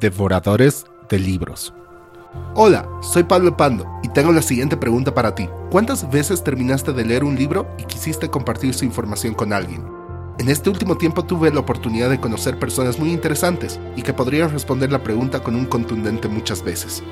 Devoradores 0.00 0.86
de 1.10 1.18
libros. 1.18 1.74
Hola, 2.54 2.88
soy 3.02 3.24
Pablo 3.24 3.58
Pando 3.58 3.86
y 4.02 4.08
tengo 4.08 4.32
la 4.32 4.40
siguiente 4.40 4.78
pregunta 4.78 5.12
para 5.12 5.34
ti. 5.34 5.50
¿Cuántas 5.70 6.10
veces 6.10 6.42
terminaste 6.42 6.94
de 6.94 7.04
leer 7.04 7.24
un 7.24 7.36
libro 7.36 7.68
y 7.78 7.84
quisiste 7.84 8.30
compartir 8.30 8.72
su 8.72 8.86
información 8.86 9.34
con 9.34 9.52
alguien? 9.52 9.84
En 10.38 10.48
este 10.48 10.70
último 10.70 10.96
tiempo 10.96 11.24
tuve 11.24 11.52
la 11.52 11.60
oportunidad 11.60 12.08
de 12.08 12.18
conocer 12.18 12.58
personas 12.58 12.98
muy 12.98 13.12
interesantes 13.12 13.78
y 13.94 14.00
que 14.00 14.14
podrían 14.14 14.50
responder 14.50 14.90
la 14.90 15.02
pregunta 15.02 15.42
con 15.42 15.54
un 15.54 15.66
contundente 15.66 16.26
muchas 16.26 16.64
veces. 16.64 17.02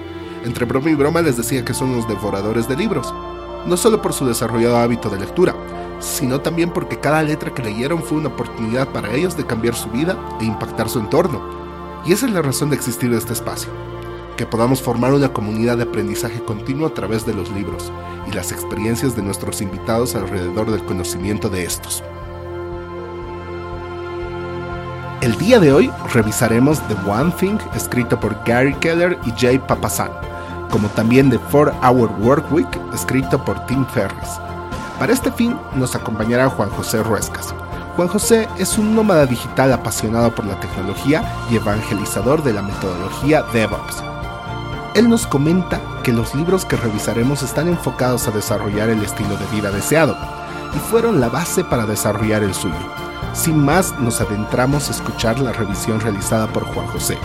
Entre 0.45 0.65
broma 0.65 0.91
y 0.91 0.95
broma 0.95 1.21
les 1.21 1.37
decía 1.37 1.67
que 1.67 1.75
son 1.75 1.95
los 1.95 2.09
devoradores 2.09 2.67
de 2.67 2.77
libros, 2.77 3.13
no 3.67 3.77
solo 3.77 4.01
por 4.01 4.15
su 4.15 4.27
desarrollado 4.27 4.79
hábito 4.79 5.11
de 5.11 5.21
lectura, 5.21 5.55
sino 5.99 6.41
también 6.41 6.71
porque 6.71 6.99
cada 6.99 7.23
letra 7.23 7.53
que 7.53 7.63
leyeron 7.63 8.03
fue 8.03 8.17
una 8.17 8.29
oportunidad 8.29 8.89
para 8.89 9.13
ellos 9.13 9.37
de 9.37 9.45
cambiar 9.45 9.75
su 9.75 9.91
vida 9.91 10.19
e 10.41 10.47
impactar 10.47 10.89
su 10.89 10.99
entorno. 10.99 11.70
Y 12.05 12.13
esa 12.13 12.27
es 12.27 12.33
la 12.33 12.43
razón 12.43 12.71
de 12.71 12.77
existir 12.77 13.13
este 13.13 13.33
espacio, 13.33 13.71
que 14.37 14.47
podamos 14.47 14.81
formar 14.81 15.13
una 15.13 15.33
comunidad 15.33 15.77
de 15.77 15.83
aprendizaje 15.83 16.43
continuo 16.43 16.87
a 16.87 16.95
través 16.95 17.27
de 17.27 17.35
los 17.35 17.51
libros 17.51 17.93
y 18.27 18.33
las 18.33 18.53
experiencias 18.53 19.15
de 19.15 19.23
nuestros 19.23 19.61
invitados 19.61 20.15
alrededor 20.15 20.71
del 20.71 20.85
conocimiento 20.85 21.49
de 21.51 21.65
estos. 21.65 22.03
El 25.21 25.37
día 25.37 25.61
de 25.61 25.71
hoy 25.71 25.91
revisaremos 26.15 26.81
The 26.89 26.95
One 27.07 27.33
Thing, 27.39 27.59
escrito 27.75 28.19
por 28.19 28.43
Gary 28.47 28.73
Keller 28.77 29.19
y 29.27 29.33
Jay 29.39 29.59
Papasan, 29.59 30.11
como 30.71 30.89
también 30.89 31.29
The 31.29 31.39
4-Hour 31.39 32.11
Work 32.23 32.51
Week, 32.51 32.81
escrito 32.95 33.45
por 33.45 33.67
Tim 33.67 33.85
Ferriss. 33.85 34.41
Para 34.99 35.13
este 35.13 35.31
fin 35.31 35.55
nos 35.77 35.95
acompañará 35.95 36.49
Juan 36.49 36.71
José 36.71 37.03
Ruescas. 37.03 37.55
Juan 37.97 38.09
José 38.09 38.49
es 38.59 38.79
un 38.79 38.95
nómada 38.95 39.27
digital 39.27 39.73
apasionado 39.73 40.35
por 40.35 40.47
la 40.47 40.59
tecnología 40.61 41.25
y 41.51 41.57
evangelizador 41.57 42.43
de 42.43 42.53
la 42.53 42.63
metodología 42.63 43.43
DevOps. 43.53 44.03
Él 44.95 45.09
nos 45.09 45.27
comenta 45.27 45.81
que 46.03 46.13
los 46.13 46.35
libros 46.35 46.65
que 46.65 46.77
revisaremos 46.77 47.43
están 47.43 47.69
enfocados 47.69 48.27
a 48.27 48.31
desarrollar 48.31 48.89
el 48.89 49.03
estilo 49.03 49.37
de 49.37 49.47
vida 49.55 49.71
deseado 49.71 50.17
y 50.75 50.79
fueron 50.79 51.21
la 51.21 51.29
base 51.29 51.65
para 51.65 51.85
desarrollar 51.85 52.43
el 52.43 52.55
suyo. 52.55 52.75
Sin 53.33 53.65
más, 53.65 53.99
nos 54.01 54.21
adentramos 54.21 54.89
a 54.89 54.93
escuchar 54.93 55.39
la 55.39 55.53
revisión 55.53 56.01
realizada 56.01 56.47
por 56.53 56.65
Juan 56.65 56.87
José. 56.89 57.19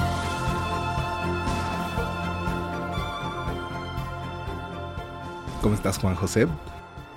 ¿Cómo 5.62 5.74
estás, 5.74 5.98
Juan 5.98 6.16
José? 6.16 6.48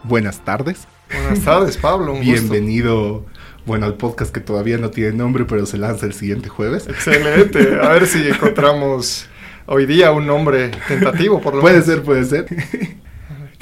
Buenas 0.04 0.38
tardes. 0.38 0.86
Buenas 1.12 1.40
tardes, 1.40 1.76
Pablo. 1.76 2.14
Un 2.14 2.20
Bienvenido, 2.20 3.24
bueno, 3.68 3.84
al 3.84 3.94
podcast 3.94 4.34
que 4.34 4.40
todavía 4.40 4.78
no 4.78 4.88
tiene 4.88 5.12
nombre, 5.12 5.44
pero 5.44 5.66
se 5.66 5.76
lanza 5.76 6.06
el 6.06 6.14
siguiente 6.14 6.48
jueves. 6.48 6.88
Excelente. 6.88 7.78
A 7.80 7.90
ver 7.90 8.06
si 8.06 8.26
encontramos 8.26 9.26
hoy 9.66 9.84
día 9.84 10.10
un 10.10 10.26
nombre 10.26 10.70
tentativo, 10.88 11.38
por 11.42 11.54
lo 11.54 11.60
Puede 11.60 11.82
ser, 11.82 12.02
puede 12.02 12.24
ser. 12.24 12.46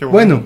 bueno. 0.09 0.45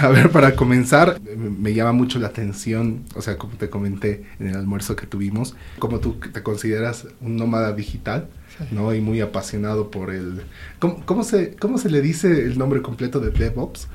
a 0.00 0.08
ver, 0.08 0.30
para 0.30 0.54
comenzar, 0.54 1.20
me 1.36 1.74
llama 1.74 1.90
mucho 1.90 2.20
la 2.20 2.28
atención, 2.28 3.04
o 3.16 3.20
sea, 3.20 3.36
como 3.36 3.54
te 3.54 3.68
comenté 3.68 4.26
en 4.38 4.46
el 4.46 4.56
almuerzo 4.56 4.94
que 4.94 5.08
tuvimos, 5.08 5.56
como 5.80 5.98
tú 5.98 6.20
te 6.32 6.44
consideras 6.44 7.08
un 7.20 7.34
nómada 7.34 7.72
digital, 7.72 8.28
¿no? 8.70 8.94
Y 8.94 9.00
muy 9.00 9.20
apasionado 9.20 9.90
por 9.90 10.10
el... 10.14 10.42
¿Cómo, 10.78 11.04
cómo, 11.04 11.24
se, 11.24 11.56
¿Cómo 11.56 11.78
se 11.78 11.90
le 11.90 12.00
dice 12.00 12.28
el 12.44 12.56
nombre 12.58 12.80
completo 12.80 13.18
de 13.18 13.30
DevOps? 13.30 13.88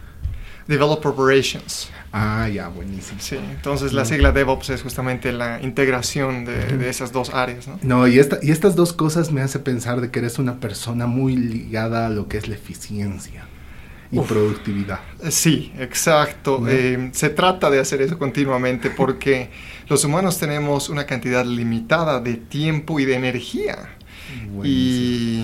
Develop 0.67 1.05
Operations. 1.05 1.89
Ah, 2.11 2.47
ya, 2.47 2.69
buenísimo. 2.69 3.19
Sí, 3.19 3.35
entonces 3.35 3.93
la 3.93 4.05
sigla 4.05 4.31
DevOps 4.31 4.69
es 4.69 4.81
justamente 4.81 5.31
la 5.31 5.61
integración 5.61 6.45
de, 6.45 6.89
esas 6.89 7.11
dos 7.11 7.33
áreas, 7.33 7.67
¿no? 7.67 7.77
No, 7.83 8.07
y, 8.07 8.19
esta, 8.19 8.39
y 8.41 8.51
estas 8.51 8.75
dos 8.75 8.93
cosas 8.93 9.31
me 9.31 9.41
hace 9.41 9.59
pensar 9.59 10.01
de 10.01 10.11
que 10.11 10.19
eres 10.19 10.39
una 10.39 10.59
persona 10.59 11.07
muy 11.07 11.35
ligada 11.35 12.07
a 12.07 12.09
lo 12.09 12.27
que 12.27 12.37
es 12.37 12.47
la 12.47 12.55
eficiencia 12.55 13.45
y 14.11 14.19
productividad. 14.19 14.99
Sí, 15.29 15.73
exacto. 15.77 16.63
Eh, 16.67 17.09
se 17.13 17.29
trata 17.29 17.69
de 17.69 17.79
hacer 17.79 18.01
eso 18.01 18.17
continuamente 18.17 18.89
porque 18.89 19.49
los 19.87 20.03
humanos 20.03 20.39
tenemos 20.39 20.89
una 20.89 21.05
cantidad 21.05 21.45
limitada 21.45 22.19
de 22.21 22.35
tiempo 22.35 22.99
y 22.99 23.05
de 23.05 23.15
energía. 23.15 23.89
Y 24.63 25.43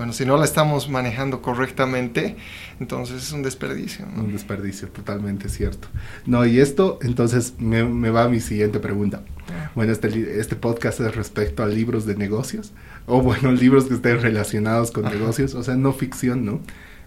bueno, 0.00 0.14
si 0.14 0.24
no 0.24 0.38
la 0.38 0.46
estamos 0.46 0.88
manejando 0.88 1.42
correctamente, 1.42 2.36
entonces 2.80 3.22
es 3.22 3.32
un 3.32 3.42
desperdicio. 3.42 4.06
Un 4.16 4.32
desperdicio, 4.32 4.88
totalmente 4.88 5.50
cierto. 5.50 5.88
No, 6.24 6.46
y 6.46 6.58
esto, 6.58 6.98
entonces 7.02 7.52
me, 7.58 7.84
me 7.84 8.08
va 8.08 8.24
a 8.24 8.28
mi 8.30 8.40
siguiente 8.40 8.80
pregunta. 8.80 9.22
Ah. 9.50 9.70
Bueno, 9.74 9.92
este, 9.92 10.40
este 10.40 10.56
podcast 10.56 11.00
es 11.00 11.14
respecto 11.14 11.62
a 11.62 11.66
libros 11.66 12.06
de 12.06 12.16
negocios, 12.16 12.72
o 13.04 13.20
bueno, 13.20 13.52
libros 13.66 13.84
que 13.84 13.94
estén 13.94 14.22
relacionados 14.22 14.90
con 14.90 15.04
negocios, 15.04 15.54
o 15.54 15.62
sea, 15.62 15.76
no 15.76 15.92
ficción, 15.92 16.46
¿no? 16.46 16.60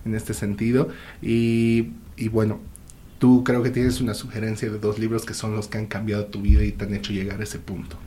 en 0.06 0.14
este 0.14 0.36
sentido. 0.36 0.90
Y, 1.20 1.94
y 2.16 2.28
bueno, 2.30 2.60
tú 3.18 3.44
creo 3.44 3.64
que 3.64 3.72
tienes 3.72 4.02
una 4.02 4.14
sugerencia 4.14 4.70
de 4.70 4.78
dos 4.78 5.00
libros 5.00 5.26
que 5.26 5.34
son 5.34 5.56
los 5.56 5.68
que 5.68 5.80
han 5.80 5.88
cambiado 5.88 6.26
tu 6.26 6.44
vida 6.44 6.64
y 6.64 6.72
te 6.72 6.86
han 6.86 6.94
hecho 6.94 7.12
llegar 7.12 7.42
a 7.42 7.44
ese 7.44 7.58
punto. 7.58 7.98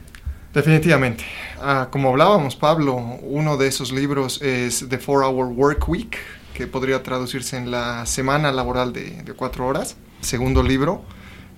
Definitivamente. 0.57 1.23
Ah, 1.61 1.89
como 1.93 2.09
hablábamos, 2.09 2.57
Pablo, 2.57 2.97
uno 2.97 3.59
de 3.59 3.69
esos 3.69 3.93
libros 3.93 4.41
es 4.41 4.87
The 4.89 4.97
Four 4.97 5.23
Hour 5.23 5.49
Work 5.49 5.87
Week, 5.87 6.17
que 6.55 6.67
podría 6.67 7.03
traducirse 7.03 7.59
en 7.59 7.71
la 7.71 8.07
semana 8.07 8.51
laboral 8.51 8.95
de, 8.95 9.23
de 9.23 9.33
cuatro 9.35 9.67
horas. 9.67 9.99
Segundo 10.23 10.63
libro 10.63 11.03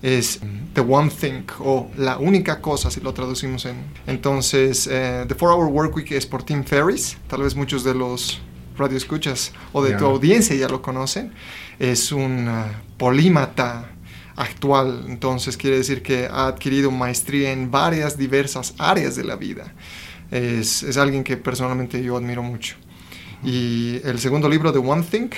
es 0.01 0.41
The 0.73 0.81
One 0.81 1.09
Thing 1.09 1.43
o 1.59 1.89
La 1.95 2.17
única 2.17 2.59
cosa, 2.59 2.91
si 2.91 2.99
lo 2.99 3.13
traducimos 3.13 3.63
en. 3.63 3.77
Entonces, 4.05 4.85
eh, 4.91 5.23
The 5.29 5.33
Four 5.33 5.51
Hour 5.53 5.67
Work 5.67 5.95
Week 5.95 6.11
es 6.11 6.25
por 6.25 6.43
Tim 6.43 6.65
Ferriss. 6.65 7.17
Tal 7.29 7.43
vez 7.43 7.55
muchos 7.55 7.85
de 7.85 7.95
los 7.95 8.41
radio 8.77 8.97
escuchas 8.97 9.53
o 9.71 9.81
de 9.81 9.93
tu 9.93 10.05
audiencia 10.05 10.57
ya 10.57 10.67
lo 10.67 10.81
conocen, 10.81 11.31
es 11.79 12.11
un 12.11 12.49
ah, 12.49 12.81
polímata 12.97 13.91
actual, 14.39 15.05
entonces 15.07 15.57
quiere 15.57 15.77
decir 15.77 16.01
que 16.01 16.25
ha 16.25 16.47
adquirido 16.47 16.89
maestría 16.91 17.51
en 17.51 17.69
varias 17.69 18.17
diversas 18.17 18.73
áreas 18.77 19.15
de 19.15 19.25
la 19.25 19.35
vida. 19.35 19.73
Es, 20.31 20.81
es 20.81 20.97
alguien 20.97 21.23
que 21.23 21.37
personalmente 21.37 22.01
yo 22.01 22.15
admiro 22.15 22.41
mucho. 22.41 22.75
Y 23.43 23.99
el 24.03 24.19
segundo 24.19 24.47
libro 24.47 24.71
de 24.71 24.79
One 24.79 25.03
Thing 25.03 25.29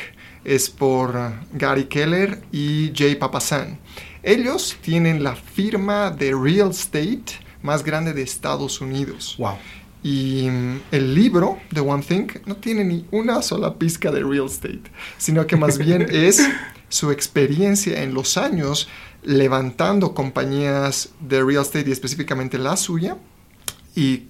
es 0.43 0.69
por 0.69 1.33
Gary 1.53 1.85
Keller 1.85 2.41
y 2.51 2.91
Jay 2.95 3.15
Papasan. 3.15 3.79
Ellos 4.23 4.77
tienen 4.81 5.23
la 5.23 5.35
firma 5.35 6.11
de 6.11 6.33
real 6.35 6.69
estate 6.69 7.39
más 7.63 7.83
grande 7.83 8.13
de 8.13 8.21
Estados 8.21 8.81
Unidos. 8.81 9.35
Wow. 9.37 9.57
Y 10.03 10.49
mm, 10.49 10.81
el 10.91 11.13
libro 11.13 11.59
de 11.71 11.81
One 11.81 12.03
Thing 12.03 12.27
no 12.45 12.55
tiene 12.55 12.83
ni 12.83 13.05
una 13.11 13.41
sola 13.41 13.75
pizca 13.75 14.11
de 14.11 14.23
real 14.23 14.45
estate, 14.45 14.83
sino 15.17 15.45
que 15.45 15.55
más 15.55 15.77
bien 15.77 16.07
es 16.11 16.41
su 16.89 17.11
experiencia 17.11 18.03
en 18.03 18.13
los 18.13 18.37
años 18.37 18.87
levantando 19.23 20.13
compañías 20.13 21.09
de 21.19 21.43
real 21.43 21.61
estate 21.61 21.89
y 21.89 21.91
específicamente 21.91 22.57
la 22.57 22.75
suya 22.75 23.17
y 23.95 24.25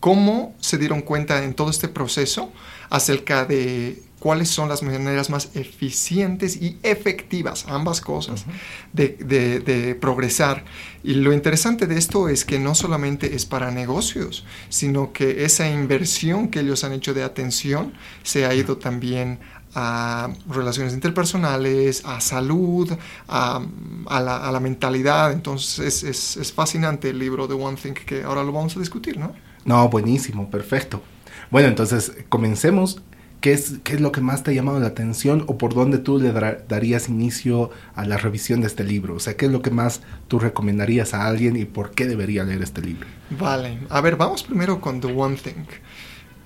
cómo 0.00 0.54
se 0.60 0.76
dieron 0.76 1.00
cuenta 1.00 1.44
en 1.44 1.54
todo 1.54 1.70
este 1.70 1.88
proceso 1.88 2.52
acerca 2.90 3.46
de 3.46 4.02
cuáles 4.24 4.48
son 4.48 4.70
las 4.70 4.82
maneras 4.82 5.28
más 5.28 5.50
eficientes 5.54 6.56
y 6.56 6.78
efectivas, 6.82 7.66
ambas 7.68 8.00
cosas, 8.00 8.46
de, 8.94 9.98
progresar. 10.00 10.64
Y 11.02 11.12
lo 11.16 11.34
interesante 11.34 11.86
de 11.86 11.98
esto 11.98 12.30
es 12.30 12.46
que 12.46 12.58
no 12.58 12.74
solamente 12.74 13.36
es 13.36 13.44
para 13.44 13.70
negocios, 13.70 14.46
sino 14.70 15.12
que 15.12 15.44
esa 15.44 15.68
inversión 15.68 16.48
que 16.48 16.60
ellos 16.60 16.84
han 16.84 16.94
hecho 16.94 17.12
de 17.12 17.22
atención 17.22 17.92
se 18.22 18.46
ha 18.46 18.54
ido 18.54 18.78
también 18.78 19.40
a 19.74 20.30
relaciones 20.48 20.94
interpersonales, 20.94 22.02
a 22.06 22.18
salud, 22.22 22.90
a, 23.28 23.60
la, 24.08 24.60
mentalidad. 24.60 25.32
Entonces 25.32 26.02
es, 26.02 26.38
es, 26.38 26.50
fascinante 26.50 27.10
el 27.10 27.18
libro 27.18 27.46
de 27.46 27.52
One 27.52 27.76
Thing 27.76 27.92
que 27.92 28.22
ahora 28.22 28.42
lo 28.42 28.52
vamos 28.52 28.74
a 28.74 28.80
discutir, 28.80 29.18
¿no? 29.18 29.34
No, 29.66 29.90
buenísimo, 29.90 30.48
perfecto. 30.50 31.02
Bueno, 31.50 31.68
entonces 31.68 32.10
comencemos 32.30 33.02
¿Qué 33.44 33.52
es, 33.52 33.74
¿Qué 33.84 33.92
es 33.92 34.00
lo 34.00 34.10
que 34.10 34.22
más 34.22 34.42
te 34.42 34.52
ha 34.52 34.54
llamado 34.54 34.80
la 34.80 34.86
atención 34.86 35.44
o 35.48 35.58
por 35.58 35.74
dónde 35.74 35.98
tú 35.98 36.18
le 36.18 36.32
darías 36.32 37.10
inicio 37.10 37.68
a 37.94 38.06
la 38.06 38.16
revisión 38.16 38.62
de 38.62 38.68
este 38.68 38.84
libro? 38.84 39.16
O 39.16 39.20
sea, 39.20 39.36
¿qué 39.36 39.44
es 39.44 39.52
lo 39.52 39.60
que 39.60 39.70
más 39.70 40.00
tú 40.28 40.38
recomendarías 40.38 41.12
a 41.12 41.26
alguien 41.26 41.54
y 41.58 41.66
por 41.66 41.90
qué 41.90 42.06
debería 42.06 42.42
leer 42.44 42.62
este 42.62 42.80
libro? 42.80 43.06
Vale, 43.38 43.80
a 43.90 44.00
ver, 44.00 44.16
vamos 44.16 44.44
primero 44.44 44.80
con 44.80 44.98
The 45.02 45.08
One 45.08 45.36
Thing. 45.36 45.66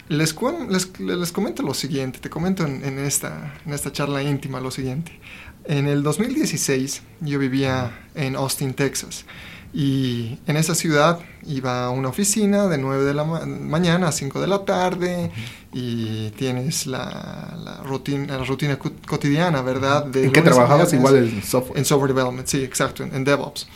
Les, 0.09 0.35
les, 0.69 0.99
les 0.99 1.31
comento 1.31 1.63
lo 1.63 1.73
siguiente, 1.73 2.19
te 2.19 2.31
comento 2.31 2.67
en, 2.67 2.85
en, 2.85 2.99
esta, 2.99 3.55
en 3.65 3.75
esta 3.75 3.93
charla 3.93 4.21
íntima 4.25 4.61
lo 4.61 4.73
siguiente. 4.73 5.21
En 5.67 5.87
el 5.87 6.03
2016 6.03 7.03
yo 7.21 7.39
vivía 7.39 7.97
en 8.17 8.35
Austin, 8.35 8.75
Texas. 8.75 9.25
Y 9.73 10.39
en 10.47 10.57
esa 10.57 10.75
ciudad 10.75 11.21
iba 11.47 11.85
a 11.85 11.91
una 11.91 12.09
oficina 12.09 12.69
de 12.69 12.79
9 12.79 13.05
de 13.05 13.15
la 13.15 13.25
mañana 13.25 14.09
a 14.09 14.13
5 14.13 14.41
de 14.41 14.47
la 14.47 14.65
tarde 14.65 15.31
y 15.73 16.31
tienes 16.31 16.87
la, 16.87 17.55
la, 17.63 17.83
rutina, 17.83 18.39
la 18.39 18.45
rutina 18.45 18.79
cotidiana, 18.79 19.61
¿verdad? 19.61 20.05
¿En 20.17 20.33
qué 20.33 20.41
trabajabas 20.41 20.93
igual 20.95 21.17
en 21.17 21.43
software? 21.43 21.79
En 21.79 21.85
software 21.85 22.15
development, 22.15 22.49
sí, 22.49 22.63
exacto, 22.63 23.03
en, 23.05 23.25
DevOps. 23.25 23.69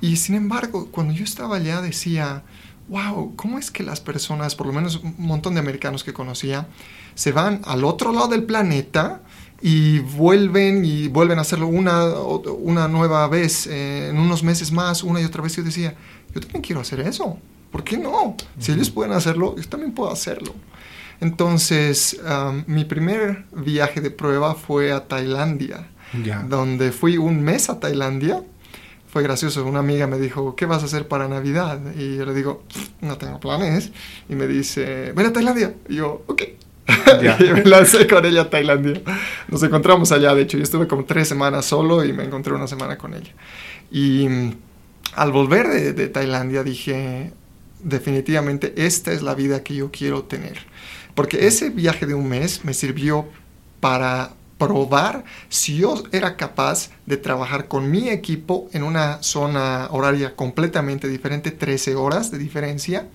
Y 0.00 0.16
sin 0.16 0.36
embargo, 0.36 0.88
cuando 0.92 1.12
yo 1.12 1.24
estaba 1.24 1.56
allá 1.56 1.80
decía, 1.80 2.44
wow, 2.88 3.34
¿cómo 3.34 3.58
es 3.58 3.72
que 3.72 3.82
las 3.82 4.00
personas, 4.00 4.54
por 4.54 4.68
lo 4.68 4.72
menos 4.72 5.00
un 5.02 5.14
montón 5.18 5.54
de 5.54 5.60
americanos 5.60 6.04
que 6.04 6.12
conocía, 6.12 6.68
se 7.16 7.32
van 7.32 7.60
al 7.64 7.84
otro 7.84 8.12
lado 8.12 8.28
del 8.28 8.44
planeta 8.44 9.22
y 9.66 10.00
vuelven 10.00 10.84
y 10.84 11.08
vuelven 11.08 11.38
a 11.38 11.40
hacerlo 11.40 11.68
una, 11.68 12.04
una 12.12 12.86
nueva 12.86 13.26
vez, 13.28 13.66
eh, 13.66 14.10
en 14.10 14.18
unos 14.18 14.42
meses 14.42 14.70
más, 14.70 15.02
una 15.02 15.22
y 15.22 15.24
otra 15.24 15.42
vez? 15.42 15.56
Yo 15.56 15.62
decía, 15.62 15.94
yo 16.34 16.40
también 16.42 16.60
quiero 16.60 16.82
hacer 16.82 17.00
eso. 17.00 17.38
¿Por 17.72 17.82
qué 17.82 17.96
no? 17.96 18.36
Si 18.58 18.72
ellos 18.72 18.90
pueden 18.90 19.12
hacerlo, 19.12 19.56
yo 19.56 19.66
también 19.66 19.92
puedo 19.92 20.12
hacerlo. 20.12 20.54
Entonces, 21.18 22.20
mi 22.66 22.84
primer 22.84 23.46
viaje 23.56 24.02
de 24.02 24.10
prueba 24.10 24.54
fue 24.54 24.92
a 24.92 25.08
Tailandia, 25.08 25.88
donde 26.46 26.92
fui 26.92 27.16
un 27.16 27.40
mes 27.40 27.70
a 27.70 27.80
Tailandia 27.80 28.42
fue 29.08 29.22
gracioso. 29.22 29.64
Una 29.64 29.78
amiga 29.78 30.06
me 30.06 30.18
dijo, 30.18 30.56
¿qué 30.56 30.66
vas 30.66 30.82
a 30.82 30.86
hacer 30.86 31.08
para 31.08 31.26
Navidad? 31.26 31.80
Y 31.96 32.16
yo 32.16 32.26
le 32.26 32.34
digo, 32.34 32.64
no 33.00 33.16
tengo 33.16 33.40
planes. 33.40 33.92
Y 34.28 34.34
me 34.34 34.46
dice, 34.46 35.12
ven 35.12 35.26
a 35.26 35.32
Tailandia. 35.32 35.74
Y 35.88 35.96
yo, 35.96 36.24
ok. 36.26 36.42
y 37.40 37.44
me 37.52 37.64
lancé 37.64 38.06
con 38.06 38.24
ella 38.24 38.42
a 38.42 38.50
Tailandia. 38.50 39.00
Nos 39.48 39.62
encontramos 39.62 40.12
allá, 40.12 40.34
de 40.34 40.42
hecho, 40.42 40.56
yo 40.56 40.62
estuve 40.62 40.86
como 40.86 41.04
tres 41.04 41.28
semanas 41.28 41.64
solo 41.64 42.04
y 42.04 42.12
me 42.12 42.24
encontré 42.24 42.52
una 42.52 42.66
semana 42.66 42.98
con 42.98 43.14
ella. 43.14 43.32
Y 43.90 44.28
mm, 44.28 44.54
al 45.16 45.32
volver 45.32 45.68
de, 45.68 45.92
de 45.92 46.08
Tailandia 46.08 46.62
dije, 46.62 47.32
definitivamente 47.80 48.74
esta 48.76 49.12
es 49.12 49.22
la 49.22 49.34
vida 49.34 49.62
que 49.62 49.74
yo 49.74 49.90
quiero 49.90 50.24
tener. 50.24 50.58
Porque 51.14 51.46
ese 51.46 51.70
viaje 51.70 52.06
de 52.06 52.14
un 52.14 52.28
mes 52.28 52.64
me 52.64 52.74
sirvió 52.74 53.28
para 53.80 54.32
probar 54.58 55.24
si 55.48 55.76
yo 55.76 56.02
era 56.12 56.36
capaz 56.36 56.90
de 57.06 57.16
trabajar 57.16 57.68
con 57.68 57.90
mi 57.90 58.08
equipo 58.08 58.68
en 58.72 58.82
una 58.82 59.22
zona 59.22 59.88
horaria 59.90 60.36
completamente 60.36 61.08
diferente, 61.08 61.50
13 61.50 61.94
horas 61.96 62.30
de 62.30 62.38
diferencia, 62.38 63.08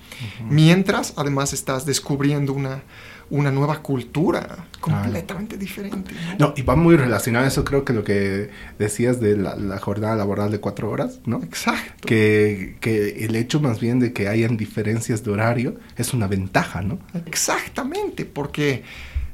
mientras 0.50 1.13
además 1.16 1.54
estás 1.54 1.86
descubriendo 1.86 2.54
una, 2.54 2.83
una 3.29 3.51
nueva 3.51 3.81
cultura 3.81 4.65
completamente 4.79 5.57
diferente. 5.57 6.11
¿no? 6.37 6.53
y 6.55 6.61
va 6.61 6.75
muy 6.75 6.95
relacionado 6.95 7.45
a 7.45 7.47
eso, 7.47 7.63
creo 7.63 7.83
que 7.83 7.93
lo 7.93 8.03
que 8.03 8.49
decías 8.77 9.19
de 9.19 9.37
la, 9.37 9.79
jornada 9.79 10.15
laboral 10.15 10.51
de 10.51 10.59
cuatro 10.59 10.89
horas, 10.89 11.19
¿no? 11.25 11.41
Exacto. 11.43 12.07
Que, 12.07 12.77
que, 12.79 13.25
el 13.25 13.35
hecho 13.35 13.59
más 13.59 13.79
bien 13.79 13.99
de 13.99 14.13
que 14.13 14.27
hayan 14.27 14.57
diferencias 14.57 15.23
de 15.23 15.31
horario 15.31 15.75
es 15.95 16.13
una 16.13 16.27
ventaja, 16.27 16.81
¿no? 16.81 16.99
Exactamente, 17.25 18.25
porque 18.25 18.83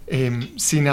Em, 0.07 0.55
sin, 0.57 0.85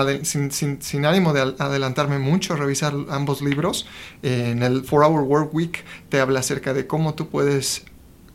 sin, 0.81 1.05
ánimo 1.05 1.35
de 1.35 1.55
adelantarme 1.59 2.19
mucho, 2.19 2.57
revisar 2.57 2.95
ambos 3.11 3.43
libros. 3.43 3.87
en 4.23 4.63
el 4.63 4.85
4-Hour 4.85 5.23
Work 5.23 5.55
Week 5.55 5.85
te 6.09 6.21
habla 6.21 6.41
acerca 6.41 6.73
de 6.73 6.87
cómo 6.87 7.15
tú 7.15 7.29
puedes 7.29 7.85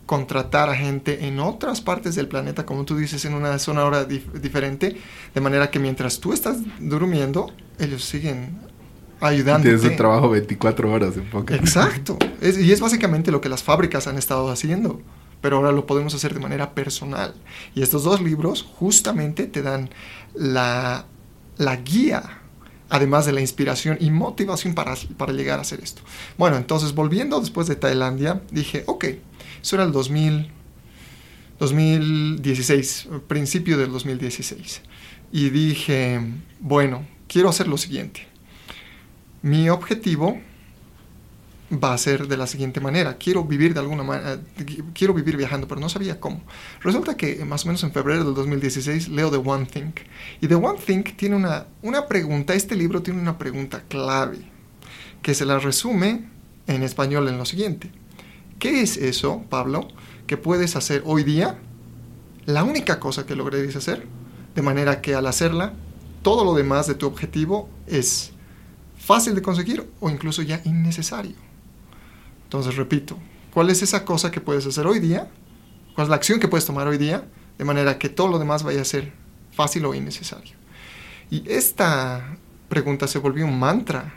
contratar 0.07 0.69
a 0.69 0.75
gente 0.75 1.27
en 1.27 1.39
otras 1.39 1.81
partes 1.81 2.15
del 2.15 2.27
planeta, 2.27 2.65
como 2.65 2.86
tú 2.86 2.98
dices, 2.98 3.24
en 3.25 3.36
una 3.36 3.59
zona 3.59 3.86
hora 3.86 4.06
diferente, 4.06 4.98
de 5.36 5.42
manera 5.42 5.69
que 5.69 5.77
mientras 5.77 6.19
tú 6.19 6.33
estás 6.33 6.57
durmiendo, 6.80 7.51
ellos 7.77 8.04
siguen 8.04 8.57
ayudando. 9.19 9.63
Tienes 9.63 9.83
un 9.83 9.95
trabajo 9.95 10.30
24 10.30 10.92
horas 10.92 11.15
en 11.18 11.30
poco. 11.30 11.54
Exacto. 11.54 12.18
y 12.42 12.71
es 12.71 12.80
básicamente 12.80 13.31
lo 13.31 13.42
que 13.42 13.50
las 13.50 13.62
fábricas 13.62 14.07
han 14.07 14.18
estado 14.18 14.50
haciendo 14.50 15.01
pero 15.42 15.57
ahora 15.57 15.71
lo 15.71 15.86
podemos 15.86 16.13
hacer 16.15 16.33
de 16.33 16.39
manera 16.39 16.74
personal. 16.74 17.33
Y 17.75 17.81
estos 17.81 18.04
dos 18.04 18.21
libros 18.21 18.63
justamente 18.63 19.48
te 19.48 19.62
dan 19.62 19.89
la, 20.33 21.06
guía, 21.86 22.42
además 22.89 23.25
de 23.25 23.33
la 23.33 23.42
inspiración 23.42 23.98
y 24.00 24.09
motivación 24.09 24.74
para, 24.74 24.95
para, 25.18 25.33
llegar 25.33 25.59
a 25.59 25.62
hacer 25.62 25.80
esto. 25.81 26.01
Bueno, 26.38 26.57
entonces 26.57 26.94
volviendo 26.95 27.39
después 27.39 27.68
de 27.68 27.75
Tailandia, 27.75 28.42
dije, 28.51 28.83
ok, 28.88 29.06
eso 29.62 29.75
era 29.75 29.86
el 29.86 29.92
2000, 29.92 30.51
2016, 31.59 33.07
principio 33.27 33.77
del 33.77 33.92
2016. 33.92 34.81
Y 35.31 35.50
dije, 35.50 36.21
bueno, 36.59 37.06
quiero 37.27 37.50
hacer 37.50 37.68
lo 37.68 37.77
siguiente. 37.77 38.27
Mi 39.42 39.69
objetivo 39.69 40.39
va 41.71 41.94
a 41.94 41.98
ser 41.98 42.27
de 42.27 42.38
la 42.38 42.48
siguiente 42.48 42.80
manera. 42.80 43.18
Quiero 43.18 43.44
vivir 43.44 43.74
de 43.74 43.80
alguna 43.81 44.04
manera, 44.04 44.39
quiero 44.94 45.13
vivir 45.13 45.36
viajando, 45.36 45.68
pero 45.68 45.81
no 45.81 45.89
sabía 45.89 46.19
cómo. 46.19 46.42
Resulta 46.81 47.18
que 47.18 47.44
más 47.45 47.65
o 47.65 47.68
menos 47.68 47.83
en 47.83 47.92
febrero 47.92 48.24
del 48.24 48.33
2016 48.33 49.09
leo 49.09 49.30
The 49.30 49.38
One 49.38 49.65
Thing. 49.65 49.94
Y 50.42 50.48
The 50.48 50.56
One 50.56 50.80
Thing 50.80 51.04
tiene 51.15 51.36
una, 51.36 51.68
una 51.81 52.07
pregunta, 52.07 52.54
este 52.54 52.75
libro 52.75 53.01
tiene 53.01 53.19
una 53.19 53.38
pregunta 53.38 53.83
clave, 53.88 54.39
que 55.21 55.33
se 55.33 55.45
la 55.45 55.59
resume 55.59 56.24
en 56.68 56.83
español 56.83 57.27
en 57.27 57.38
lo 57.38 57.45
siguiente. 57.45 57.92
¿Qué 58.59 58.81
es 58.81 58.98
eso, 58.98 59.44
Pablo, 59.50 59.88
que 60.25 60.36
puedes 60.36 60.75
hacer 60.75 61.04
hoy 61.06 61.24
día? 61.24 61.59
La 62.45 62.63
única 62.63 63.00
cosa 63.00 63.25
que 63.25 63.36
logréis 63.36 63.75
hacer, 63.75 64.07
de 64.56 64.62
manera 64.63 65.01
que 65.01 65.13
al 65.13 65.27
hacerla, 65.27 65.74
todo 66.24 66.44
lo 66.44 66.56
demás 66.56 66.88
de 66.88 66.95
tu 66.95 67.06
objetivo 67.06 67.69
es 67.86 68.31
fácil 68.98 69.36
de 69.36 69.44
conseguir 69.44 69.88
o 70.00 70.09
incluso 70.09 70.42
ya 70.42 70.62
innecesario. 70.65 71.36
Entonces, 72.45 72.75
repito, 72.75 73.18
¿cuál 73.54 73.69
es 73.69 73.83
esa 73.83 74.06
cosa 74.06 74.31
que 74.31 74.42
puedes 74.42 74.65
hacer 74.65 74.88
hoy 74.88 75.00
día? 75.00 75.30
¿Cuál 75.94 76.06
es 76.06 76.09
la 76.09 76.15
acción 76.15 76.39
que 76.39 76.48
puedes 76.48 76.65
tomar 76.65 76.88
hoy 76.88 76.98
día? 76.98 77.25
De 77.59 77.65
manera 77.65 78.00
que 78.00 78.09
todo 78.09 78.27
lo 78.27 78.39
demás 78.39 78.63
vaya 78.63 78.81
a 78.81 78.86
ser 78.86 79.13
fácil 79.51 79.86
o 79.86 79.94
innecesario. 79.94 80.56
Y 81.30 81.44
esta 81.48 82.38
pregunta 82.69 83.07
se 83.07 83.19
volvió 83.19 83.45
un 83.45 83.59
mantra 83.59 84.13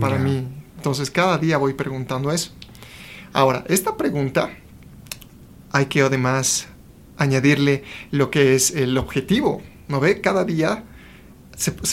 para 0.00 0.18
mí. 0.18 0.48
Entonces, 0.76 1.10
cada 1.10 1.38
día 1.38 1.58
voy 1.58 1.74
preguntando 1.74 2.32
eso. 2.32 2.52
Ahora, 3.32 3.64
esta 3.68 3.96
pregunta 3.96 4.50
hay 5.72 5.86
que 5.86 6.02
además 6.02 6.68
añadirle 7.16 7.84
lo 8.10 8.30
que 8.30 8.54
es 8.54 8.72
el 8.72 8.96
objetivo. 8.98 9.62
¿No 9.88 10.00
ve? 10.00 10.20
Cada 10.20 10.44
día 10.44 10.84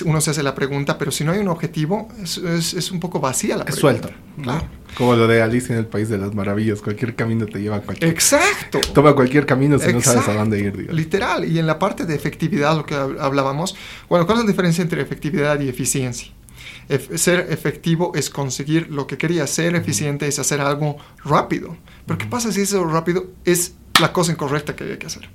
uno 0.06 0.22
se 0.22 0.32
hace 0.32 0.42
la 0.42 0.56
pregunta, 0.56 0.98
pero 0.98 1.12
si 1.12 1.24
no 1.24 1.32
hay 1.32 1.40
un 1.40 1.50
objetivo, 1.50 2.08
es, 2.24 2.38
es, 2.38 2.92
un 2.92 3.00
poco 3.00 3.20
vacía 3.20 3.58
la 3.58 3.66
pregunta. 3.66 3.82
Suelto. 3.82 4.10
Claro. 4.42 4.68
Como 4.96 5.16
lo 5.16 5.28
de 5.28 5.42
Alicia 5.42 5.74
en 5.74 5.80
el 5.80 5.86
País 5.86 6.10
de 6.10 6.18
las 6.18 6.34
Maravillas, 6.34 6.82
cualquier 6.82 7.16
camino 7.16 7.46
te 7.46 7.60
lleva 7.60 7.78
a 7.78 7.82
cualquier... 7.82 8.10
Exacto. 8.10 8.80
Toma 8.94 9.14
cualquier 9.14 9.46
camino 9.46 9.78
si 9.78 9.94
no 9.94 10.02
sabes 10.02 10.28
a 10.28 10.34
dónde 10.34 10.60
ir. 10.60 10.94
Literal. 10.94 11.46
Y 11.46 11.60
en 11.60 11.68
la 11.68 11.78
parte 11.78 12.06
de 12.06 12.16
efectividad, 12.16 12.76
lo 12.76 12.86
que 12.86 12.96
hablábamos, 12.96 13.76
bueno, 14.08 14.26
¿cuál 14.26 14.40
es 14.40 14.46
la 14.46 14.50
diferencia 14.50 14.82
entre 14.82 15.02
efectividad 15.02 15.60
y 15.60 15.70
eficiencia? 15.70 16.32
Ser 17.16 17.48
efectivo 17.50 18.12
es 18.16 18.30
conseguir 18.30 18.90
lo 18.90 19.06
que 19.06 19.18
quería, 19.18 19.46
ser 19.48 19.76
eficiente 19.76 20.28
es 20.28 20.40
hacer 20.40 20.60
algo 20.62 20.98
rápido. 21.24 21.78
Pero 22.06 22.18
¿qué 22.18 22.26
pasa 22.26 22.52
si 22.52 22.62
eso 22.62 22.84
rápido 22.86 23.28
es 23.46 23.76
la 24.00 24.12
cosa 24.12 24.32
incorrecta 24.32 24.76
que 24.76 24.84
hay 24.84 24.98
que 24.98 25.08
hacer? 25.08 25.30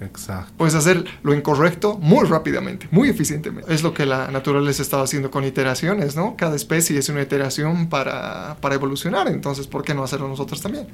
Exacto. 0.00 0.52
Puedes 0.56 0.74
hacer 0.74 1.04
lo 1.22 1.34
incorrecto 1.34 1.98
muy 1.98 2.26
rápidamente, 2.26 2.88
muy 2.90 3.08
eficientemente. 3.08 3.72
Es 3.72 3.82
lo 3.82 3.94
que 3.94 4.06
la 4.06 4.30
naturaleza 4.30 4.82
estaba 4.82 5.02
haciendo 5.02 5.30
con 5.30 5.44
iteraciones, 5.44 6.14
¿no? 6.14 6.36
Cada 6.36 6.56
especie 6.56 6.98
es 6.98 7.08
una 7.08 7.22
iteración 7.22 7.88
para, 7.88 8.56
para 8.60 8.74
evolucionar, 8.74 9.28
entonces, 9.28 9.66
¿por 9.66 9.82
qué 9.82 9.94
no 9.94 10.04
hacerlo 10.04 10.28
nosotros 10.28 10.60
también? 10.60 10.86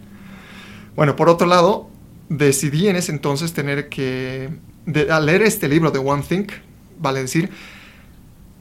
Bueno, 0.96 1.16
por 1.16 1.28
otro 1.28 1.46
lado, 1.46 1.90
decidí 2.28 2.88
en 2.88 2.96
ese 2.96 3.12
entonces 3.12 3.52
tener 3.52 3.88
que, 3.88 4.50
al 5.10 5.26
leer 5.26 5.42
este 5.42 5.68
libro 5.68 5.90
de 5.90 5.98
One 5.98 6.22
Think, 6.26 6.52
vale 6.98 7.20
decir, 7.20 7.50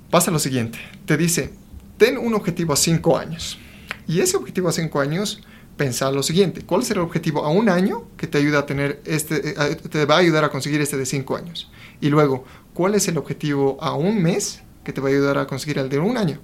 pasa 0.09 0.31
lo 0.31 0.39
siguiente, 0.39 0.79
te 1.05 1.17
dice, 1.17 1.53
ten 1.97 2.17
un 2.17 2.33
objetivo 2.33 2.73
a 2.73 2.75
cinco 2.75 3.17
años. 3.17 3.59
Y 4.07 4.19
ese 4.19 4.37
objetivo 4.37 4.69
a 4.69 4.71
cinco 4.71 4.99
años 4.99 5.41
pensar 5.77 6.13
lo 6.13 6.23
siguiente, 6.23 6.61
¿cuál 6.65 6.81
es 6.81 6.91
el 6.91 6.99
objetivo 6.99 7.43
a 7.43 7.49
un 7.49 7.67
año 7.69 8.03
que 8.15 8.27
te 8.27 8.37
ayuda 8.37 8.59
a 8.59 8.65
tener 8.65 9.01
este, 9.05 9.49
eh, 9.49 9.75
te 9.75 10.05
va 10.05 10.15
a 10.15 10.19
ayudar 10.19 10.43
a 10.43 10.49
conseguir 10.49 10.81
este 10.81 10.97
de 10.97 11.05
cinco 11.05 11.35
años? 11.35 11.71
Y 11.99 12.09
luego, 12.09 12.45
¿cuál 12.73 12.95
es 12.95 13.07
el 13.07 13.17
objetivo 13.17 13.77
a 13.81 13.95
un 13.95 14.21
mes 14.21 14.61
que 14.83 14.93
te 14.93 15.01
va 15.01 15.09
a 15.09 15.11
ayudar 15.11 15.37
a 15.37 15.47
conseguir 15.47 15.79
el 15.79 15.89
de 15.89 15.99
un 15.99 16.17
año? 16.17 16.39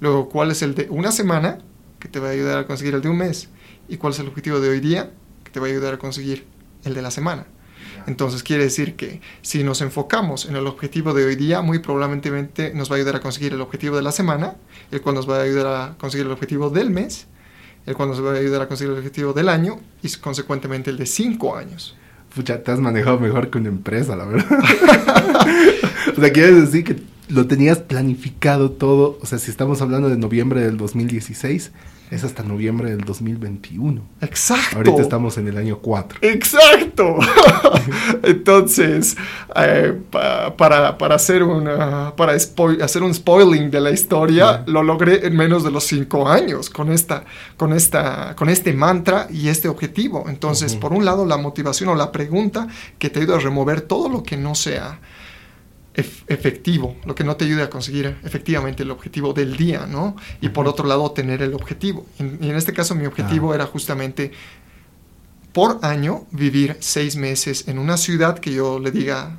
Luego, 0.00 0.28
¿cuál 0.28 0.50
es 0.50 0.62
el 0.62 0.74
de 0.74 0.88
una 0.88 1.12
semana 1.12 1.58
que 1.98 2.08
te 2.08 2.20
va 2.20 2.28
a 2.28 2.30
ayudar 2.30 2.58
a 2.58 2.66
conseguir 2.66 2.94
el 2.94 3.02
de 3.02 3.10
un 3.10 3.18
mes? 3.18 3.48
¿Y 3.88 3.96
cuál 3.96 4.14
es 4.14 4.18
el 4.20 4.28
objetivo 4.28 4.60
de 4.60 4.70
hoy 4.70 4.80
día 4.80 5.10
que 5.44 5.50
te 5.50 5.60
va 5.60 5.66
a 5.66 5.70
ayudar 5.70 5.94
a 5.94 5.98
conseguir 5.98 6.46
el 6.84 6.94
de 6.94 7.02
la 7.02 7.10
semana? 7.10 7.46
Entonces 8.06 8.42
quiere 8.42 8.64
decir 8.64 8.96
que 8.96 9.20
si 9.42 9.64
nos 9.64 9.80
enfocamos 9.80 10.46
en 10.46 10.56
el 10.56 10.66
objetivo 10.66 11.14
de 11.14 11.24
hoy 11.24 11.36
día, 11.36 11.62
muy 11.62 11.78
probablemente 11.78 12.72
nos 12.74 12.90
va 12.90 12.94
a 12.94 12.98
ayudar 12.98 13.16
a 13.16 13.20
conseguir 13.20 13.52
el 13.52 13.60
objetivo 13.60 13.96
de 13.96 14.02
la 14.02 14.12
semana, 14.12 14.56
el 14.90 15.00
cual 15.00 15.14
nos 15.14 15.28
va 15.28 15.38
a 15.38 15.42
ayudar 15.42 15.66
a 15.66 15.98
conseguir 15.98 16.26
el 16.26 16.32
objetivo 16.32 16.70
del 16.70 16.90
mes 16.90 17.26
el 17.86 17.94
cual 17.94 18.10
nos 18.10 18.24
va 18.24 18.32
a 18.32 18.36
ayudar 18.36 18.62
a 18.62 18.68
conseguir 18.68 18.92
el 18.92 18.98
objetivo 18.98 19.32
del 19.32 19.48
año 19.48 19.80
y 20.02 20.10
consecuentemente 20.16 20.90
el 20.90 20.96
de 20.96 21.06
cinco 21.06 21.56
años. 21.56 21.96
Pucha, 22.34 22.62
te 22.62 22.70
has 22.70 22.78
manejado 22.78 23.18
mejor 23.18 23.50
que 23.50 23.58
una 23.58 23.68
empresa, 23.68 24.14
la 24.14 24.24
verdad. 24.24 24.46
o 26.16 26.20
sea, 26.20 26.32
quieres 26.32 26.70
decir 26.70 26.84
que 26.84 27.02
lo 27.28 27.46
tenías 27.46 27.78
planificado 27.78 28.70
todo. 28.70 29.18
O 29.20 29.26
sea, 29.26 29.38
si 29.38 29.50
estamos 29.50 29.82
hablando 29.82 30.08
de 30.08 30.16
noviembre 30.16 30.60
del 30.60 30.76
2016, 30.76 31.72
es 32.10 32.24
hasta 32.24 32.42
noviembre 32.42 32.90
del 32.90 33.02
2021. 33.02 34.02
Exacto. 34.20 34.78
Ahorita 34.78 35.00
estamos 35.00 35.38
en 35.38 35.46
el 35.46 35.56
año 35.56 35.78
4. 35.78 36.18
Exacto. 36.22 37.18
Entonces, 38.24 39.16
eh, 39.54 39.96
para, 40.10 40.98
para, 40.98 41.14
hacer, 41.14 41.44
una, 41.44 42.14
para 42.16 42.32
hacer 42.32 43.02
un 43.02 43.14
spoiling 43.14 43.70
de 43.70 43.80
la 43.80 43.92
historia, 43.92 44.64
lo 44.66 44.82
logré 44.82 45.24
en 45.26 45.36
menos 45.36 45.62
de 45.62 45.70
los 45.70 45.84
5 45.84 46.28
años 46.28 46.68
con, 46.68 46.90
esta, 46.90 47.24
con, 47.56 47.72
esta, 47.72 48.34
con 48.34 48.48
este 48.48 48.72
mantra 48.72 49.28
y 49.30 49.48
este 49.48 49.68
objetivo. 49.68 50.24
Entonces, 50.28 50.74
por 50.74 50.92
un 50.92 51.04
lado, 51.04 51.24
la 51.24 51.36
motivación 51.36 51.90
o 51.90 51.94
la 51.94 52.10
pregunta 52.10 52.66
que 52.98 53.10
te 53.10 53.20
ayuda 53.20 53.36
a 53.36 53.40
remover 53.40 53.82
todo 53.82 54.08
lo 54.08 54.22
que 54.24 54.36
no 54.36 54.56
sea 54.56 54.98
efectivo, 55.94 56.96
lo 57.04 57.14
que 57.14 57.24
no 57.24 57.36
te 57.36 57.44
ayude 57.44 57.62
a 57.62 57.70
conseguir 57.70 58.16
efectivamente 58.22 58.84
el 58.84 58.90
objetivo 58.90 59.32
del 59.32 59.56
día, 59.56 59.86
¿no? 59.86 60.16
Y 60.40 60.50
por 60.50 60.68
otro 60.68 60.86
lado, 60.86 61.10
tener 61.10 61.42
el 61.42 61.54
objetivo. 61.54 62.06
y 62.18 62.48
en 62.48 62.56
este 62.56 62.72
caso 62.72 62.94
mi 62.94 63.06
objetivo 63.06 63.54
era 63.54 63.66
justamente 63.66 64.32
por 65.52 65.80
año 65.82 66.26
vivir 66.30 66.76
seis 66.80 67.16
meses 67.16 67.66
en 67.68 67.78
una 67.78 67.96
ciudad 67.96 68.38
que 68.38 68.52
yo 68.52 68.78
le 68.78 68.90
diga 68.90 69.38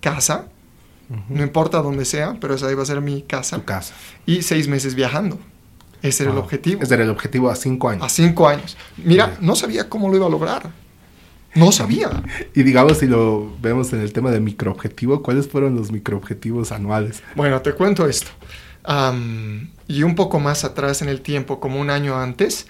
casa, 0.00 0.48
no 1.28 1.42
importa 1.42 1.82
dónde 1.82 2.04
sea, 2.04 2.36
pero 2.40 2.54
esa 2.54 2.70
iba 2.70 2.82
a 2.82 2.86
ser 2.86 3.00
mi 3.00 3.22
casa. 3.22 3.56
Tu 3.56 3.64
casa. 3.64 3.94
Y 4.26 4.42
seis 4.42 4.68
meses 4.68 4.94
viajando. 4.94 5.38
Ese 6.02 6.24
era 6.24 6.32
el 6.32 6.38
objetivo. 6.38 6.82
Ese 6.82 6.94
era 6.94 7.04
el 7.04 7.10
objetivo 7.10 7.50
a 7.50 7.56
cinco 7.56 7.88
años. 7.88 8.04
A 8.04 8.08
cinco 8.08 8.48
años. 8.48 8.76
Mira, 8.96 9.36
no 9.40 9.54
sabía 9.54 9.88
cómo 9.88 10.08
lo 10.08 10.16
iba 10.16 10.26
a 10.26 10.30
lograr. 10.30 10.70
No 11.54 11.70
sabía. 11.72 12.22
Y 12.54 12.62
digamos, 12.62 12.98
si 12.98 13.06
lo 13.06 13.54
vemos 13.60 13.92
en 13.92 14.00
el 14.00 14.12
tema 14.12 14.30
de 14.30 14.40
microobjetivo, 14.40 15.22
¿cuáles 15.22 15.48
fueron 15.48 15.74
los 15.74 15.92
microobjetivos 15.92 16.72
anuales? 16.72 17.22
Bueno, 17.34 17.60
te 17.60 17.72
cuento 17.72 18.06
esto. 18.06 18.30
y 19.88 20.02
un 20.02 20.14
poco 20.14 20.40
más 20.40 20.64
atrás 20.64 21.02
en 21.02 21.08
el 21.08 21.20
tiempo, 21.20 21.60
como 21.60 21.80
un 21.80 21.90
año 21.90 22.18
antes. 22.18 22.66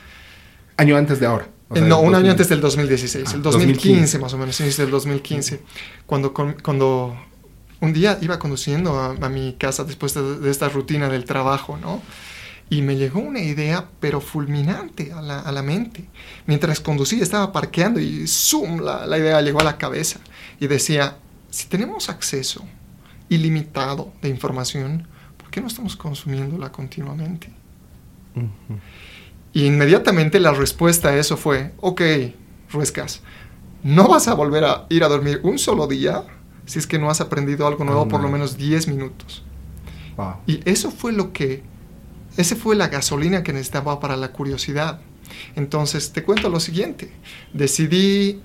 Año 0.77 0.97
antes 0.97 1.21
de 1.21 1.27
ahora. 1.27 1.49
no, 1.71 2.01
un 2.01 2.15
año 2.15 2.33
antes 2.33 2.49
del 2.49 2.61
2016, 2.61 3.25
ah, 3.29 3.35
el 3.37 3.43
2015, 3.43 4.19
más 4.19 4.35
o 4.35 4.39
menos, 4.39 4.59
inicio 4.61 4.85
del 4.85 4.91
2015, 4.91 5.61
cuando, 6.07 6.35
cuando 6.35 7.17
un 7.81 7.93
día 7.93 8.19
iba 8.21 8.39
conduciendo 8.39 8.99
a, 8.99 9.29
mi 9.29 9.55
casa 9.55 9.85
después 9.85 10.15
de, 10.15 10.39
de, 10.39 10.51
esta 10.51 10.69
rutina 10.69 11.09
del 11.09 11.25
trabajo, 11.25 11.79
¿no? 11.79 12.03
Y 12.71 12.83
me 12.83 12.97
llegó 12.97 13.21
una 13.21 13.41
idea, 13.41 13.89
pero 14.01 14.21
fulminante 14.21 15.13
a 15.13 15.21
la, 15.21 15.63
mente. 15.63 16.09
Mientras 16.47 16.81
conducía, 16.81 17.23
estaba 17.23 17.53
parqueando 17.53 18.01
y 18.01 18.27
¡zoom! 18.27 18.81
La, 18.81 19.07
la, 19.07 19.19
idea 19.19 19.41
llegó 19.43 19.61
a 19.61 19.65
la 19.65 19.77
cabeza. 19.77 20.21
Y 20.59 20.67
decía, 20.67 21.19
si 21.51 21.69
tenemos 21.69 22.09
acceso 22.09 22.65
ilimitado 23.29 24.13
de 24.23 24.29
información, 24.29 25.07
¿por 25.37 25.51
qué 25.51 25.61
no 25.61 25.67
estamos 25.67 25.97
consumiéndola 25.97 26.73
continuamente? 26.73 27.51
Y 29.53 29.67
inmediatamente 29.67 30.41
la 30.41 30.53
respuesta 30.53 31.11
a 31.11 31.17
eso 31.17 31.37
fue, 31.37 31.73
ok, 31.81 32.01
Ruescas, 32.71 33.23
no 33.83 34.09
vas 34.09 34.29
a 34.29 34.35
volver 34.35 34.65
a 34.65 34.87
ir 34.89 35.05
a 35.05 35.09
dormir 35.09 35.41
un 35.43 35.59
solo 35.59 35.87
día 35.87 36.25
si 36.65 36.79
es 36.79 36.87
que 36.87 36.99
no 36.99 37.11
has 37.11 37.21
aprendido 37.21 37.67
algo 37.67 37.85
nuevo 37.85 38.09
por 38.09 38.23
lo 38.23 38.29
menos 38.29 38.57
10 38.57 38.89
minutos. 38.89 39.45
Y 40.47 40.61
eso 40.69 40.91
fue 40.91 41.13
lo 41.13 41.33
que 41.33 41.63
esa 42.37 42.57
fue 42.57 42.77
la 42.77 42.89
gasolina 42.89 43.43
que 43.43 43.53
necesitaba 43.53 44.01
para 44.01 44.17
la 44.17 44.33
curiosidad. 44.33 45.01
Entonces, 45.57 46.13
te 46.13 46.23
cuento 46.23 46.49
lo 46.49 46.61
siguiente. 46.61 47.13
Decidí, 47.53 48.41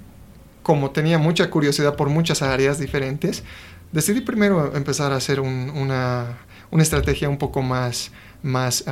como 0.63 0.91
tenía 0.91 1.17
mucha 1.17 1.49
curiosidad 1.49 1.95
por 1.95 2.09
muchas 2.09 2.41
áreas 2.41 2.79
diferentes, 2.79 3.43
decidí 3.91 4.21
primero 4.21 4.75
empezar 4.75 5.11
a 5.13 5.15
hacer 5.15 5.39
una, 5.39 6.37
estrategia 6.71 7.29
un 7.29 7.37
poco 7.37 7.61
más, 7.61 8.11
más, 8.43 8.83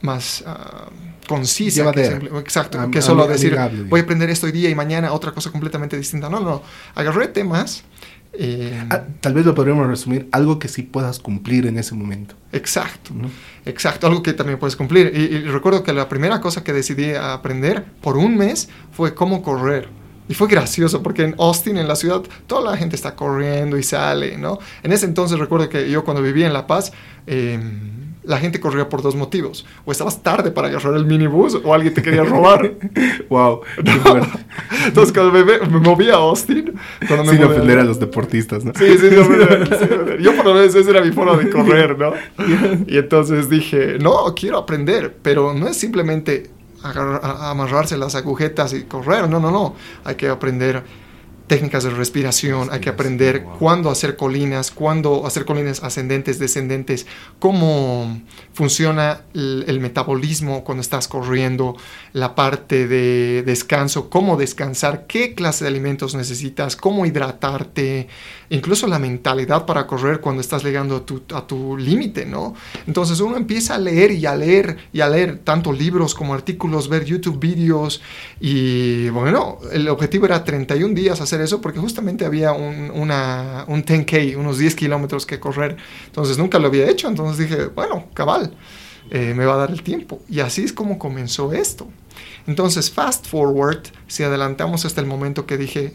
más 0.00 0.44
concisa. 1.26 1.90
exacto, 1.90 2.90
que 2.90 3.00
solo 3.00 3.26
decir, 3.26 3.56
voy 3.88 4.00
a 4.00 4.02
aprender 4.02 4.30
esto 4.30 4.46
hoy 4.46 4.52
día 4.52 4.68
y 4.68 4.74
mañana 4.74 5.12
otra 5.12 5.32
cosa 5.32 5.50
completamente 5.50 5.96
distinta. 5.96 6.28
No, 6.28 6.40
no, 6.40 6.62
agarré 6.94 7.28
temas 7.28 7.84
eh, 8.36 8.86
ah, 8.90 9.04
tal 9.20 9.34
vez 9.34 9.46
lo 9.46 9.54
podríamos 9.54 9.86
resumir, 9.86 10.28
algo 10.32 10.58
que 10.58 10.68
sí 10.68 10.82
puedas 10.82 11.18
cumplir 11.18 11.66
en 11.66 11.78
ese 11.78 11.94
momento. 11.94 12.34
Exacto, 12.52 13.12
exacto, 13.64 14.06
algo 14.06 14.22
que 14.22 14.32
también 14.32 14.58
puedes 14.58 14.76
cumplir. 14.76 15.12
Y, 15.14 15.48
recuerdo 15.48 15.82
que 15.82 15.92
la 15.92 16.08
primera 16.08 16.40
cosa 16.40 16.64
que 16.64 16.72
decidí 16.72 17.12
aprender 17.12 17.84
por 18.00 18.16
un 18.16 18.36
mes 18.36 18.68
fue 18.92 19.14
cómo 19.14 19.42
correr. 19.42 19.88
Y 20.26 20.34
fue 20.34 20.48
gracioso 20.48 21.02
porque 21.02 21.22
en 21.22 21.34
Austin, 21.38 21.76
en 21.76 21.86
la 21.86 21.96
ciudad, 21.96 22.22
toda 22.46 22.70
la 22.70 22.76
gente 22.78 22.96
está 22.96 23.14
corriendo 23.14 23.76
y 23.76 23.82
sale, 23.82 24.38
¿no? 24.38 24.58
En 24.82 24.92
ese 24.92 25.04
entonces 25.04 25.38
recuerdo 25.38 25.68
que 25.68 25.90
yo 25.90 26.02
cuando 26.02 26.22
vivía 26.22 26.46
en 26.46 26.54
La 26.54 26.66
Paz, 26.66 26.92
eh, 27.26 27.60
la 28.24 28.38
gente 28.38 28.60
corría 28.60 28.88
por 28.88 29.02
dos 29.02 29.14
motivos. 29.14 29.66
O 29.84 29.92
estabas 29.92 30.22
tarde 30.22 30.50
para 30.50 30.68
agarrar 30.68 30.94
el 30.94 31.04
minibús 31.04 31.58
o 31.62 31.74
alguien 31.74 31.92
te 31.94 32.02
quería 32.02 32.24
robar. 32.24 32.72
wow. 33.28 33.60
Entonces 34.86 35.12
cuando 35.12 35.32
me, 35.32 35.44
me, 35.44 35.78
moví 35.80 36.10
a 36.10 36.14
Austin... 36.14 36.72
Cuando 37.06 37.30
Sin 37.30 37.42
ofender 37.42 37.78
a 37.78 37.84
los 37.84 38.00
deportistas, 38.00 38.64
¿no? 38.64 38.72
Sí, 38.74 38.98
sí, 38.98 39.08
yo 40.20 40.36
por 40.36 40.46
lo 40.46 40.54
menos 40.54 40.74
esa 40.74 40.90
era 40.90 41.02
mi 41.02 41.12
forma 41.12 41.36
de 41.36 41.50
correr, 41.50 41.98
¿no? 41.98 42.12
Y 42.86 42.98
entonces 42.98 43.48
dije, 43.48 43.98
no, 43.98 44.34
quiero 44.34 44.58
aprender, 44.58 45.14
pero 45.22 45.54
no 45.54 45.68
es 45.68 45.76
simplemente 45.76 46.50
amarrarse 46.82 47.96
las 47.96 48.14
agujetas 48.14 48.72
y 48.74 48.82
correr, 48.84 49.28
no, 49.28 49.40
no, 49.40 49.50
no. 49.50 49.74
Hay 50.04 50.16
que 50.16 50.28
aprender 50.28 50.82
técnicas 51.46 51.84
de 51.84 51.90
respiración, 51.90 52.68
hay 52.72 52.80
que 52.80 52.88
aprender 52.88 53.44
cuándo 53.58 53.90
hacer 53.90 54.16
colinas, 54.16 54.70
cuándo 54.70 55.26
hacer 55.26 55.44
colinas 55.44 55.82
ascendentes, 55.82 56.38
descendentes, 56.38 57.06
cómo 57.38 58.22
funciona 58.54 59.22
el, 59.34 59.80
metabolismo 59.80 60.64
cuando 60.64 60.80
estás 60.80 61.06
corriendo, 61.06 61.76
la 62.14 62.34
parte 62.34 62.88
de 62.88 63.42
descanso, 63.42 64.08
cómo 64.08 64.38
descansar, 64.38 65.06
qué 65.06 65.34
clase 65.34 65.64
de 65.64 65.68
alimentos 65.68 66.14
necesitas, 66.14 66.76
cómo 66.76 67.04
hidratarte, 67.04 68.08
incluso 68.48 68.86
la 68.86 68.98
mentalidad 68.98 69.66
para 69.66 69.86
correr 69.86 70.20
cuando 70.20 70.40
estás 70.40 70.64
llegando 70.64 70.96
a 70.96 71.04
tu, 71.04 71.22
a 71.34 71.46
tu 71.46 71.76
límite, 71.76 72.24
¿no? 72.24 72.54
Entonces 72.86 73.20
uno 73.20 73.36
empieza 73.36 73.74
a 73.74 73.78
leer 73.78 74.12
y 74.12 74.24
a 74.24 74.34
leer 74.34 74.78
y 74.92 75.02
a 75.02 75.08
leer 75.08 75.40
tanto 75.44 75.72
libros 75.72 76.14
como 76.14 76.32
artículos, 76.32 76.88
ver 76.88 77.04
YouTube 77.04 77.38
videos 77.38 78.00
y 78.40 79.10
bueno, 79.10 79.58
el 79.72 79.88
objetivo 79.88 80.24
era 80.24 80.42
31 80.42 80.94
días 80.94 81.20
hacer 81.20 81.33
eso 81.40 81.60
porque 81.60 81.78
justamente 81.78 82.24
había 82.24 82.52
un, 82.52 82.90
una, 82.90 83.64
un 83.68 83.84
10K, 83.84 84.36
unos 84.36 84.58
10 84.58 84.74
kilómetros 84.74 85.26
que 85.26 85.40
correr, 85.40 85.76
entonces 86.06 86.38
nunca 86.38 86.58
lo 86.58 86.68
había 86.68 86.88
hecho, 86.88 87.08
entonces 87.08 87.48
dije, 87.48 87.66
bueno, 87.66 88.06
cabal. 88.14 88.54
Eh, 89.10 89.34
me 89.34 89.44
va 89.44 89.54
a 89.54 89.56
dar 89.58 89.70
el 89.70 89.82
tiempo. 89.82 90.22
Y 90.28 90.40
así 90.40 90.64
es 90.64 90.72
como 90.72 90.98
comenzó 90.98 91.52
esto. 91.52 91.88
Entonces, 92.46 92.90
fast 92.90 93.26
forward, 93.26 93.82
si 94.06 94.22
adelantamos 94.22 94.84
hasta 94.84 95.00
el 95.00 95.06
momento 95.06 95.46
que 95.46 95.58
dije, 95.58 95.94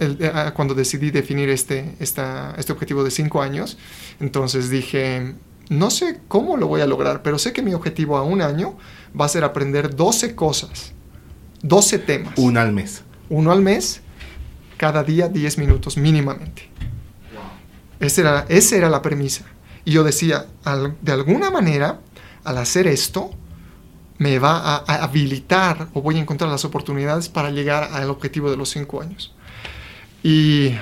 eh, 0.00 0.30
ah, 0.32 0.52
cuando 0.54 0.74
decidí 0.74 1.10
definir 1.10 1.48
este, 1.48 1.94
esta, 2.00 2.54
este 2.58 2.72
objetivo 2.72 3.04
de 3.04 3.10
cinco 3.10 3.42
años, 3.42 3.78
entonces 4.20 4.70
dije, 4.70 5.34
no 5.68 5.90
sé 5.90 6.20
cómo 6.28 6.56
lo 6.56 6.66
voy 6.66 6.80
a 6.80 6.86
lograr, 6.86 7.22
pero 7.22 7.38
sé 7.38 7.52
que 7.52 7.62
mi 7.62 7.74
objetivo 7.74 8.16
a 8.16 8.22
un 8.22 8.42
año 8.42 8.76
va 9.18 9.26
a 9.26 9.28
ser 9.28 9.44
aprender 9.44 9.94
12 9.94 10.34
cosas, 10.34 10.92
12 11.62 11.98
temas. 12.00 12.34
Uno 12.36 12.60
al 12.60 12.72
mes. 12.72 13.02
Uno 13.28 13.52
al 13.52 13.62
mes, 13.62 14.02
cada 14.84 15.02
día 15.02 15.28
10 15.28 15.56
minutos 15.56 15.96
mínimamente. 15.96 16.68
Esa 18.00 18.20
era, 18.20 18.46
esa 18.50 18.76
era 18.76 18.90
la 18.90 19.00
premisa. 19.00 19.46
Y 19.82 19.92
yo 19.92 20.04
decía, 20.04 20.44
de 21.00 21.12
alguna 21.12 21.50
manera, 21.50 22.00
al 22.44 22.58
hacer 22.58 22.86
esto, 22.86 23.30
me 24.18 24.38
va 24.38 24.58
a, 24.58 24.84
a, 24.86 25.04
habilitar 25.04 25.88
o 25.94 26.02
voy 26.02 26.16
a 26.16 26.20
encontrar 26.20 26.50
las 26.50 26.66
oportunidades 26.66 27.30
para 27.30 27.50
llegar 27.50 27.88
al 27.94 28.10
objetivo 28.10 28.50
de 28.50 28.58
los 28.58 28.68
cinco 28.68 29.00
años. 29.00 29.34
Y 30.22 30.74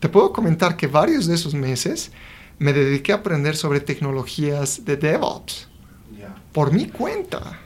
te 0.00 0.10
puedo 0.10 0.34
comentar 0.34 0.76
que 0.76 0.86
varios 0.86 1.26
de 1.26 1.34
esos 1.34 1.54
meses 1.54 2.12
me 2.58 2.74
dediqué 2.74 3.12
a 3.12 3.16
aprender 3.16 3.56
sobre 3.56 3.80
tecnologías 3.80 4.84
de 4.84 4.98
DevOps 4.98 5.66
por 6.52 6.74
mi 6.74 6.88
cuenta, 6.88 7.58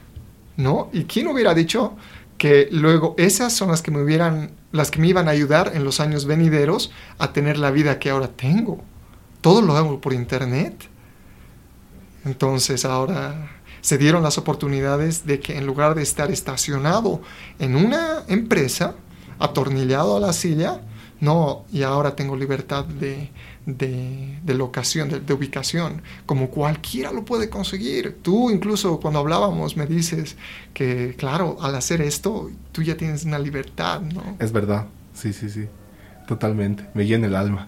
¿no? 0.57 0.89
¿Y 0.93 1.03
quién 1.03 1.27
hubiera 1.27 1.53
dicho 1.53 1.97
que 2.39 2.69
luego 2.71 3.15
esas 3.19 3.53
son 3.53 3.71
las 3.71 3.83
que 3.83 3.91
me 3.91 4.03
hubieran, 4.03 4.53
las 4.75 4.91
que 4.91 4.99
me 4.99 5.07
iban 5.07 5.29
a 5.29 5.31
ayudar 5.31 5.71
en 5.75 5.85
los 5.85 6.01
años 6.01 6.27
venideros 6.27 6.91
a 7.19 7.33
tener 7.33 7.59
la 7.59 7.71
vida 7.71 8.01
que 8.01 8.11
ahora 8.11 8.27
tengo? 8.27 8.83
Todo 9.41 9.63
lo 9.63 9.77
hago 9.77 10.01
por 10.01 10.13
internet. 10.13 10.89
Entonces 12.25 12.85
ahora 12.85 13.53
se 13.83 13.99
dieron 13.99 14.25
las 14.25 14.37
oportunidades 14.37 15.27
de 15.27 15.39
que 15.39 15.59
en 15.59 15.65
lugar 15.65 15.95
de 15.95 16.03
estar 16.03 16.33
estacionado 16.33 17.23
en 17.61 17.77
una 17.77 18.25
empresa, 18.27 18.97
atornillado 19.39 20.17
a 20.17 20.21
la 20.21 20.33
silla, 20.33 20.81
no, 21.25 21.65
y 21.73 21.83
ahora 21.83 22.15
tengo 22.15 22.37
libertad 22.37 22.85
de, 22.85 23.31
locación, 24.47 25.25
de, 25.25 25.33
ubicación, 25.33 26.03
como 26.27 26.51
cualquiera 26.51 27.13
lo 27.13 27.25
puede 27.25 27.49
conseguir. 27.49 28.19
Tú 28.23 28.51
incluso 28.51 29.01
cuando 29.01 29.21
hablábamos 29.21 29.77
me 29.77 29.87
dices 29.87 30.37
que, 30.75 31.15
claro, 31.17 31.57
al 31.61 31.75
hacer 31.75 32.03
esto, 32.03 32.51
tú 32.73 32.83
ya 32.83 32.97
tienes 32.97 33.25
una 33.25 33.39
libertad, 33.39 34.03
¿no? 34.03 34.37
Es 34.39 34.53
verdad, 34.53 34.87
sí, 35.15 35.33
sí, 35.33 35.49
sí, 35.49 35.67
totalmente, 36.29 36.87
me 36.93 37.07
llena 37.07 37.27
el 37.27 37.35
alma. 37.35 37.67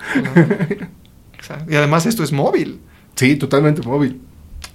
Exacto. 1.32 1.72
Y 1.72 1.76
además 1.76 2.04
esto 2.04 2.22
es 2.22 2.32
móvil. 2.32 2.80
Sí, 3.14 3.36
totalmente 3.36 3.80
móvil. 3.82 4.20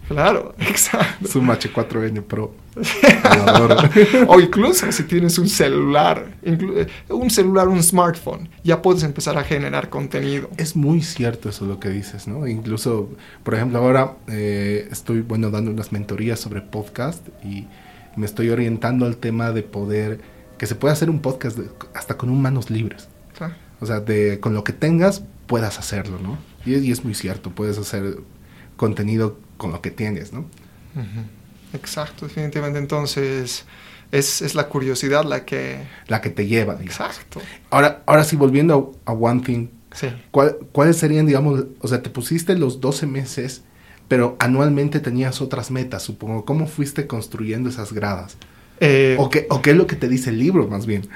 Claro, 0.07 0.55
exacto. 0.59 1.25
Es 1.25 1.35
un 1.35 1.47
H4N 1.47 2.23
Pro. 2.23 2.55
o 4.27 4.39
incluso 4.39 4.91
si 4.91 5.03
tienes 5.03 5.37
un 5.37 5.49
celular, 5.49 6.31
un 7.09 7.29
celular, 7.29 7.67
un 7.67 7.83
smartphone, 7.83 8.49
ya 8.63 8.81
puedes 8.81 9.03
empezar 9.03 9.37
a 9.37 9.43
generar 9.43 9.89
contenido. 9.89 10.49
Es 10.57 10.75
muy 10.75 11.01
cierto 11.01 11.49
eso 11.49 11.65
lo 11.65 11.79
que 11.79 11.89
dices, 11.89 12.27
¿no? 12.27 12.47
Incluso, 12.47 13.09
por 13.43 13.55
ejemplo, 13.55 13.79
ahora 13.79 14.15
eh, 14.27 14.87
estoy, 14.91 15.21
bueno, 15.21 15.49
dando 15.49 15.71
unas 15.71 15.91
mentorías 15.91 16.39
sobre 16.39 16.61
podcast 16.61 17.27
y 17.43 17.67
me 18.15 18.25
estoy 18.25 18.49
orientando 18.49 19.05
al 19.05 19.17
tema 19.17 19.51
de 19.51 19.63
poder, 19.63 20.21
que 20.57 20.67
se 20.67 20.75
puede 20.75 20.93
hacer 20.93 21.09
un 21.09 21.19
podcast 21.19 21.59
hasta 21.93 22.17
con 22.17 22.29
un 22.29 22.41
manos 22.41 22.69
libres. 22.69 23.07
O 23.79 23.87
sea, 23.87 23.99
de, 23.99 24.39
con 24.39 24.53
lo 24.53 24.63
que 24.63 24.73
tengas, 24.73 25.23
puedas 25.47 25.79
hacerlo, 25.79 26.19
¿no? 26.21 26.37
Y, 26.65 26.75
y 26.75 26.91
es 26.91 27.03
muy 27.03 27.15
cierto, 27.15 27.49
puedes 27.49 27.79
hacer 27.79 28.19
contenido 28.77 29.39
con 29.57 29.71
lo 29.71 29.81
que 29.81 29.89
tienes, 29.89 30.33
¿no? 30.33 30.45
Exacto, 31.73 32.27
definitivamente. 32.27 32.79
Entonces, 32.79 33.65
es, 34.11 34.55
la 34.55 34.67
curiosidad 34.67 35.23
la 35.23 35.45
que... 35.45 35.79
La 36.07 36.21
que 36.21 36.29
te 36.29 36.47
lleva. 36.47 36.77
Exacto. 36.81 37.41
Ahora, 37.69 38.03
ahora 38.05 38.23
sí, 38.23 38.35
volviendo 38.35 38.99
a, 39.05 39.13
One 39.13 39.41
Thing. 39.41 39.67
Sí. 39.93 40.07
¿Cuáles 40.31 40.97
serían, 40.97 41.25
digamos, 41.25 41.65
o 41.79 41.87
sea, 41.87 42.01
te 42.01 42.09
pusiste 42.09 42.57
los 42.57 42.79
12 42.79 43.07
meses, 43.07 43.63
pero 44.07 44.35
anualmente 44.39 44.99
tenías 44.99 45.41
otras 45.41 45.71
metas, 45.71 46.03
supongo. 46.03 46.45
¿Cómo 46.45 46.67
fuiste 46.67 47.07
construyendo 47.07 47.69
esas 47.69 47.93
gradas? 47.93 48.37
Eh, 48.79 49.15
¿O, 49.19 49.29
qué, 49.29 49.47
¿O 49.49 49.61
qué 49.61 49.71
es 49.71 49.77
lo 49.77 49.87
que 49.87 49.95
te 49.95 50.07
dice 50.07 50.29
el 50.29 50.39
libro, 50.39 50.67
más 50.67 50.85
bien? 50.85 51.07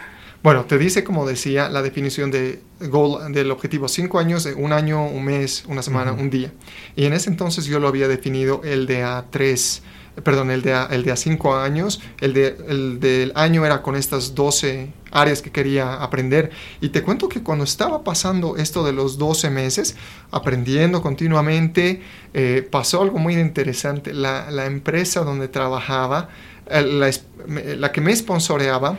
Bueno, 0.46 0.66
te 0.66 0.78
dice, 0.78 1.04
como 1.04 1.26
decía, 1.26 1.70
la 1.70 1.82
definición 1.82 2.30
de 2.30 2.62
goal, 2.80 3.34
del 3.34 3.50
objetivo. 3.50 3.88
Cinco 3.88 4.20
años, 4.20 4.48
un 4.56 4.74
año, 4.74 5.04
un 5.04 5.26
mes, 5.26 5.66
una 5.68 5.82
semana, 5.82 6.12
un 6.12 6.30
día. 6.30 6.54
Y 6.96 7.06
en 7.06 7.14
ese 7.14 7.32
entonces 7.32 7.66
yo 7.66 7.80
lo 7.80 7.88
había 7.88 8.08
definido 8.08 8.62
el 8.64 8.86
de 8.86 9.02
a 9.02 9.26
tres, 9.32 9.82
perdón, 10.24 10.52
el 10.52 10.62
de 10.62 10.74
a, 10.74 10.86
el 10.86 11.04
de 11.04 11.12
a 11.12 11.16
cinco 11.16 11.56
años. 11.56 12.02
El, 12.20 12.34
de, 12.34 12.58
el 12.68 13.00
del 13.00 13.32
año 13.36 13.66
era 13.66 13.82
con 13.82 13.96
estas 13.96 14.36
12 14.36 14.94
áreas 15.12 15.42
que 15.42 15.52
quería 15.52 15.96
aprender. 15.96 16.52
Y 16.82 16.90
te 16.90 17.04
cuento 17.04 17.28
que 17.28 17.44
cuando 17.44 17.64
estaba 17.64 18.04
pasando 18.04 18.58
esto 18.58 18.84
de 18.86 18.94
los 18.94 19.18
12 19.18 19.50
meses, 19.50 19.96
aprendiendo 20.32 21.02
continuamente, 21.02 22.02
eh, 22.34 22.68
pasó 22.70 23.02
algo 23.02 23.20
muy 23.20 23.36
interesante. 23.36 24.14
La, 24.14 24.50
la 24.52 24.66
empresa 24.66 25.22
donde 25.22 25.48
trabajaba, 25.48 26.30
la, 26.70 27.12
la 27.48 27.92
que 27.92 28.02
me 28.02 28.16
sponsoreaba, 28.16 28.98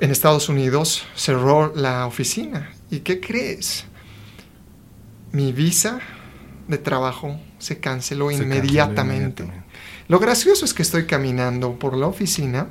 en 0.00 0.10
Estados 0.10 0.48
Unidos 0.48 1.04
cerró 1.14 1.74
la 1.74 2.06
oficina. 2.06 2.72
¿Y 2.90 3.00
qué 3.00 3.20
crees? 3.20 3.84
Mi 5.32 5.52
visa 5.52 6.00
de 6.70 6.78
trabajo 6.78 7.38
se 7.58 7.78
canceló, 7.78 8.30
inmediatamente. 8.30 9.44
Lo 10.08 10.18
gracioso 10.18 10.64
es 10.64 10.74
que 10.74 10.82
estoy 10.82 11.06
caminando 11.06 11.78
por 11.78 11.96
la 11.96 12.06
oficina 12.06 12.68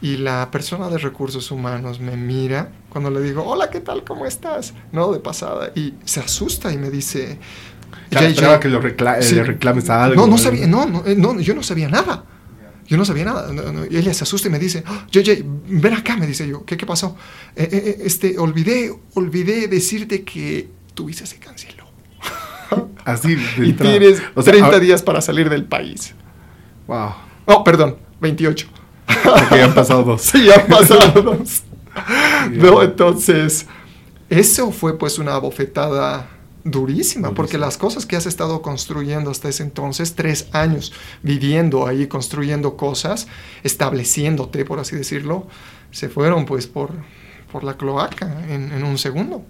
y 0.00 0.16
la 0.16 0.50
persona 0.50 0.88
de 0.88 0.98
recursos 0.98 1.50
humanos 1.50 2.00
me 2.00 2.16
mira 2.16 2.72
cuando 2.90 3.10
le 3.10 3.20
digo, 3.20 3.44
hola, 3.44 3.70
¿qué 3.70 3.80
tal? 3.80 4.04
¿Cómo 4.04 4.26
estás? 4.26 4.74
No, 4.92 5.12
de 5.12 5.20
pasada. 5.20 5.72
Y 5.74 5.94
se 6.04 6.20
asusta 6.20 6.72
y 6.72 6.78
me 6.78 6.90
dice... 6.90 7.38
Ya, 8.10 8.60
que 8.60 8.68
lo 8.68 8.80
le 8.80 9.44
reclames 9.44 9.90
algo. 9.90 10.14
No, 10.14 10.26
no 10.26 10.38
sabía, 10.38 10.66
no, 10.66 10.86
no, 10.86 11.04
eh, 11.06 11.14
no, 11.16 11.40
yo 11.40 11.54
no 11.54 11.62
sabía 11.62 11.88
nada. 11.88 12.24
Yo 12.86 12.96
no 12.96 13.04
sabía 13.04 13.24
nada. 13.24 13.50
Y 13.90 13.96
ella 13.96 14.12
se 14.12 14.24
asusta 14.24 14.48
y 14.48 14.50
me 14.50 14.58
dice, 14.58 14.84
JJ, 15.10 15.30
ah, 15.30 15.46
ven 15.68 15.94
acá, 15.94 16.16
me 16.16 16.26
dice 16.26 16.46
yo, 16.46 16.64
¿qué, 16.64 16.76
qué 16.76 16.84
pasó? 16.84 17.16
Eh, 17.56 17.68
eh, 17.72 17.96
este, 18.04 18.38
olvidé, 18.38 18.94
olvidé 19.14 19.68
decirte 19.68 20.22
que 20.22 20.68
tu 20.94 21.06
visa 21.06 21.24
se 21.26 21.38
canceló. 21.38 21.83
Así, 23.04 23.36
Y 23.58 23.72
tienes 23.74 24.22
30 24.34 24.80
días 24.80 25.02
para 25.02 25.20
salir 25.20 25.50
del 25.50 25.64
país. 25.64 26.14
Wow. 26.86 27.10
Oh, 27.46 27.64
perdón, 27.64 27.96
28. 28.20 28.66
Porque 29.06 29.56
ya 29.56 29.64
han 29.64 29.74
pasado 29.74 30.02
dos. 30.02 30.22
sí, 30.32 30.44
ya 30.44 30.54
han 30.62 30.66
pasado 30.66 31.22
dos. 31.22 31.62
no, 32.50 32.82
entonces, 32.82 33.66
eso 34.30 34.70
fue 34.70 34.98
pues 34.98 35.18
una 35.18 35.36
bofetada 35.38 36.28
durísima, 36.64 37.32
porque 37.32 37.58
las 37.58 37.76
cosas 37.76 38.06
que 38.06 38.16
has 38.16 38.24
estado 38.26 38.62
construyendo 38.62 39.30
hasta 39.30 39.50
ese 39.50 39.62
entonces, 39.62 40.14
tres 40.14 40.48
años 40.52 40.92
viviendo 41.22 41.86
ahí, 41.86 42.06
construyendo 42.06 42.76
cosas, 42.76 43.28
estableciéndote, 43.62 44.64
por 44.64 44.80
así 44.80 44.96
decirlo, 44.96 45.46
se 45.90 46.08
fueron 46.08 46.46
pues 46.46 46.66
por, 46.66 46.92
por 47.52 47.64
la 47.64 47.76
cloaca 47.76 48.46
en, 48.48 48.82
un 48.82 48.96
segundo. 48.96 49.44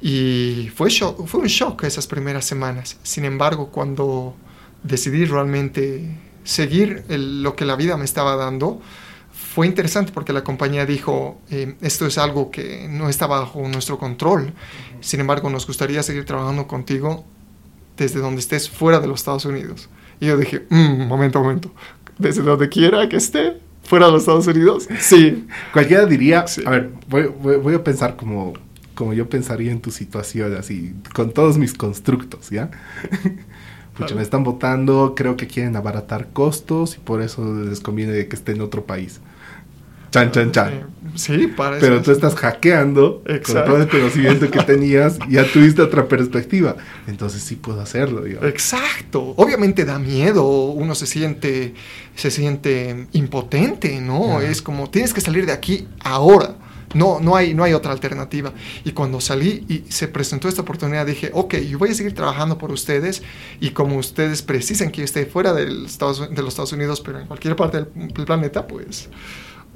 Y 0.00 0.70
fue, 0.74 0.90
fue 0.90 1.40
un 1.40 1.46
shock 1.46 1.84
esas 1.84 2.06
primeras 2.06 2.44
semanas. 2.44 2.98
Sin 3.02 3.24
embargo, 3.24 3.70
cuando 3.70 4.36
decidí 4.82 5.24
realmente 5.24 6.08
seguir 6.44 7.04
lo 7.08 7.56
que 7.56 7.64
la 7.64 7.76
vida 7.76 7.96
me 7.96 8.04
estaba 8.04 8.36
dando, 8.36 8.80
fue 9.32 9.66
interesante 9.66 10.12
porque 10.12 10.32
la 10.32 10.44
compañía 10.44 10.86
dijo, 10.86 11.40
eh, 11.50 11.76
esto 11.80 12.06
es 12.06 12.16
algo 12.16 12.50
que 12.50 12.86
no 12.88 13.08
está 13.08 13.26
bajo 13.26 13.66
nuestro 13.68 13.98
control, 13.98 14.52
sin 15.00 15.20
embargo 15.20 15.50
nos 15.50 15.66
gustaría 15.66 16.02
seguir 16.02 16.24
trabajando 16.24 16.66
contigo 16.66 17.24
desde 17.96 18.20
donde 18.20 18.40
estés 18.40 18.70
fuera 18.70 19.00
de 19.00 19.08
los 19.08 19.20
Estados 19.20 19.44
Unidos. 19.44 19.88
Y 20.20 20.26
yo 20.26 20.36
dije, 20.36 20.64
mm, 20.70 21.06
momento, 21.06 21.40
momento, 21.42 21.72
desde 22.18 22.42
donde 22.42 22.68
quiera 22.68 23.08
que 23.08 23.16
esté, 23.16 23.60
fuera 23.82 24.06
de 24.06 24.12
los 24.12 24.22
Estados 24.22 24.46
Unidos, 24.46 24.88
sí. 25.00 25.46
Cualquiera 25.72 26.06
diría, 26.06 26.44
a 26.64 26.70
ver, 26.70 26.90
voy, 27.08 27.74
a 27.74 27.82
pensar 27.82 28.16
como, 28.16 28.52
como 28.98 29.12
yo 29.14 29.28
pensaría 29.28 29.70
en 29.70 29.80
tu 29.80 29.92
situación, 29.92 30.56
así, 30.56 30.92
con 31.14 31.30
todos 31.30 31.56
mis 31.56 31.72
constructos, 31.72 32.50
¿ya? 32.50 32.68
Pucha, 33.96 34.16
me 34.16 34.22
están 34.22 34.42
votando, 34.42 35.14
creo 35.16 35.36
que 35.36 35.46
quieren 35.46 35.76
abaratar 35.76 36.30
costos 36.32 36.96
y 36.96 36.98
por 36.98 37.22
eso 37.22 37.54
les 37.62 37.78
conviene 37.78 38.26
que 38.26 38.34
esté 38.34 38.52
en 38.52 38.60
otro 38.60 38.86
país. 38.86 39.20
Chan, 40.10 40.32
chan, 40.32 40.50
chan. 40.50 40.86
Sí, 41.14 41.46
parece. 41.46 41.86
Pero 41.86 42.02
tú 42.02 42.10
estás 42.10 42.34
hackeando 42.34 43.22
con 43.24 43.64
todo 43.64 43.76
el 43.76 43.88
conocimiento 43.88 44.50
que 44.50 44.58
tenías, 44.66 45.18
ya 45.28 45.44
tuviste 45.44 45.80
otra 45.80 46.08
perspectiva. 46.08 46.74
Entonces 47.06 47.42
sí 47.42 47.54
puedo 47.54 47.80
hacerlo. 47.80 48.26
Exacto. 48.26 49.34
Obviamente 49.36 49.84
da 49.84 50.00
miedo, 50.00 50.44
uno 50.70 50.96
se 50.96 51.06
siente, 51.06 51.74
se 52.16 52.32
siente 52.32 53.06
impotente, 53.12 54.00
¿no? 54.00 54.40
Es 54.40 54.60
como, 54.60 54.90
tienes 54.90 55.14
que 55.14 55.20
salir 55.20 55.46
de 55.46 55.52
aquí 55.52 55.86
ahora. 56.00 56.56
No, 56.94 57.20
no 57.20 57.36
hay, 57.36 57.54
no 57.54 57.64
hay 57.64 57.72
otra 57.72 57.92
alternativa. 57.92 58.52
Y 58.84 58.92
cuando 58.92 59.20
salí 59.20 59.64
y 59.68 59.90
se 59.90 60.08
presentó 60.08 60.48
esta 60.48 60.62
oportunidad, 60.62 61.06
dije, 61.06 61.30
ok, 61.32 61.56
yo 61.56 61.78
voy 61.78 61.90
a 61.90 61.94
seguir 61.94 62.14
trabajando 62.14 62.58
por 62.58 62.72
ustedes 62.72 63.22
y 63.60 63.70
como 63.70 63.96
ustedes 63.96 64.42
precisan 64.42 64.90
que 64.90 65.02
esté 65.02 65.26
fuera 65.26 65.52
del 65.52 65.86
Estados, 65.86 66.30
de 66.30 66.42
los 66.42 66.48
Estados 66.48 66.72
Unidos, 66.72 67.00
pero 67.00 67.20
en 67.20 67.26
cualquier 67.26 67.56
parte 67.56 67.84
del 67.94 68.24
planeta, 68.24 68.66
pues 68.66 69.08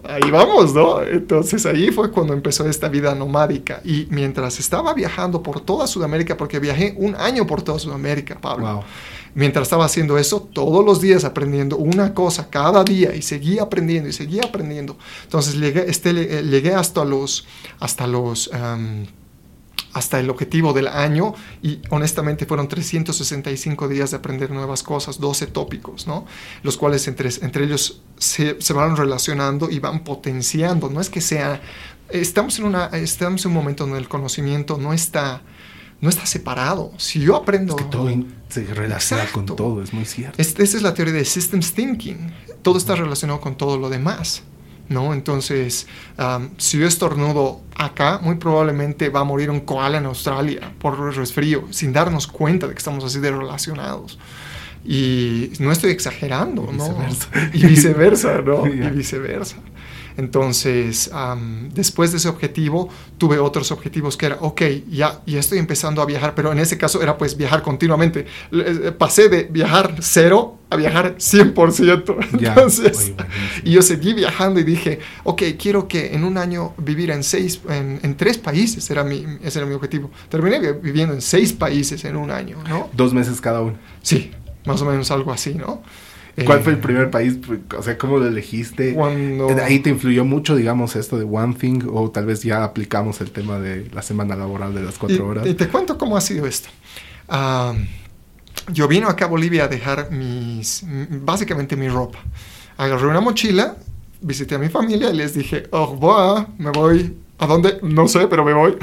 ahí 0.04 0.30
vamos, 0.30 0.74
¿no? 0.74 1.02
Entonces 1.02 1.64
ahí 1.66 1.90
fue 1.90 2.10
cuando 2.10 2.32
empezó 2.32 2.66
esta 2.68 2.88
vida 2.88 3.14
nomádica. 3.14 3.80
Y 3.84 4.06
mientras 4.10 4.58
estaba 4.58 4.94
viajando 4.94 5.42
por 5.42 5.60
toda 5.60 5.86
Sudamérica, 5.86 6.36
porque 6.36 6.58
viajé 6.58 6.94
un 6.96 7.14
año 7.16 7.46
por 7.46 7.62
toda 7.62 7.78
Sudamérica, 7.78 8.38
Pablo. 8.40 8.84
Mientras 9.34 9.64
estaba 9.64 9.86
haciendo 9.86 10.18
eso, 10.18 10.42
todos 10.42 10.84
los 10.84 11.00
días 11.00 11.24
aprendiendo 11.24 11.76
una 11.76 12.12
cosa 12.12 12.50
cada 12.50 12.84
día 12.84 13.14
y 13.14 13.22
seguía 13.22 13.62
aprendiendo 13.62 14.08
y 14.08 14.12
seguía 14.12 14.42
aprendiendo. 14.44 14.98
Entonces 15.24 15.54
llegué, 15.54 15.88
este, 15.88 16.12
llegué 16.42 16.74
hasta 16.74 17.04
los, 17.04 17.46
hasta 17.80 18.06
los 18.06 18.50
hasta 19.92 20.18
el 20.18 20.30
objetivo 20.30 20.72
del 20.72 20.88
año 20.88 21.34
y 21.62 21.80
honestamente 21.90 22.46
fueron 22.46 22.68
365 22.68 23.88
días 23.88 24.10
de 24.10 24.16
aprender 24.16 24.50
nuevas 24.50 24.82
cosas, 24.82 25.20
12 25.20 25.48
tópicos, 25.48 26.06
¿no? 26.06 26.26
Los 26.62 26.76
cuales 26.76 27.06
entre, 27.08 27.28
entre 27.42 27.64
ellos 27.64 28.00
se, 28.18 28.60
se, 28.60 28.72
van 28.72 28.96
relacionando 28.96 29.70
y 29.70 29.78
van 29.78 30.04
potenciando. 30.04 30.88
No 30.88 31.00
es 31.00 31.10
que 31.10 31.20
sea... 31.20 31.60
Estamos 32.08 32.58
en, 32.58 32.66
una, 32.66 32.86
estamos 32.86 33.44
en 33.44 33.52
un 33.52 33.54
momento 33.56 33.84
donde 33.84 33.98
el 33.98 34.08
conocimiento 34.08 34.76
no 34.76 34.92
está, 34.92 35.40
no 36.02 36.10
está 36.10 36.26
separado. 36.26 36.92
Si 36.98 37.20
yo 37.20 37.36
aprendo... 37.36 37.76
Es 37.76 37.84
que 37.84 37.88
todo 37.88 38.10
se 38.48 38.64
relaciona 38.74 39.24
con 39.26 39.46
todo, 39.46 39.82
es 39.82 39.94
muy 39.94 40.04
cierto. 40.04 40.42
esa 40.42 40.62
es 40.62 40.82
la 40.82 40.92
teoría 40.92 41.14
de 41.14 41.24
systems 41.24 41.72
thinking. 41.72 42.32
Todo 42.60 42.76
está 42.76 42.96
relacionado 42.96 43.40
con 43.40 43.56
todo 43.56 43.78
lo 43.78 43.88
demás. 43.88 44.42
¿no? 44.88 45.14
Entonces, 45.14 45.86
si 46.58 46.78
yo 46.78 46.88
estornudo 46.88 47.60
acá, 47.76 48.18
muy 48.20 48.34
probablemente 48.34 49.08
va 49.10 49.20
a 49.20 49.24
morir 49.24 49.48
un 49.48 49.60
koala 49.60 49.98
en 49.98 50.06
Australia 50.06 50.72
por 50.80 50.98
resfrío, 51.16 51.68
sin 51.70 51.92
darnos 51.92 52.26
cuenta 52.26 52.66
de 52.66 52.74
que 52.74 52.78
estamos 52.78 53.04
así 53.04 53.20
de 53.20 53.30
relacionados. 53.30 54.18
Y 54.84 55.52
no 55.60 55.70
estoy 55.70 55.92
exagerando, 55.92 56.68
y 56.72 56.76
¿no? 56.76 56.88
Viceversa. 56.88 57.28
Y 57.52 57.66
viceversa, 57.66 58.42
¿no? 58.42 58.66
Y 58.74 58.80
viceversa. 58.90 59.56
Entonces, 60.16 61.10
después 61.74 62.12
de 62.12 62.18
ese 62.18 62.28
objetivo, 62.28 62.88
tuve 63.18 63.38
otros 63.38 63.70
objetivos 63.72 64.16
que 64.16 64.26
era, 64.26 64.36
ok, 64.40 64.62
ya, 64.90 65.22
ya 65.26 65.40
estoy 65.40 65.58
empezando 65.58 66.02
a 66.02 66.06
viajar, 66.06 66.34
pero 66.34 66.52
en 66.52 66.58
ese 66.58 66.78
caso 66.78 67.02
era 67.02 67.16
pues 67.18 67.36
viajar 67.36 67.62
continuamente. 67.62 68.26
Eh, 68.52 68.92
pasé 68.96 69.28
de 69.28 69.44
viajar 69.44 69.96
cero 70.00 70.58
a 70.70 70.76
viajar 70.76 71.16
100%. 71.16 72.16
Entonces, 72.32 73.12
y 73.62 73.72
yo 73.72 73.82
seguí 73.82 74.14
viajando 74.14 74.60
y 74.60 74.64
dije, 74.64 75.00
ok, 75.24 75.42
quiero 75.58 75.86
que 75.86 76.14
en 76.14 76.24
un 76.24 76.38
año 76.38 76.74
vivir 76.78 77.10
en 77.10 77.22
seis, 77.22 77.60
en, 77.68 78.00
en, 78.02 78.16
tres 78.16 78.38
países, 78.38 78.88
era 78.90 79.04
mi, 79.04 79.26
ese 79.42 79.58
era 79.58 79.66
mi 79.66 79.74
objetivo. 79.74 80.10
Terminé 80.28 80.72
viviendo 80.72 81.14
en 81.14 81.20
seis 81.20 81.52
países 81.52 82.04
en 82.04 82.16
un 82.16 82.30
año, 82.30 82.58
¿no? 82.68 82.88
Dos 82.92 83.12
meses 83.12 83.40
cada 83.40 83.60
uno. 83.60 83.76
Sí, 84.02 84.30
más 84.64 84.80
o 84.80 84.84
menos 84.86 85.10
algo 85.10 85.32
así, 85.32 85.54
¿no? 85.54 85.82
¿Cuál 86.46 86.60
fue 86.60 86.72
el 86.72 86.78
eh, 86.78 86.82
primer 86.82 87.10
país? 87.10 87.38
O 87.76 87.82
sea, 87.82 87.98
¿cómo 87.98 88.18
lo 88.18 88.26
elegiste? 88.26 88.94
Cuando... 88.94 89.48
¿Ahí 89.62 89.80
te 89.80 89.90
influyó 89.90 90.24
mucho, 90.24 90.56
digamos, 90.56 90.96
esto 90.96 91.18
de 91.18 91.24
One 91.24 91.54
Thing? 91.54 91.82
¿O 91.92 92.10
tal 92.10 92.26
vez 92.26 92.42
ya 92.42 92.64
aplicamos 92.64 93.20
el 93.20 93.30
tema 93.30 93.58
de 93.58 93.88
la 93.92 94.02
semana 94.02 94.34
laboral 94.34 94.74
de 94.74 94.82
las 94.82 94.98
cuatro 94.98 95.26
horas? 95.26 95.46
Y 95.46 95.54
te 95.54 95.68
cuento 95.68 95.98
cómo 95.98 96.16
ha 96.16 96.20
sido 96.20 96.46
esto. 96.46 96.70
yo 98.72 98.88
vino 98.88 99.08
acá 99.08 99.26
a 99.26 99.28
Bolivia 99.28 99.64
a 99.64 99.68
dejar 99.68 100.10
mis, 100.10 100.84
básicamente 101.10 101.76
mi 101.76 101.88
ropa. 101.88 102.18
Agarré 102.78 103.06
una 103.06 103.20
mochila, 103.20 103.76
visité 104.22 104.54
a 104.54 104.58
mi 104.58 104.70
familia 104.70 105.10
y 105.10 105.16
les 105.16 105.34
dije, 105.34 105.64
oh, 105.70 105.94
voy, 105.96 106.46
me 106.58 106.70
voy. 106.70 107.16
¿A 107.38 107.46
dónde? 107.46 107.78
No 107.82 108.08
sé, 108.08 108.26
pero 108.28 108.44
me 108.44 108.54
voy. 108.54 108.76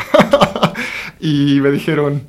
y 1.20 1.60
me 1.62 1.72
dijeron, 1.72 2.28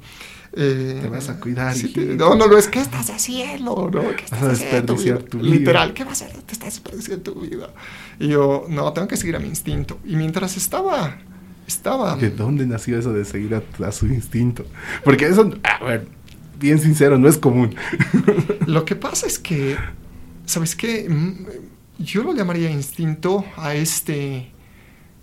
eh, 0.52 0.98
te 1.00 1.08
vas 1.08 1.28
a 1.28 1.38
cuidar. 1.38 1.76
no, 2.16 2.34
no, 2.34 2.48
no, 2.48 2.58
es 2.58 2.66
que 2.66 2.80
estás 2.80 3.08
haciendo, 3.10 3.88
¿no? 3.92 4.00
¿Qué 4.16 4.24
estás 4.24 4.40
vas 4.40 4.42
a 4.42 4.48
desperdiciar 4.48 5.22
tu 5.22 5.38
vida? 5.38 5.54
Literal, 5.54 5.94
¿qué 5.94 6.04
vas 6.04 6.22
a 6.22 6.26
hacer? 6.26 6.42
Te 6.42 6.52
estás 6.54 6.74
desperdiciando 6.74 7.32
tu 7.32 7.40
vida. 7.40 7.70
Y 8.18 8.28
yo, 8.28 8.64
no, 8.68 8.92
tengo 8.92 9.06
que 9.06 9.16
seguir 9.16 9.36
a 9.36 9.38
mi 9.38 9.48
instinto. 9.48 9.98
Y 10.04 10.16
mientras 10.16 10.56
estaba, 10.56 11.18
estaba... 11.66 12.16
¿De 12.16 12.30
dónde 12.30 12.66
nació 12.66 12.98
eso 12.98 13.12
de 13.12 13.24
seguir 13.24 13.54
a, 13.54 13.92
su 13.92 14.06
instinto? 14.06 14.66
Porque 15.04 15.26
eso, 15.26 15.50
a 15.62 15.84
ver, 15.84 16.08
bien 16.58 16.80
sincero, 16.80 17.16
no 17.16 17.28
es 17.28 17.38
común. 17.38 17.76
Lo 18.66 18.84
que 18.84 18.96
pasa 18.96 19.28
es 19.28 19.38
que, 19.38 19.76
¿sabes 20.46 20.74
qué? 20.74 21.08
Mm, 21.08 21.46
yo 22.00 22.24
lo 22.24 22.34
llamaría 22.34 22.70
instinto 22.70 23.44
a 23.56 23.74
este 23.74 24.50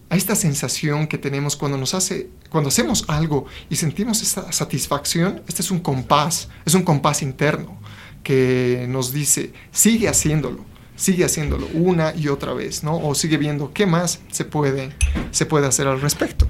a 0.09 0.15
esta 0.15 0.35
sensación 0.35 1.07
que 1.07 1.17
tenemos 1.17 1.55
cuando 1.55 1.77
nos 1.77 1.93
hace, 1.93 2.29
cuando 2.49 2.69
hacemos 2.69 3.05
algo 3.07 3.45
y 3.69 3.75
sentimos 3.75 4.21
esta 4.21 4.51
satisfacción, 4.51 5.41
este 5.47 5.61
es 5.61 5.71
un 5.71 5.79
compás, 5.79 6.49
es 6.65 6.73
un 6.73 6.83
compás 6.83 7.21
interno 7.21 7.77
que 8.23 8.85
nos 8.89 9.11
dice, 9.11 9.53
sigue 9.71 10.07
haciéndolo, 10.07 10.65
sigue 10.95 11.25
haciéndolo 11.25 11.67
una 11.73 12.13
y 12.15 12.27
otra 12.27 12.53
vez, 12.53 12.83
¿no? 12.83 12.97
O 12.97 13.15
sigue 13.15 13.37
viendo 13.37 13.71
qué 13.73 13.85
más 13.85 14.19
se 14.31 14.45
puede, 14.45 14.91
se 15.31 15.45
puede 15.45 15.67
hacer 15.67 15.87
al 15.87 16.01
respecto. 16.01 16.47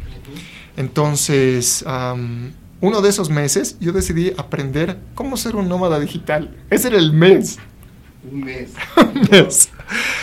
Entonces, 0.76 1.84
uno 2.80 3.02
de 3.02 3.10
esos 3.10 3.30
meses 3.30 3.78
yo 3.80 3.91
decidí 3.91 4.34
aprender 4.38 5.00
cómo 5.15 5.38
ser 5.38 5.56
un 5.56 5.67
nómada 5.67 6.00
digital. 6.00 6.56
Ese 6.70 6.89
era 6.89 6.98
el 6.98 7.13
mes. 7.13 7.58
Un 8.32 8.41
mes. 8.41 8.72
un 8.98 9.28
mes. 9.32 9.70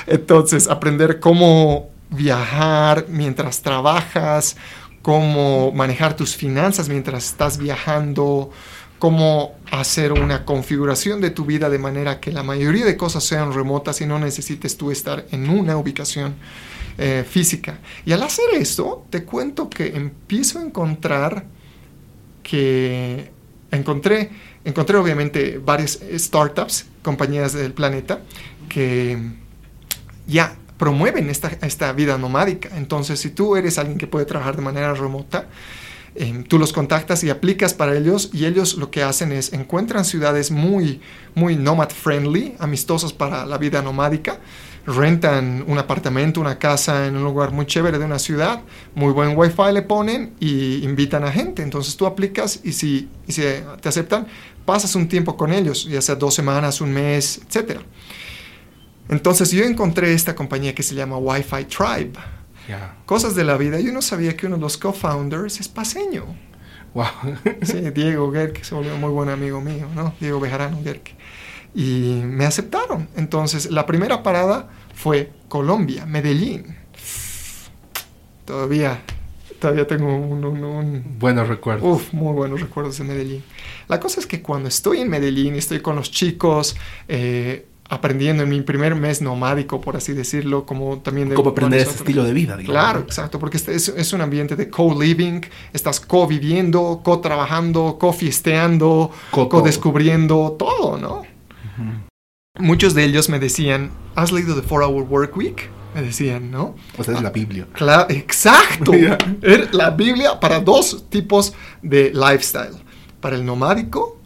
Entonces, 0.07 0.69
aprender 0.69 1.21
cómo 1.21 1.94
viajar 2.15 3.07
mientras 3.09 3.63
trabajas, 3.63 4.57
cómo 5.03 5.73
manejar 5.73 6.17
tus 6.17 6.35
finanzas 6.35 6.89
mientras 6.89 7.27
estás 7.27 7.59
viajando, 7.59 8.51
cómo 8.99 9.55
hacer 9.71 10.13
una 10.13 10.45
configuración 10.45 11.21
de 11.21 11.31
tu 11.31 11.45
vida 11.45 11.69
de 11.69 11.79
manera 11.79 12.21
que 12.21 12.33
la 12.33 12.43
mayoría 12.43 12.87
de 12.87 12.97
cosas 12.97 13.25
sean 13.25 13.53
remotas 13.53 14.01
y 14.01 14.07
no 14.07 14.19
necesites 14.19 14.77
tú 14.77 14.91
estar 14.91 15.27
en 15.31 15.51
una 15.51 15.77
ubicación 15.77 16.37
eh, 16.97 17.25
física. 17.29 17.81
Y 18.07 18.13
al 18.13 18.23
hacer 18.23 18.47
esto, 18.55 19.05
te 19.11 19.25
cuento 19.25 19.69
que 19.69 19.89
empiezo 19.89 20.59
a 20.59 20.63
encontrar 20.63 21.45
que 22.43 23.31
encontré, 23.71 24.31
encontré 24.65 24.97
obviamente 24.97 25.59
varias 25.59 25.99
startups, 26.17 26.87
compañías 27.03 27.53
del 27.53 27.73
planeta, 27.73 28.21
que 28.69 29.19
ya 30.27 30.57
promueven 30.79 31.31
esta, 31.31 31.49
esta 31.63 31.93
vida 31.93 32.19
nomádica. 32.19 32.71
Entonces, 32.77 33.21
si 33.21 33.31
tú 33.31 33.57
eres 33.57 33.79
alguien 33.79 33.99
que 33.99 34.07
puede 34.07 34.27
trabajar 34.27 34.57
de 34.57 34.63
manera 34.63 34.95
remota, 34.95 35.47
em, 36.15 36.45
tú 36.45 36.59
los 36.59 36.73
contactas 36.73 37.25
y 37.25 37.31
aplicas 37.31 37.75
para 37.75 37.97
ellos 37.97 38.31
y 38.33 38.47
ellos 38.47 38.75
lo 38.75 38.91
que 38.91 39.03
hacen 39.03 39.33
es 39.33 39.53
encuentran 39.53 40.05
ciudades 40.05 40.51
muy, 40.51 41.01
muy 41.35 41.57
nomad 41.57 41.91
friendly, 41.91 42.55
amistosas 42.59 43.13
para 43.13 43.47
la 43.47 43.59
vida 43.59 43.83
nomádica, 43.83 44.39
rentan 44.87 45.65
un 45.67 45.79
apartamento, 45.79 46.41
una 46.41 46.59
casa 46.59 47.07
en 47.07 47.17
un 47.17 47.25
lugar 47.25 47.53
muy 47.53 47.67
chévere 47.67 47.99
de 47.99 48.05
una 48.05 48.19
ciudad, 48.19 48.61
muy 48.95 49.13
buen 49.13 49.37
wifi 49.37 49.73
le 49.73 49.83
ponen 49.83 50.35
y 50.41 50.85
invitan 50.85 51.25
a 51.25 51.33
gente. 51.33 51.63
Entonces 51.63 51.97
tú 51.97 52.07
aplicas 52.07 52.61
y 52.63 52.73
si, 52.73 53.09
y 53.27 53.33
si 53.33 53.43
te 53.81 53.89
aceptan, 53.89 54.27
pasas 54.65 54.95
un 54.95 55.09
tiempo 55.09 55.37
con 55.37 55.53
ellos, 55.53 55.87
ya 55.87 56.01
sea 56.01 56.15
dos 56.15 56.35
semanas, 56.35 56.81
un 56.81 56.93
mes, 56.93 57.41
etcétera. 57.47 57.81
Entonces 59.09 59.51
yo 59.51 59.65
encontré 59.65 60.13
esta 60.13 60.35
compañía 60.35 60.75
que 60.75 60.83
se 60.83 60.95
llama 60.95 61.19
Wi-Fi 61.19 61.65
Tribe. 61.65 62.13
Cosas 63.07 63.35
de 63.35 63.45
la 63.45 63.57
vida. 63.57 63.79
Yo 63.81 63.93
no 63.93 64.03
sabía 64.03 64.37
que 64.37 64.47
uno 64.47 64.57
de 64.57 64.63
los 64.63 64.79
co-founders 64.79 65.61
es 65.61 65.69
paseño. 65.69 66.25
Wow. 66.95 67.07
sí, 67.63 67.91
Diego 67.91 68.33
Gerke 68.33 68.65
se 68.65 68.75
volvió 68.75 68.97
muy 68.97 69.11
buen 69.11 69.29
amigo 69.29 69.61
mío, 69.61 69.89
¿no? 69.95 70.15
Diego 70.21 70.41
Bejarano 70.41 70.81
Gerke. 70.83 71.15
Y 71.75 72.23
me 72.25 72.47
aceptaron. 72.47 73.09
Entonces 73.17 73.71
la 73.71 73.85
primera 73.85 74.23
parada 74.23 74.71
fue 74.95 75.33
Colombia, 75.49 76.07
Medellín. 76.07 76.77
Todavía, 78.45 79.03
todavía 79.59 79.87
tengo 79.87 80.15
un, 80.15 81.19
buenos 81.19 81.49
recuerdos. 81.49 81.85
Uf, 81.85 82.13
muy 82.13 82.33
buenos 82.33 82.61
recuerdos 82.61 82.99
de 82.99 83.05
Medellín. 83.05 83.43
La 83.89 83.99
cosa 83.99 84.21
es 84.21 84.27
que 84.27 84.41
cuando 84.41 84.69
estoy 84.69 85.01
en 85.01 85.11
Medellín 85.11 85.57
y 85.57 85.59
estoy 85.59 85.81
con 85.81 85.97
los 85.97 86.11
chicos, 86.11 86.77
eh, 87.09 87.67
aprendiendo 87.89 88.43
en 88.43 88.49
mi 88.49 88.61
primer 88.63 88.95
mes 88.95 89.21
nomádico, 89.21 89.81
por 89.81 89.97
así 89.97 90.13
decirlo, 90.13 90.65
como 90.65 90.99
también 90.99 91.29
de... 91.29 91.35
Como 91.35 91.51
aprender 91.51 91.81
ese 91.81 91.97
estilo 91.97 92.25
de 92.25 92.33
vida, 92.33 92.57
digamos. 92.57 92.81
Claro, 92.81 93.01
exacto, 93.01 93.39
porque 93.39 93.57
este 93.59 93.75
es, 93.75 93.89
es 93.89 94.13
un 94.13 94.21
ambiente 94.21 94.57
de 94.57 94.71
co-living, 94.71 95.43
estás 95.73 96.01
co-viviendo, 96.01 97.01
co-trabajando, 97.05 97.99
co-fiesteando, 98.01 99.11
co-descubriendo, 99.31 100.57
todo, 100.59 100.99
¿no? 100.99 101.23
Muchos 102.59 102.95
de 102.95 103.05
ellos 103.05 103.29
me 103.29 103.39
decían, 103.39 103.91
¿has 104.15 104.33
leído 104.33 104.55
The 104.55 104.67
4 104.67 104.89
Hour 104.89 105.03
Work 105.05 105.37
Week? 105.37 105.69
Me 105.95 106.03
decían, 106.03 106.51
¿no? 106.51 106.75
O 106.97 107.05
sea, 107.05 107.15
es 107.15 107.23
la 107.23 107.31
Biblia. 107.31 107.67
Claro, 107.73 108.07
exacto. 108.11 108.93
Es 109.43 109.73
la 109.73 109.91
Biblia 109.91 110.41
para 110.41 110.61
dos 110.61 111.05
tipos 111.09 111.55
de 111.83 112.13
lifestyle, 112.15 112.77
para 113.21 113.37
el 113.37 113.45
nomádico 113.45 114.21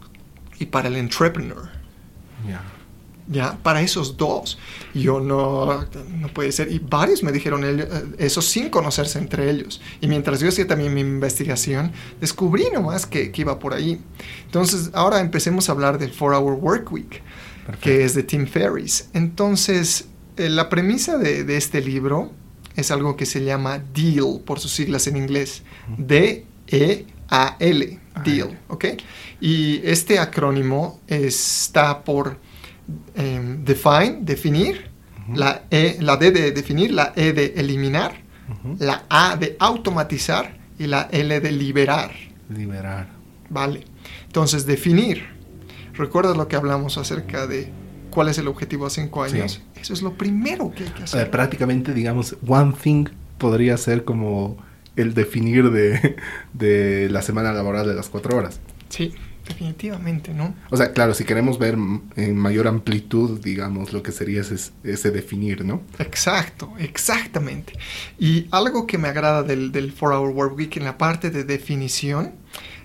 y 0.59 0.65
para 0.65 0.87
el 0.87 0.95
entrepreneur. 0.95 1.78
Ya 3.31 3.59
para 3.61 3.81
esos 3.81 4.17
dos. 4.17 4.57
Yo 4.95 5.19
no, 5.19 5.85
no 6.19 6.27
puede 6.33 6.51
ser. 6.51 6.71
Y 6.71 6.79
varios 6.79 7.21
me 7.21 7.31
dijeron 7.31 7.63
eso 8.17 8.41
sin 8.41 8.69
conocerse 8.69 9.19
entre 9.19 9.51
ellos. 9.51 9.81
Y 10.01 10.07
mientras 10.07 10.39
yo 10.39 10.49
hacía 10.49 10.65
también 10.65 10.95
mi 10.95 11.01
investigación, 11.01 11.91
descubrí 12.19 12.65
nomás 12.73 13.05
que, 13.05 13.31
que 13.31 13.41
iba 13.41 13.59
por 13.59 13.75
ahí. 13.75 14.01
Entonces, 14.45 14.89
ahora 14.93 15.19
empecemos 15.19 15.69
a 15.69 15.73
hablar 15.73 15.99
del 15.99 16.11
4-Hour 16.11 16.53
Work 16.53 16.91
Week, 16.91 17.21
que 17.81 18.03
es 18.03 18.15
de 18.15 18.23
Tim 18.23 18.47
Ferriss. 18.47 19.09
Entonces, 19.13 20.07
eh, 20.37 20.49
la 20.49 20.67
premisa 20.67 21.19
de, 21.19 21.43
de, 21.43 21.55
este 21.55 21.81
libro 21.81 22.31
es 22.75 22.89
algo 22.89 23.15
que 23.15 23.27
se 23.27 23.43
llama 23.43 23.83
DEAL, 23.93 24.41
por 24.43 24.59
sus 24.59 24.71
siglas 24.71 25.05
en 25.05 25.17
inglés. 25.17 25.61
D-E-A-L, 25.99 27.99
DEAL, 28.25 28.59
¿ok? 28.69 28.85
Y 29.39 29.81
este 29.83 30.17
acrónimo 30.17 30.99
está 31.07 32.03
por 32.03 32.48
Em, 33.15 33.63
define, 33.63 34.19
definir, 34.21 34.89
la, 35.33 35.63
e, 35.69 35.97
la 35.99 36.17
D 36.17 36.31
de 36.31 36.51
definir, 36.51 36.91
la 36.91 37.13
E 37.15 37.33
de 37.33 37.53
eliminar, 37.57 38.13
la 38.79 39.03
A 39.09 39.35
de 39.35 39.55
automatizar 39.59 40.57
y 40.79 40.87
la 40.87 41.07
L 41.11 41.39
de 41.39 41.51
liberar. 41.51 42.11
Liberar. 42.49 43.09
Vale. 43.49 43.83
Entonces, 44.25 44.65
definir. 44.65 45.27
¿Recuerdas 45.93 46.37
lo 46.37 46.47
que 46.47 46.55
hablamos 46.55 46.97
acerca 46.97 47.45
de 47.45 47.69
cuál 48.09 48.29
es 48.29 48.37
el 48.37 48.47
objetivo 48.47 48.85
a 48.85 48.89
cinco 48.89 49.21
años? 49.23 49.61
Eso 49.79 49.93
es 49.93 50.01
lo 50.01 50.13
primero 50.13 50.71
que 50.71 50.85
hay 50.85 50.89
que 50.91 51.03
hacer. 51.03 51.29
prácticamente, 51.29 51.93
digamos, 51.93 52.37
one 52.47 52.73
thing 52.81 53.05
podría 53.37 53.77
ser 53.77 54.03
como 54.05 54.57
el 54.95 55.13
definir 55.13 55.69
de, 55.71 56.15
de 56.53 57.09
la 57.09 57.21
semana 57.21 57.51
laboral 57.53 57.87
de 57.87 57.93
las 57.93 58.09
cuatro 58.09 58.37
horas. 58.37 58.59
Sí, 58.89 59.13
Definitivamente, 59.49 60.33
¿no? 60.33 60.55
O 60.69 60.77
sea, 60.77 60.93
claro, 60.93 61.13
si 61.13 61.25
queremos 61.25 61.59
ver 61.59 61.75
en 62.15 62.37
mayor 62.37 62.67
amplitud, 62.67 63.41
digamos, 63.41 63.91
lo 63.91 64.03
que 64.03 64.11
sería 64.11 64.41
ese, 64.41 64.71
ese 64.83 65.11
definir, 65.11 65.65
¿no? 65.65 65.81
Exacto, 65.97 66.71
exactamente. 66.77 67.73
Y 68.17 68.47
algo 68.51 68.87
que 68.87 68.97
me 68.97 69.07
agrada 69.07 69.43
del, 69.43 69.71
del 69.71 69.93
4-Hour 69.93 70.29
Work 70.29 70.55
Week 70.55 70.77
en 70.77 70.85
la 70.85 70.97
parte 70.97 71.31
de 71.31 71.43
definición, 71.43 72.33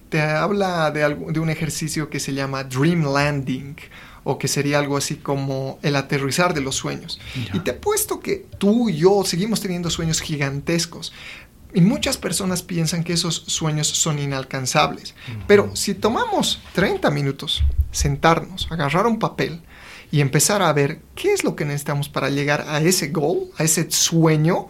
te 0.09 0.23
habla 0.23 0.91
de, 0.91 1.05
algo, 1.05 1.31
de 1.31 1.39
un 1.39 1.51
ejercicio 1.51 2.09
que 2.09 2.19
se 2.19 2.33
llama 2.33 2.65
Dream 2.65 3.05
Landing 3.05 3.77
o 4.25 4.39
que 4.39 4.49
sería 4.49 4.79
algo 4.79 4.97
así 4.97 5.17
como 5.17 5.79
el 5.83 5.97
aterrizar 5.97 6.55
de 6.55 6.63
los 6.63 6.75
sueños. 6.75 7.21
Y 7.53 7.61
te 7.61 7.73
apuesto 7.73 8.21
que 8.21 8.47
tú 8.59 8.89
y 8.89 8.97
yo 8.97 9.23
seguimos 9.25 9.61
teniendo 9.61 9.91
sueños 9.91 10.21
gigantescos. 10.21 11.13
Y 11.75 11.81
muchas 11.81 12.17
personas 12.17 12.63
piensan 12.63 13.03
que 13.03 13.13
esos 13.13 13.35
sueños 13.49 13.89
son 13.89 14.21
inalcanzables. 14.21 15.15
Pero 15.49 15.75
si 15.75 15.95
tomamos 15.95 16.63
30 16.75 17.11
minutos, 17.11 17.65
sentarnos, 17.91 18.69
agarrar 18.71 19.07
un 19.07 19.19
papel 19.19 19.61
y 20.13 20.21
empezar 20.21 20.63
a 20.63 20.73
ver 20.73 21.01
qué 21.17 21.33
es 21.33 21.43
lo 21.43 21.57
que 21.57 21.65
necesitamos 21.65 22.09
para 22.09 22.31
llegar 22.31 22.65
a 22.69 22.81
ese 22.81 23.09
goal, 23.09 23.51
a 23.59 23.65
ese 23.65 23.91
sueño, 23.91 24.69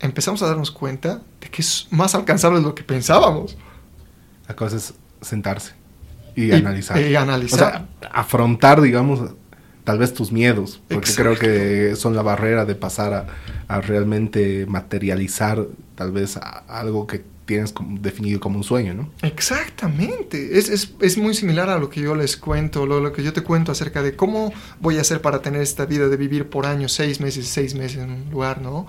empezamos 0.00 0.42
a 0.42 0.46
darnos 0.46 0.70
cuenta 0.70 1.20
de 1.40 1.48
que 1.48 1.60
es 1.60 1.86
más 1.90 2.14
alcanzable 2.14 2.60
de 2.60 2.64
lo 2.64 2.74
que 2.74 2.84
pensábamos. 2.84 3.58
La 4.48 4.56
cosa 4.56 4.76
es 4.76 4.94
sentarse 5.20 5.74
y, 6.34 6.52
analizar. 6.52 6.98
Y 6.98 7.14
analizar. 7.14 7.60
O 7.60 7.70
sea, 7.70 7.88
afrontar, 8.10 8.80
digamos, 8.80 9.34
tal 9.84 9.98
vez 9.98 10.14
tus 10.14 10.32
miedos, 10.32 10.80
porque 10.88 11.12
creo 11.14 11.38
que 11.38 11.96
son 11.96 12.14
la 12.14 12.22
barrera 12.22 12.64
de 12.64 12.74
pasar 12.74 13.26
a, 13.68 13.80
realmente 13.80 14.66
materializar 14.66 15.66
tal 15.94 16.12
vez 16.12 16.38
algo 16.68 17.06
que 17.06 17.24
tienes 17.46 17.74
definido 18.00 18.38
como 18.38 18.58
un 18.58 18.64
sueño, 18.64 18.94
¿no? 18.94 19.10
Exactamente. 19.22 20.58
Es, 20.58 20.68
es, 20.68 20.94
es, 21.00 21.16
muy 21.16 21.34
similar 21.34 21.70
a 21.70 21.78
lo 21.78 21.88
que 21.88 22.00
yo 22.00 22.14
les 22.14 22.36
cuento, 22.36 22.86
lo, 22.86 23.00
lo, 23.00 23.12
que 23.12 23.22
yo 23.22 23.32
te 23.32 23.42
cuento 23.42 23.72
acerca 23.72 24.02
de 24.02 24.14
cómo 24.14 24.52
voy 24.78 24.98
a 24.98 25.00
hacer 25.00 25.20
para 25.20 25.42
tener 25.42 25.62
esta 25.62 25.86
vida 25.86 26.08
de 26.08 26.16
vivir 26.16 26.48
por 26.48 26.66
años, 26.66 26.92
seis 26.92 27.20
meses, 27.20 27.48
seis 27.48 27.74
meses 27.74 28.02
en 28.02 28.10
un 28.10 28.30
lugar, 28.30 28.60
¿no? 28.60 28.86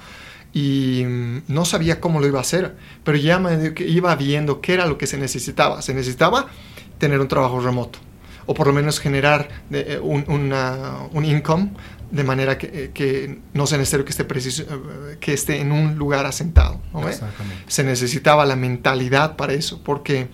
y 0.54 1.04
mm, 1.04 1.44
no 1.48 1.66
sabía 1.66 2.00
cómo 2.00 2.20
lo 2.20 2.28
iba 2.28 2.38
a 2.38 2.44
hacer, 2.44 2.76
pero 3.04 3.18
ya 3.18 3.40
me 3.40 3.74
iba 3.80 4.16
viendo 4.16 4.62
qué 4.62 4.76
era 4.76 4.86
lo 4.86 4.98
que 4.98 5.08
se 5.08 5.18
necesitaba. 5.18 5.82
Se 5.82 5.94
necesitaba 5.94 6.48
tener 7.00 7.20
un 7.20 7.28
trabajo 7.28 7.60
remoto 7.60 8.00
o 8.46 8.54
por 8.54 8.68
lo 8.68 8.74
menos 8.74 9.00
generar 9.00 9.50
eh, 9.72 10.00
un, 10.02 10.26
un, 11.14 11.26
income 11.26 11.72
de 12.12 12.24
manera 12.24 12.58
que, 12.58 12.68
eh, 12.68 12.92
que, 12.94 13.40
no 13.54 13.66
sea 13.68 13.78
necesario 13.78 14.06
que 14.06 14.12
esté, 14.12 14.24
preciso, 14.24 14.64
eh, 14.64 15.18
que 15.20 15.34
esté 15.34 15.62
en 15.62 15.72
un 15.72 15.96
lugar 15.96 16.26
asentado. 16.26 16.80
Se 17.68 17.84
necesitaba 17.84 18.46
la 18.46 18.56
mentalidad 18.56 19.36
para 19.36 19.54
eso, 19.54 19.82
porque 19.84 20.28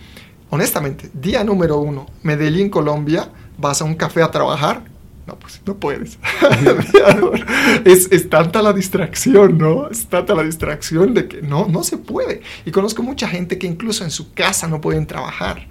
honestamente, 0.49 1.09
día 1.13 1.43
número 1.43 1.79
uno, 1.79 2.07
Medellín, 2.23 2.69
Colombia, 2.69 3.29
vas 3.57 3.81
a 3.81 3.85
un 3.85 3.95
café 3.95 4.21
a 4.21 4.31
trabajar 4.31 4.83
no, 5.29 5.37
pues 5.37 5.61
no 5.63 5.77
puedes. 5.77 6.17
es, 7.85 8.11
es, 8.11 8.29
tanta 8.29 8.63
la 8.63 8.73
distracción, 8.73 9.59
¿no? 9.59 9.87
Es 9.87 10.07
tanta 10.07 10.33
la 10.33 10.41
distracción 10.41 11.13
de 11.13 11.27
que 11.27 11.43
no, 11.43 11.67
no 11.67 11.83
se 11.83 11.97
puede. 11.97 12.41
Y 12.65 12.71
conozco 12.71 13.03
mucha 13.03 13.27
gente 13.27 13.59
que 13.59 13.67
incluso 13.67 14.03
en 14.03 14.09
su 14.09 14.33
casa 14.33 14.67
no 14.67 14.81
pueden 14.81 15.05
trabajar. 15.05 15.67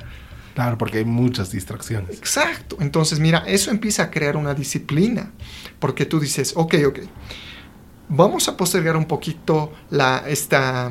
Claro, 0.58 0.76
porque 0.76 0.98
hay 0.98 1.04
muchas 1.04 1.52
distracciones. 1.52 2.18
Exacto. 2.18 2.78
Entonces, 2.80 3.20
mira, 3.20 3.44
eso 3.46 3.70
empieza 3.70 4.02
a 4.02 4.10
crear 4.10 4.36
una 4.36 4.54
disciplina. 4.54 5.30
Porque 5.78 6.04
tú 6.04 6.18
dices, 6.18 6.52
ok, 6.56 6.74
ok, 6.84 6.98
vamos 8.08 8.48
a 8.48 8.56
postergar 8.56 8.96
un 8.96 9.04
poquito 9.04 9.72
la, 9.88 10.24
esta, 10.26 10.90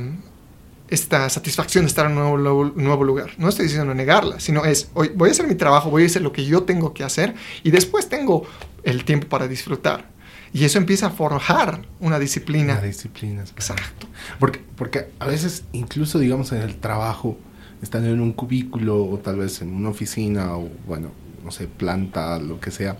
esta 0.87 1.29
satisfacción 1.29 1.83
de 1.83 1.89
estar 1.89 2.05
en 2.05 2.17
un 2.17 2.41
nuevo, 2.41 2.71
nuevo, 2.77 3.03
lugar. 3.03 3.31
No 3.37 3.49
estoy 3.49 3.65
diciendo 3.65 3.93
negarla, 3.93 4.39
sino 4.39 4.63
es, 4.63 4.89
hoy 4.93 5.11
voy 5.13 5.27
a 5.27 5.31
hacer 5.33 5.45
mi 5.45 5.55
trabajo, 5.55 5.89
voy 5.89 6.03
a 6.03 6.05
hacer 6.05 6.21
lo 6.21 6.31
que 6.31 6.45
yo 6.45 6.63
tengo 6.63 6.93
que 6.93 7.03
hacer 7.03 7.35
y 7.61 7.71
después 7.71 8.07
tengo 8.07 8.47
el 8.83 9.03
tiempo 9.03 9.27
para 9.27 9.49
disfrutar. 9.49 10.09
Y 10.53 10.63
eso 10.63 10.77
empieza 10.77 11.07
a 11.07 11.09
forjar 11.09 11.81
una 11.99 12.19
disciplina. 12.19 12.75
Una 12.75 12.83
disciplina. 12.83 13.41
Exacto. 13.41 14.07
Porque, 14.39 14.61
porque 14.77 15.09
a 15.19 15.27
veces, 15.27 15.65
incluso 15.73 16.19
digamos 16.19 16.53
en 16.53 16.61
el 16.61 16.77
trabajo, 16.77 17.37
estando 17.81 18.09
en 18.09 18.19
un 18.19 18.33
cubículo 18.33 19.05
o 19.05 19.17
tal 19.19 19.37
vez 19.37 19.61
en 19.61 19.73
una 19.73 19.89
oficina 19.89 20.57
o, 20.57 20.69
bueno, 20.85 21.11
no 21.43 21.51
sé, 21.51 21.67
planta, 21.67 22.39
lo 22.39 22.59
que 22.59 22.71
sea, 22.71 22.97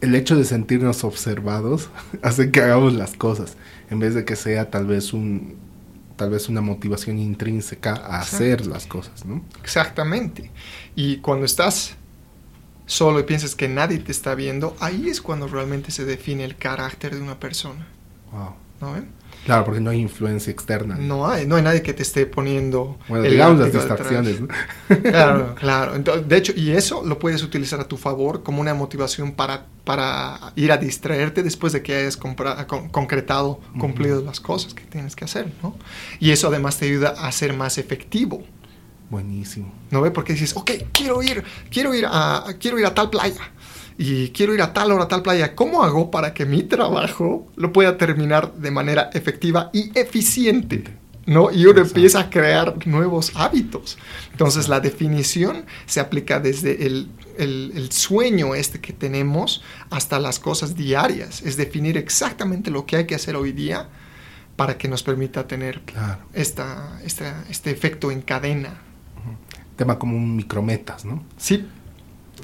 el 0.00 0.14
hecho 0.14 0.36
de 0.36 0.44
sentirnos 0.44 1.04
observados 1.04 1.90
hace 2.22 2.50
que 2.50 2.60
hagamos 2.60 2.94
las 2.94 3.14
cosas, 3.14 3.56
en 3.90 3.98
vez 3.98 4.14
de 4.14 4.24
que 4.24 4.36
sea 4.36 4.70
tal 4.70 4.86
vez 4.86 5.12
un, 5.12 5.56
tal 6.16 6.30
vez 6.30 6.48
una 6.48 6.60
motivación 6.60 7.18
intrínseca 7.18 7.94
a 7.94 8.20
hacer 8.20 8.66
las 8.66 8.86
cosas, 8.86 9.24
¿no? 9.24 9.42
Exactamente. 9.62 10.50
Y 10.94 11.18
cuando 11.18 11.44
estás 11.44 11.96
solo 12.86 13.20
y 13.20 13.24
piensas 13.24 13.54
que 13.54 13.68
nadie 13.68 13.98
te 13.98 14.12
está 14.12 14.34
viendo, 14.34 14.76
ahí 14.80 15.08
es 15.08 15.20
cuando 15.20 15.48
realmente 15.48 15.90
se 15.90 16.04
define 16.04 16.44
el 16.44 16.56
carácter 16.56 17.14
de 17.14 17.22
una 17.22 17.40
persona. 17.40 17.86
Wow. 18.32 18.54
¿No 18.80 18.92
ven? 18.92 19.08
Claro, 19.44 19.64
porque 19.64 19.80
no 19.80 19.90
hay 19.90 20.00
influencia 20.00 20.50
externa. 20.50 20.96
No 20.96 21.28
hay, 21.28 21.46
no 21.46 21.56
hay 21.56 21.62
nadie 21.62 21.82
que 21.82 21.92
te 21.92 22.02
esté 22.02 22.24
poniendo. 22.26 22.98
Bueno, 23.08 23.24
digamos 23.24 23.60
las 23.60 23.72
distracciones. 23.72 24.40
Claro, 25.02 25.54
claro. 25.58 25.98
de 25.98 26.36
hecho, 26.36 26.52
y 26.56 26.70
eso 26.70 27.02
lo 27.04 27.18
puedes 27.18 27.42
utilizar 27.42 27.80
a 27.80 27.88
tu 27.88 27.96
favor 27.96 28.42
como 28.42 28.60
una 28.60 28.74
motivación 28.74 29.32
para, 29.32 29.66
para 29.84 30.52
ir 30.56 30.72
a 30.72 30.76
distraerte 30.76 31.42
después 31.42 31.72
de 31.72 31.82
que 31.82 31.94
hayas 31.94 32.16
concretado, 32.16 33.60
cumplido 33.78 34.22
las 34.22 34.40
cosas 34.40 34.74
que 34.74 34.84
tienes 34.84 35.14
que 35.16 35.24
hacer, 35.24 35.52
¿no? 35.62 35.76
Y 36.20 36.30
eso 36.30 36.48
además 36.48 36.78
te 36.78 36.86
ayuda 36.86 37.10
a 37.10 37.30
ser 37.32 37.54
más 37.54 37.78
efectivo. 37.78 38.42
Buenísimo. 39.10 39.72
¿No 39.90 40.00
ve? 40.00 40.10
Porque 40.10 40.32
dices, 40.32 40.56
ok, 40.56 40.70
quiero 40.92 41.22
ir, 41.22 41.44
quiero 41.70 41.94
ir 41.94 42.06
a, 42.08 42.44
quiero 42.58 42.78
ir 42.78 42.86
a 42.86 42.94
tal 42.94 43.10
playa 43.10 43.52
y 43.96 44.28
quiero 44.30 44.54
ir 44.54 44.62
a 44.62 44.72
tal 44.72 44.92
hora 44.92 45.04
a 45.04 45.08
tal 45.08 45.22
playa. 45.22 45.54
¿Cómo 45.54 45.82
hago 45.82 46.10
para 46.10 46.34
que 46.34 46.46
mi 46.46 46.62
trabajo 46.62 47.46
lo 47.56 47.72
pueda 47.72 47.96
terminar 47.96 48.54
de 48.54 48.70
manera 48.70 49.10
efectiva 49.12 49.70
y 49.72 49.96
eficiente? 49.98 50.84
¿no? 51.26 51.50
Y 51.50 51.66
uno 51.66 51.80
empieza 51.80 52.20
a 52.20 52.30
crear 52.30 52.86
nuevos 52.86 53.32
hábitos. 53.34 53.98
Entonces 54.32 54.68
la 54.68 54.80
definición 54.80 55.64
se 55.86 56.00
aplica 56.00 56.40
desde 56.40 56.86
el, 56.86 57.08
el, 57.38 57.90
sueño 57.92 58.54
este 58.54 58.80
que 58.80 58.92
tenemos 58.92 59.62
hasta 59.90 60.18
las 60.18 60.38
cosas 60.38 60.74
diarias. 60.74 61.42
Es 61.42 61.56
definir 61.56 61.96
exactamente 61.96 62.70
lo 62.70 62.86
que 62.86 62.96
hay 62.96 63.06
que 63.06 63.14
hacer 63.14 63.36
hoy 63.36 63.52
día 63.52 63.88
para 64.56 64.78
que 64.78 64.88
nos 64.88 65.02
permita 65.02 65.46
tener 65.46 65.80
esta, 66.32 67.00
esta, 67.04 67.44
este 67.50 67.70
efecto 67.70 68.10
en 68.10 68.22
cadena. 68.22 68.80
Tema 69.76 69.98
como 69.98 70.16
un 70.16 70.36
micrometas, 70.36 71.04
¿no? 71.04 71.24
Sí, 71.36 71.66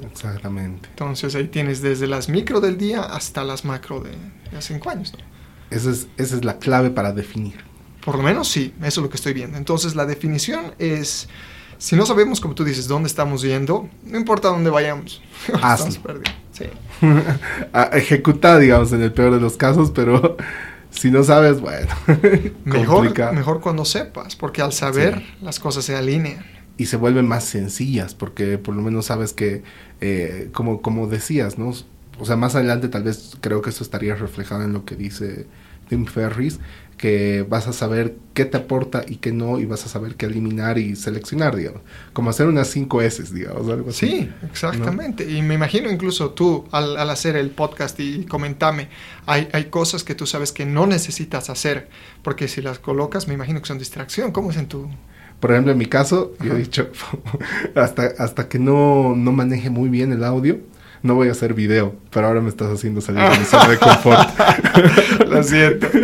Exactamente. 0.07 0.89
Entonces 0.91 1.35
ahí 1.35 1.49
tienes 1.49 1.83
desde 1.83 2.07
las 2.07 2.29
micro 2.29 2.61
del 2.61 2.79
día 2.79 3.03
hasta 3.03 3.45
las 3.45 3.65
macro 3.65 4.01
de, 4.01 4.13
hace 4.57 4.75
cinco 4.75 4.91
años. 4.91 5.13
Esa, 5.71 5.91
es, 5.91 6.09
esa 6.17 6.37
es 6.37 6.45
la 6.45 6.59
clave 6.59 6.91
para 6.91 7.13
definir. 7.13 7.65
Por 8.05 8.17
lo 8.17 8.23
menos 8.23 8.49
sí, 8.49 8.75
eso 8.79 9.01
es 9.01 9.05
lo 9.05 9.11
que 9.11 9.17
estoy 9.17 9.33
viendo. 9.33 9.59
Entonces 9.59 9.95
la 9.95 10.07
definición 10.07 10.75
es, 10.79 11.29
si 11.79 11.97
no 11.97 12.07
sabemos, 12.07 12.41
como 12.41 12.55
tú 12.55 12.65
dices, 12.65 12.89
dónde 12.89 13.09
estamos 13.09 13.43
yendo, 13.43 13.89
no 14.05 14.19
importa 14.19 14.49
dónde 14.49 14.71
vayamos. 14.71 15.23
estamos 15.47 15.99
perdidos. 15.99 16.35
Sí. 16.53 16.65
Ejecuta, 17.93 18.59
digamos, 18.59 18.93
en 18.93 19.03
el 19.03 19.13
peor 19.13 19.33
de 19.35 19.41
los 19.41 19.57
casos, 19.57 19.91
pero 19.91 20.37
si 20.91 21.11
no 21.11 21.23
sabes, 21.23 21.61
bueno. 21.61 21.89
mejor, 22.65 23.33
mejor 23.35 23.61
cuando 23.61 23.85
sepas, 23.85 24.37
porque 24.37 24.63
al 24.63 24.73
saber 24.73 25.23
las 25.41 25.61
cosas 25.61 25.85
se 25.85 25.95
alinean 25.97 26.60
y 26.81 26.87
se 26.87 26.97
vuelven 26.97 27.29
más 27.29 27.45
sencillas 27.45 28.15
porque 28.15 28.57
por 28.57 28.75
lo 28.75 28.81
menos 28.81 29.05
sabes 29.05 29.35
que, 29.35 29.63
eh, 30.01 30.49
como, 30.55 30.81
como 30.81 31.09
decías, 31.09 31.59
¿no? 31.59 31.75
O 32.19 32.25
sea, 32.25 32.37
más 32.37 32.55
adelante 32.55 32.89
tal 32.89 33.03
vez 33.03 33.37
creo 33.43 33.61
que 33.61 33.69
eso 33.69 33.85
estaría 33.85 34.15
reflejado 34.15 34.63
en 34.63 34.73
lo 34.73 34.87
que 34.87 34.97
dice 34.97 35.47
Tim 35.91 36.07
Ferris, 36.07 36.59
que 36.97 37.45
vas 37.47 37.69
a 37.69 37.75
saber 37.75 38.17
qué 38.33 38.47
te 38.47 38.57
aporta 38.57 39.05
y 39.07 39.17
qué 39.17 39.31
no, 39.31 39.61
y 39.61 39.67
vas 39.67 39.85
a 39.85 39.91
saber 39.91 40.15
qué 40.15 40.25
eliminar 40.25 40.79
y 40.79 40.97
seleccionar, 40.97 41.55
digamos. 41.55 41.83
Como 42.15 42.31
hacer 42.31 42.47
unas 42.47 42.69
5 42.69 43.03
S, 43.03 43.25
digamos, 43.35 43.69
algo 43.69 43.91
así. 43.91 44.07
Sí, 44.07 44.31
exactamente. 44.51 45.31
Y 45.31 45.43
me 45.43 45.53
imagino 45.53 45.91
incluso 45.91 46.31
tú, 46.31 46.67
al, 46.73 46.97
al, 46.97 47.11
hacer 47.11 47.37
el 47.37 47.51
podcast 47.51 48.01
y 48.01 48.25
comentame, 48.25 48.89
hay, 49.27 49.51
hay 49.53 49.67
cosas 49.67 50.03
que 50.03 50.15
tú 50.15 50.27
sabes 50.27 50.51
que 50.51 50.65
no 50.65 50.87
necesitas 50.87 51.51
hacer, 51.51 51.91
porque 52.23 52.49
si 52.49 52.63
las 52.63 52.79
colocas, 52.79 53.29
me 53.29 53.35
imagino 53.35 53.61
que 53.61 53.67
son 53.67 53.79
distracción. 53.79 54.33
¿Cómo 54.33 54.51
es 54.51 54.57
en 54.57 54.67
tu, 54.67 54.89
por 55.41 55.53
ejemplo, 55.53 55.73
en 55.73 55.79
mi 55.79 55.87
caso, 55.87 56.35
yo 56.45 56.53
he 56.53 56.59
dicho, 56.59 56.89
hasta, 57.75 58.13
hasta 58.19 58.49
que 58.49 58.59
no, 58.59 59.15
no 59.17 59.33
maneje 59.33 59.71
muy 59.71 59.89
bien 59.89 60.13
el 60.13 60.23
audio, 60.23 60.59
no 61.03 61.15
voy 61.15 61.29
a 61.29 61.33
hacer 61.33 61.55
video, 61.55 61.95
pero 62.11 62.27
ahora 62.27 62.41
me 62.41 62.51
estás 62.51 62.69
haciendo 62.69 63.01
salir 63.01 63.23
de 63.23 63.39
mi 63.39 63.45
zona 63.45 63.69
de 63.69 63.79
confort. 63.79 64.29
Lo 65.29 65.43
siento. 65.43 65.89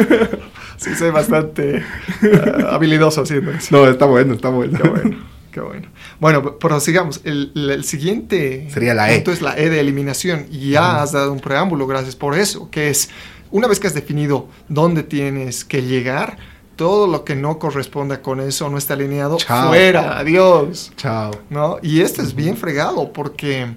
Sí, 0.79 0.95
soy 0.95 1.11
bastante 1.11 1.83
uh, 2.23 2.67
habilidoso 2.67 3.23
haciendo 3.23 3.51
eso. 3.51 3.75
No, 3.75 3.89
está 3.89 4.05
bueno, 4.05 4.35
está 4.35 4.51
bueno. 4.51 4.79
Qué 4.79 4.87
bueno, 4.87 5.17
qué 5.51 5.61
bueno. 5.63 5.89
Bueno, 6.21 6.59
prosigamos. 6.59 7.23
El, 7.25 7.51
el 7.55 7.83
siguiente 7.83 8.69
sería 8.71 8.93
la 8.93 9.11
E. 9.11 9.15
Punto 9.15 9.33
es 9.33 9.41
la 9.41 9.57
E 9.57 9.71
de 9.71 9.81
eliminación. 9.81 10.45
Y 10.51 10.73
ya 10.73 11.03
has 11.03 11.13
dado 11.13 11.33
un 11.33 11.41
preámbulo, 11.41 11.87
gracias 11.87 12.15
por 12.15 12.37
eso, 12.37 12.71
que 12.71 12.91
es, 12.91 13.09
una 13.51 13.69
vez 13.69 13.81
que 13.81 13.87
has 13.87 13.95
definido 13.95 14.49
dónde 14.69 15.03
tienes 15.03 15.65
que 15.65 15.83
llegar, 15.83 16.37
todo 16.77 17.07
lo 17.07 17.25
que 17.25 17.35
no 17.35 17.59
corresponda 17.59 18.23
con 18.23 18.41
eso 18.41 18.69
no 18.69 18.79
está 18.79 18.95
alineado, 18.95 19.39
fuera, 19.39 20.19
adiós. 20.19 20.93
Chao. 20.97 21.33
¿No? 21.51 21.79
Y 21.83 22.01
esto 22.01 22.23
es 22.23 22.35
bien 22.35 22.57
fregado 22.57 23.13
porque 23.13 23.75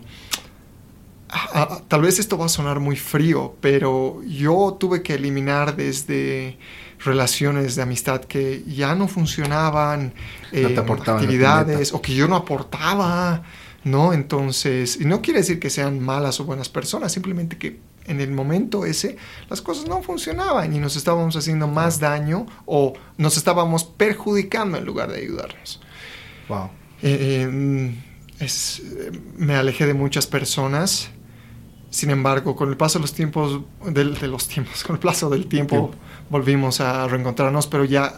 ah, 1.30 1.50
ah, 1.54 1.82
tal 1.88 2.02
vez 2.02 2.20
esto 2.20 2.38
va 2.38 2.46
a 2.46 2.50
sonar 2.50 2.80
muy 2.80 2.98
frío, 2.98 3.56
pero 3.62 4.22
yo 4.24 4.78
tuve 4.80 5.02
que 5.02 5.16
eliminar 5.16 5.76
desde 5.76 6.58
relaciones 7.00 7.76
de 7.76 7.82
amistad 7.82 8.22
que 8.22 8.64
ya 8.68 8.94
no 8.94 9.08
funcionaban, 9.08 10.14
no 10.52 10.68
te 10.70 11.12
actividades 11.12 11.94
o 11.94 12.02
que 12.02 12.14
yo 12.14 12.28
no 12.28 12.36
aportaba. 12.36 13.44
¿no? 13.86 14.12
Entonces, 14.12 15.00
y 15.00 15.06
no 15.06 15.22
quiere 15.22 15.40
decir 15.40 15.58
que 15.58 15.70
sean 15.70 16.00
malas 16.02 16.42
o 16.42 16.44
buenas 16.44 16.68
personas, 16.68 17.14
simplemente 17.14 17.58
que 17.58 17.80
en 18.10 18.20
el 18.20 18.32
momento 18.32 18.86
ese 18.86 19.18
las 19.50 19.62
cosas 19.62 19.88
no 19.88 20.02
funcionaban 20.02 20.74
y 20.76 20.80
nos 20.80 20.96
estábamos 20.96 21.36
haciendo 21.36 21.68
más 21.68 22.00
daño 22.00 22.46
o 22.66 22.94
nos 23.18 23.38
estábamos 23.38 23.84
perjudicando 23.86 24.78
en 24.78 24.86
lugar 24.86 25.12
de 25.12 25.20
ayudarnos. 25.22 25.82
Wow. 26.50 26.70
Eh, 27.02 27.94
es, 28.40 28.82
me 29.38 29.56
alejé 29.56 29.86
de 29.86 29.94
muchas 29.94 30.28
personas. 30.28 31.10
Sin 31.92 32.12
embargo, 32.12 32.56
con 32.56 32.70
el 32.70 32.78
paso 32.78 33.00
de 33.00 33.04
los 33.04 33.14
tiempos, 33.14 33.62
de, 33.86 34.06
de 34.06 34.28
los 34.28 34.48
tiempos, 34.48 34.84
con 34.86 34.96
el 34.96 35.00
paso 35.00 35.30
del 35.30 35.48
tiempo, 35.48 35.92
volvimos 36.30 36.82
a 36.82 37.08
reencontrarnos, 37.08 37.68
pero 37.68 37.84
ya 37.86 38.14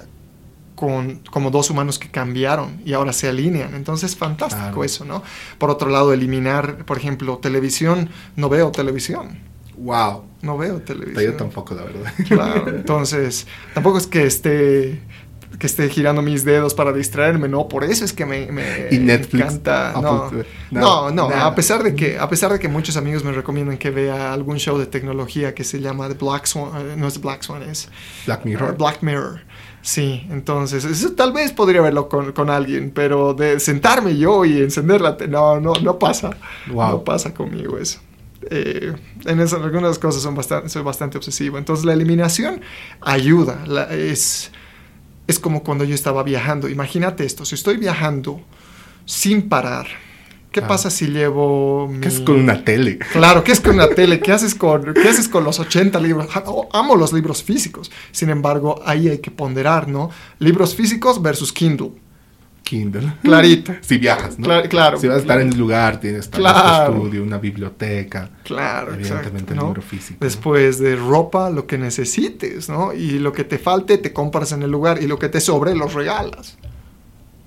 con 0.75 1.19
como 1.31 1.51
dos 1.51 1.69
humanos 1.69 1.99
que 1.99 2.09
cambiaron 2.09 2.81
y 2.85 2.93
ahora 2.93 3.13
se 3.13 3.29
alinean. 3.29 3.75
Entonces, 3.75 4.15
fantástico 4.15 4.63
Claro. 4.65 4.83
eso, 4.83 5.05
¿no? 5.05 5.23
Por 5.57 5.69
otro 5.69 5.89
lado, 5.89 6.11
eliminar, 6.11 6.85
por 6.85 6.97
ejemplo, 6.97 7.37
televisión. 7.37 8.09
No 8.35 8.49
veo 8.49 8.71
televisión. 8.71 9.39
Wow. 9.83 10.23
No 10.41 10.57
veo 10.57 10.79
Yo 10.79 10.81
televisión. 10.85 11.37
tampoco, 11.37 11.75
la 11.75 11.83
verdad. 11.83 12.13
Claro, 12.27 12.69
entonces, 12.69 13.47
tampoco 13.73 13.97
es 13.97 14.07
que 14.07 14.25
esté 14.25 15.01
que 15.59 15.67
esté 15.67 15.89
girando 15.89 16.23
mis 16.23 16.43
dedos 16.43 16.73
para 16.73 16.91
distraerme, 16.91 17.47
no, 17.47 17.67
por 17.67 17.83
eso 17.83 18.03
es 18.03 18.13
que 18.13 18.25
me, 18.25 18.51
me 18.51 18.87
¿Y 18.89 18.97
Netflix? 18.97 19.43
encanta. 19.45 19.93
No, 20.71 21.11
no, 21.11 21.29
a 21.29 21.53
pesar 21.53 21.83
de 21.83 21.93
que 21.93 22.17
a 22.17 22.27
pesar 22.29 22.51
de 22.51 22.57
que 22.57 22.67
muchos 22.67 22.97
amigos 22.97 23.23
me 23.23 23.31
recomiendan 23.31 23.77
que 23.77 23.91
vea 23.91 24.33
algún 24.33 24.57
show 24.57 24.77
de 24.79 24.87
tecnología 24.87 25.53
que 25.53 25.63
se 25.63 25.79
llama 25.79 26.07
The 26.07 26.15
Black 26.15 26.45
Swan, 26.45 26.71
eh, 26.77 26.95
no 26.97 27.07
es 27.07 27.13
The 27.15 27.19
Black 27.19 27.43
Swan, 27.43 27.61
es 27.63 27.89
Black 28.25 28.41
eh, 28.41 28.49
Mirror. 28.49 28.77
Black 28.77 29.03
Mirror. 29.03 29.41
Sí, 29.83 30.25
entonces, 30.29 30.85
eso 30.85 31.11
tal 31.13 31.33
vez 31.33 31.51
podría 31.51 31.81
verlo 31.81 32.07
con, 32.07 32.31
con 32.33 32.49
alguien, 32.49 32.91
pero 32.93 33.33
de 33.33 33.59
sentarme 33.59 34.15
yo 34.17 34.45
y 34.45 34.61
encender 34.61 35.01
la... 35.01 35.17
no, 35.27 35.59
no, 35.59 35.73
no 35.73 35.99
pasa. 35.99 36.31
Wow. 36.71 36.89
No 36.89 37.03
pasa 37.03 37.33
conmigo 37.33 37.77
eso. 37.77 37.99
Eh, 38.49 38.93
en 39.25 39.39
en 39.39 39.47
algunas 39.53 39.99
cosas 39.99 40.21
son 40.23 40.35
bastante, 40.35 40.69
soy 40.69 40.81
bastante 40.83 41.17
obsesivo. 41.17 41.57
Entonces 41.57 41.85
la 41.85 41.93
eliminación 41.93 42.61
ayuda. 43.01 43.63
la- 43.67 43.93
es, 43.93 44.51
es 45.27 45.39
como 45.39 45.63
cuando 45.63 45.83
yo 45.83 45.93
estaba 45.95 46.23
viajando. 46.23 46.67
Imagínate 46.69 47.23
esto, 47.25 47.45
si 47.45 47.55
estoy 47.55 47.77
viajando 47.77 48.41
sin 49.05 49.47
parar, 49.47 49.87
¿qué 50.51 50.59
Ah. 50.61 50.67
pasa 50.67 50.89
si 50.89 51.07
llevo... 51.07 51.91
¿Qué 52.01 52.07
es 52.07 52.19
mi- 52.19 52.25
con 52.25 52.35
una 52.39 52.63
tele? 52.63 52.97
Claro, 53.13 53.43
¿qué 53.43 53.51
es 53.51 53.59
con 53.61 53.75
una 53.75 53.87
tele? 53.89 54.19
¿Qué 54.19 54.31
haces 54.31 54.55
con, 54.55 54.93
qué 54.93 55.07
haces 55.09 55.27
con 55.29 55.43
los 55.43 55.59
80 55.59 55.99
libros? 55.99 56.27
Amo 56.73 56.95
los 56.95 57.13
libros 57.13 57.43
físicos. 57.43 57.91
Sin 58.11 58.29
embargo, 58.29 58.81
ahí 58.85 59.07
hay 59.07 59.19
que 59.19 59.31
ponderar, 59.31 59.87
¿no? 59.87 60.09
Libros 60.39 60.75
físicos 60.75 61.21
versus 61.21 61.53
Kindle. 61.53 61.91
Kindle. 62.63 63.13
Clarito. 63.23 63.73
Si 63.81 63.97
viajas, 63.97 64.39
¿no? 64.39 64.47
Cla- 64.47 64.67
claro. 64.69 64.97
Si 64.99 65.07
vas 65.07 65.17
a 65.17 65.19
estar 65.21 65.41
en 65.41 65.49
el 65.49 65.57
lugar, 65.57 65.99
tienes 65.99 66.29
tal 66.29 66.41
Claro. 66.41 66.93
estudio, 66.95 67.23
una 67.23 67.37
biblioteca. 67.37 68.29
Claro, 68.43 68.93
Evidentemente 68.93 69.37
exacto, 69.37 69.53
el 69.53 69.59
libro 69.67 69.81
físico. 69.81 70.17
¿no? 70.21 70.25
Después 70.25 70.79
de 70.79 70.95
ropa, 70.95 71.49
lo 71.49 71.67
que 71.67 71.77
necesites, 71.77 72.69
¿no? 72.69 72.93
Y 72.93 73.19
lo 73.19 73.33
que 73.33 73.43
te 73.43 73.57
falte, 73.57 73.97
te 73.97 74.13
compras 74.13 74.51
en 74.53 74.63
el 74.63 74.71
lugar. 74.71 75.01
Y 75.01 75.07
lo 75.07 75.17
que 75.19 75.29
te 75.29 75.41
sobre, 75.41 75.75
los 75.75 75.93
regalas. 75.93 76.57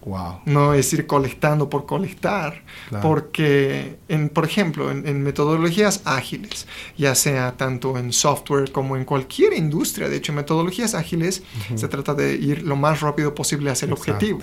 Wow. 0.04 0.40
No 0.44 0.74
es 0.74 0.92
ir 0.92 1.06
colectando 1.06 1.70
por 1.70 1.86
colectar. 1.86 2.62
Claro. 2.90 3.08
Porque, 3.08 3.96
en, 4.08 4.28
por 4.28 4.44
ejemplo, 4.44 4.90
en, 4.90 5.08
en 5.08 5.22
metodologías 5.22 6.02
ágiles, 6.04 6.66
ya 6.98 7.14
sea 7.14 7.56
tanto 7.56 7.96
en 7.96 8.12
software 8.12 8.70
como 8.70 8.96
en 8.98 9.04
cualquier 9.06 9.54
industria, 9.54 10.08
de 10.10 10.16
hecho, 10.16 10.32
en 10.32 10.36
metodologías 10.36 10.94
ágiles 10.94 11.42
se 11.74 11.88
trata 11.88 12.12
de 12.12 12.34
ir 12.34 12.62
lo 12.64 12.76
más 12.76 13.00
rápido 13.00 13.34
posible 13.34 13.70
hacia 13.70 13.86
el 13.86 13.92
Exacto. 13.92 14.12
objetivo. 14.12 14.40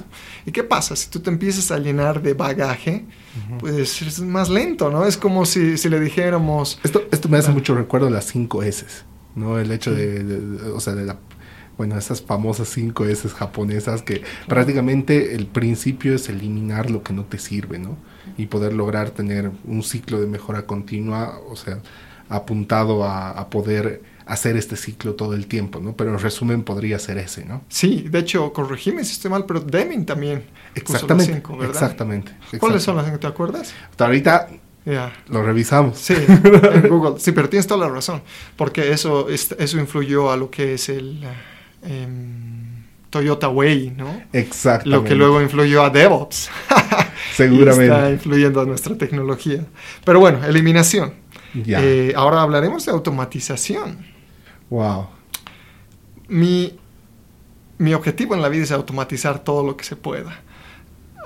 ¿Y 0.47 0.51
qué 0.51 0.63
pasa? 0.63 0.95
Si 0.95 1.09
tú 1.09 1.19
te 1.19 1.29
empiezas 1.29 1.69
a 1.71 1.77
llenar 1.77 2.21
de 2.23 2.33
bagaje, 2.33 3.05
pues 3.59 4.01
es 4.01 4.19
más 4.21 4.49
lento, 4.49 4.89
¿no? 4.89 5.05
Es 5.05 5.15
como 5.17 5.45
si, 5.45 5.77
si 5.77 5.89
le 5.89 5.99
dijéramos... 5.99 6.79
Esto, 6.83 7.03
esto 7.11 7.29
me 7.29 7.37
hace 7.37 7.51
Ah. 7.51 7.53
mucho 7.53 7.75
recuerdo 7.75 8.09
las 8.09 8.25
5 8.25 8.63
S, 8.63 8.85
¿no? 9.35 9.59
El 9.59 9.71
hecho 9.71 9.91
de, 9.93 10.23
de- 10.23 10.39
de- 10.41 10.69
o 10.71 10.79
sea, 10.79 10.93
de 10.95 11.05
la, 11.05 11.17
bueno, 11.77 11.97
esas 11.97 12.21
famosas 12.21 12.69
5 12.69 13.05
S 13.05 13.27
japonesas 13.29 14.01
que 14.01 14.21
prácticamente 14.47 15.35
el 15.35 15.47
principio 15.47 16.13
es 16.15 16.29
eliminar 16.29 16.91
lo 16.91 17.01
que 17.03 17.13
no 17.13 17.23
te 17.25 17.37
sirve, 17.39 17.79
¿no? 17.79 17.97
Y 18.37 18.45
poder 18.47 18.73
lograr 18.73 19.09
tener 19.11 19.51
un 19.65 19.83
ciclo 19.83 20.19
de 20.21 20.27
mejora 20.27 20.65
continua, 20.65 21.39
o 21.49 21.55
sea, 21.55 21.79
apuntado 22.29 23.03
a, 23.03 23.31
a 23.31 23.49
poder 23.49 24.01
hacer 24.25 24.55
este 24.55 24.77
ciclo 24.77 25.15
todo 25.15 25.33
el 25.33 25.47
tiempo, 25.47 25.79
¿no? 25.79 25.93
Pero 25.93 26.11
en 26.11 26.19
resumen 26.19 26.63
podría 26.63 26.99
ser 26.99 27.17
ese, 27.17 27.43
¿no? 27.43 27.63
Sí, 27.67 28.05
de 28.09 28.19
hecho, 28.19 28.53
corregime 28.53 29.03
si 29.03 29.13
estoy 29.13 29.31
mal, 29.31 29.45
pero 29.45 29.59
Deming 29.59 30.05
también. 30.05 30.43
Exactamente, 30.75 31.33
cinco, 31.33 31.57
¿verdad? 31.57 31.73
exactamente. 31.75 32.31
¿Cuáles 32.59 32.83
son 32.83 32.95
las 32.95 33.05
cinco? 33.05 33.19
¿Te 33.19 33.27
acuerdas? 33.27 33.73
Hasta 33.89 34.05
ahorita 34.05 34.47
Ya. 34.85 35.11
lo 35.27 35.43
revisamos. 35.43 35.97
Sí, 35.97 36.13
en 36.15 36.87
Google. 36.89 37.19
Sí, 37.19 37.33
pero 37.33 37.49
tienes 37.49 37.67
toda 37.67 37.87
la 37.87 37.93
razón. 37.93 38.21
Porque 38.55 38.91
eso, 38.93 39.27
es- 39.27 39.53
eso 39.59 39.79
influyó 39.79 40.31
a 40.31 40.37
lo 40.37 40.49
que 40.49 40.75
es 40.75 40.87
el 40.87 41.21
eh, 41.83 42.03
em, 42.03 42.83
Toyota 43.09 43.49
Way, 43.49 43.93
¿no? 43.97 44.21
Exactamente. 44.33 44.89
Lo 44.89 45.03
que 45.03 45.15
luego 45.15 45.41
influyó 45.41 45.83
a 45.83 45.89
DevOps. 45.89 46.49
Seguramente. 47.35 47.85
Y 47.85 47.89
está 47.89 48.09
influyendo 48.09 48.61
a 48.61 48.65
nuestra 48.65 48.95
tecnología. 48.97 49.65
Pero 50.05 50.19
bueno, 50.19 50.43
eliminación. 50.45 51.13
Ya. 51.53 51.83
Eh, 51.83 52.13
ahora 52.15 52.41
hablaremos 52.41 52.85
de 52.85 52.91
automatización. 52.91 54.05
wow. 54.69 55.07
Mi, 56.29 56.77
mi 57.77 57.93
objetivo 57.93 58.35
en 58.35 58.41
la 58.41 58.47
vida 58.49 58.63
es 58.63 58.71
automatizar 58.71 59.39
todo 59.43 59.65
lo 59.65 59.75
que 59.75 59.83
se 59.83 59.95
pueda. 59.97 60.39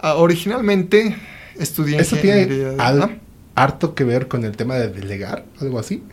Ah, 0.01 0.15
originalmente 0.15 1.15
estudié 1.59 1.99
¿Eso 1.99 2.15
tiene 2.17 2.41
ingeniería 2.43 2.69
de- 2.71 2.81
al- 2.81 3.21
harto 3.53 3.93
que 3.93 4.03
ver 4.03 4.27
con 4.27 4.43
el 4.45 4.57
tema 4.57 4.75
de 4.75 4.89
delegar? 4.89 5.45
¿Algo 5.61 5.77
así? 5.79 6.03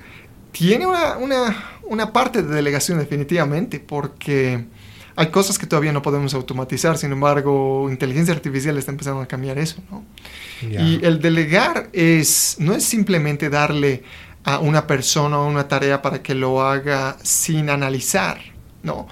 Tiene 0.52 0.86
una, 0.86 1.16
una, 1.16 1.56
una 1.84 2.12
parte 2.12 2.42
de 2.42 2.54
delegación 2.54 2.98
definitivamente, 2.98 3.80
porque 3.80 4.64
hay 5.14 5.26
cosas 5.28 5.58
que 5.58 5.66
todavía 5.66 5.92
no 5.92 6.02
podemos 6.02 6.34
automatizar, 6.34 6.96
sin 6.96 7.12
embargo, 7.12 7.88
inteligencia 7.90 8.34
artificial 8.34 8.78
está 8.78 8.92
empezando 8.92 9.20
a 9.20 9.26
cambiar 9.26 9.58
eso, 9.58 9.82
¿no? 9.90 10.04
Y 10.62 11.04
el 11.04 11.20
delegar 11.20 11.90
es, 11.92 12.56
no 12.58 12.74
es 12.74 12.84
simplemente 12.84 13.50
darle 13.50 14.04
a 14.44 14.58
una 14.58 14.86
persona 14.86 15.38
una 15.40 15.68
tarea 15.68 16.00
para 16.02 16.22
que 16.22 16.34
lo 16.34 16.62
haga 16.62 17.16
sin 17.22 17.68
analizar, 17.68 18.40
¿no? 18.82 19.06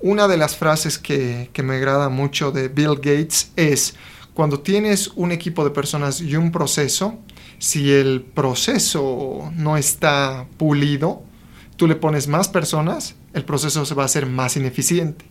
Una 0.00 0.28
de 0.28 0.36
las 0.36 0.56
frases 0.56 0.98
que, 0.98 1.50
que 1.52 1.62
me 1.62 1.74
agrada 1.74 2.08
mucho 2.08 2.50
de 2.52 2.68
Bill 2.68 2.96
Gates 2.96 3.50
es, 3.56 3.96
cuando 4.34 4.60
tienes 4.60 5.08
un 5.16 5.32
equipo 5.32 5.64
de 5.64 5.70
personas 5.70 6.20
y 6.20 6.36
un 6.36 6.52
proceso, 6.52 7.18
si 7.58 7.92
el 7.92 8.22
proceso 8.22 9.50
no 9.56 9.76
está 9.76 10.46
pulido, 10.56 11.24
tú 11.78 11.86
le 11.86 11.94
pones 11.96 12.28
más 12.28 12.48
personas, 12.48 13.14
el 13.32 13.44
proceso 13.44 13.86
se 13.86 13.94
va 13.94 14.02
a 14.02 14.06
hacer 14.06 14.26
más 14.26 14.56
ineficiente. 14.58 15.24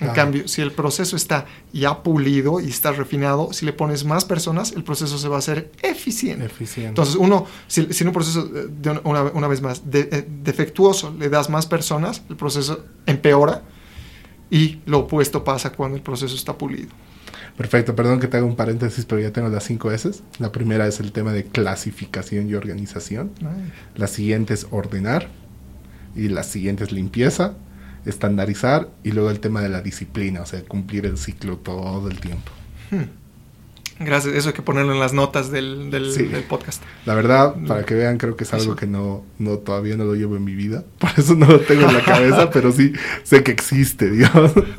En 0.00 0.10
cambio, 0.14 0.46
si 0.46 0.62
el 0.62 0.70
proceso 0.70 1.16
está 1.16 1.46
ya 1.72 2.04
pulido 2.04 2.60
y 2.60 2.68
está 2.68 2.92
refinado, 2.92 3.52
si 3.52 3.66
le 3.66 3.72
pones 3.72 4.04
más 4.04 4.24
personas, 4.24 4.70
el 4.70 4.84
proceso 4.84 5.18
se 5.18 5.26
va 5.26 5.34
a 5.34 5.38
hacer 5.40 5.72
eficiente. 5.82 6.44
Eficiente. 6.46 6.90
Entonces, 6.90 7.16
uno, 7.16 7.46
si, 7.66 7.92
si 7.92 8.04
en 8.04 8.08
un 8.08 8.14
proceso, 8.14 8.48
eh, 8.54 8.68
de 8.80 8.90
una, 9.02 9.48
vez 9.48 9.60
más, 9.60 9.90
de- 9.90 10.08
eh, 10.12 10.24
defectuoso, 10.44 11.12
le 11.18 11.28
das 11.28 11.50
más 11.50 11.66
personas, 11.66 12.22
el 12.30 12.36
proceso 12.36 12.84
empeora 13.06 13.62
y 14.50 14.78
lo 14.86 15.00
opuesto 15.00 15.42
pasa 15.42 15.72
cuando 15.72 15.96
el 15.96 16.02
proceso 16.04 16.36
está 16.36 16.56
pulido. 16.56 16.90
Perfecto, 17.56 17.96
perdón 17.96 18.20
que 18.20 18.28
te 18.28 18.36
haga 18.36 18.46
un 18.46 18.54
paréntesis, 18.54 19.04
pero 19.04 19.20
ya 19.20 19.32
tengo 19.32 19.48
las 19.48 19.64
cinco 19.64 19.90
S. 19.90 20.08
La 20.38 20.52
primera 20.52 20.86
es 20.86 21.00
el 21.00 21.10
tema 21.10 21.32
de 21.32 21.42
clasificación 21.44 22.48
y 22.48 22.54
organización. 22.54 23.32
La 23.96 24.06
siguiente 24.06 24.54
es 24.54 24.68
ordenar. 24.70 25.28
Y 26.18 26.28
la 26.28 26.42
siguiente 26.42 26.84
es 26.84 26.92
limpieza, 26.92 27.54
estandarizar. 28.04 28.88
Y 29.04 29.12
luego 29.12 29.30
el 29.30 29.40
tema 29.40 29.62
de 29.62 29.68
la 29.70 29.80
disciplina, 29.80 30.42
o 30.42 30.46
sea, 30.46 30.62
cumplir 30.64 31.06
el 31.06 31.16
ciclo 31.16 31.56
todo 31.58 32.08
el 32.10 32.18
tiempo. 32.20 32.50
Gracias, 34.00 34.32
eso 34.36 34.48
hay 34.50 34.54
que 34.54 34.62
ponerlo 34.62 34.92
en 34.92 35.00
las 35.00 35.12
notas 35.12 35.50
del, 35.50 35.90
del- 35.90 36.12
Sí. 36.12 36.22
del 36.22 36.44
podcast. 36.44 36.80
La 37.04 37.14
verdad, 37.16 37.56
para 37.66 37.84
que 37.84 37.94
vean, 37.94 38.16
creo 38.16 38.36
que 38.36 38.44
es 38.44 38.54
algo 38.54 38.76
que 38.76 38.86
no, 38.86 39.24
no 39.40 39.58
todavía 39.58 39.96
no 39.96 40.04
lo 40.04 40.14
llevo 40.14 40.36
en 40.36 40.44
mi 40.44 40.54
vida. 40.54 40.84
Por 41.00 41.10
eso 41.16 41.34
no 41.34 41.46
lo 41.46 41.58
tengo 41.60 41.82
en 41.88 41.94
la 41.94 42.04
cabeza, 42.04 42.48
pero 42.52 42.70
sí 42.70 42.92
sé 43.24 43.42
que 43.42 43.50
existe, 43.50 44.08
Dios. 44.08 44.30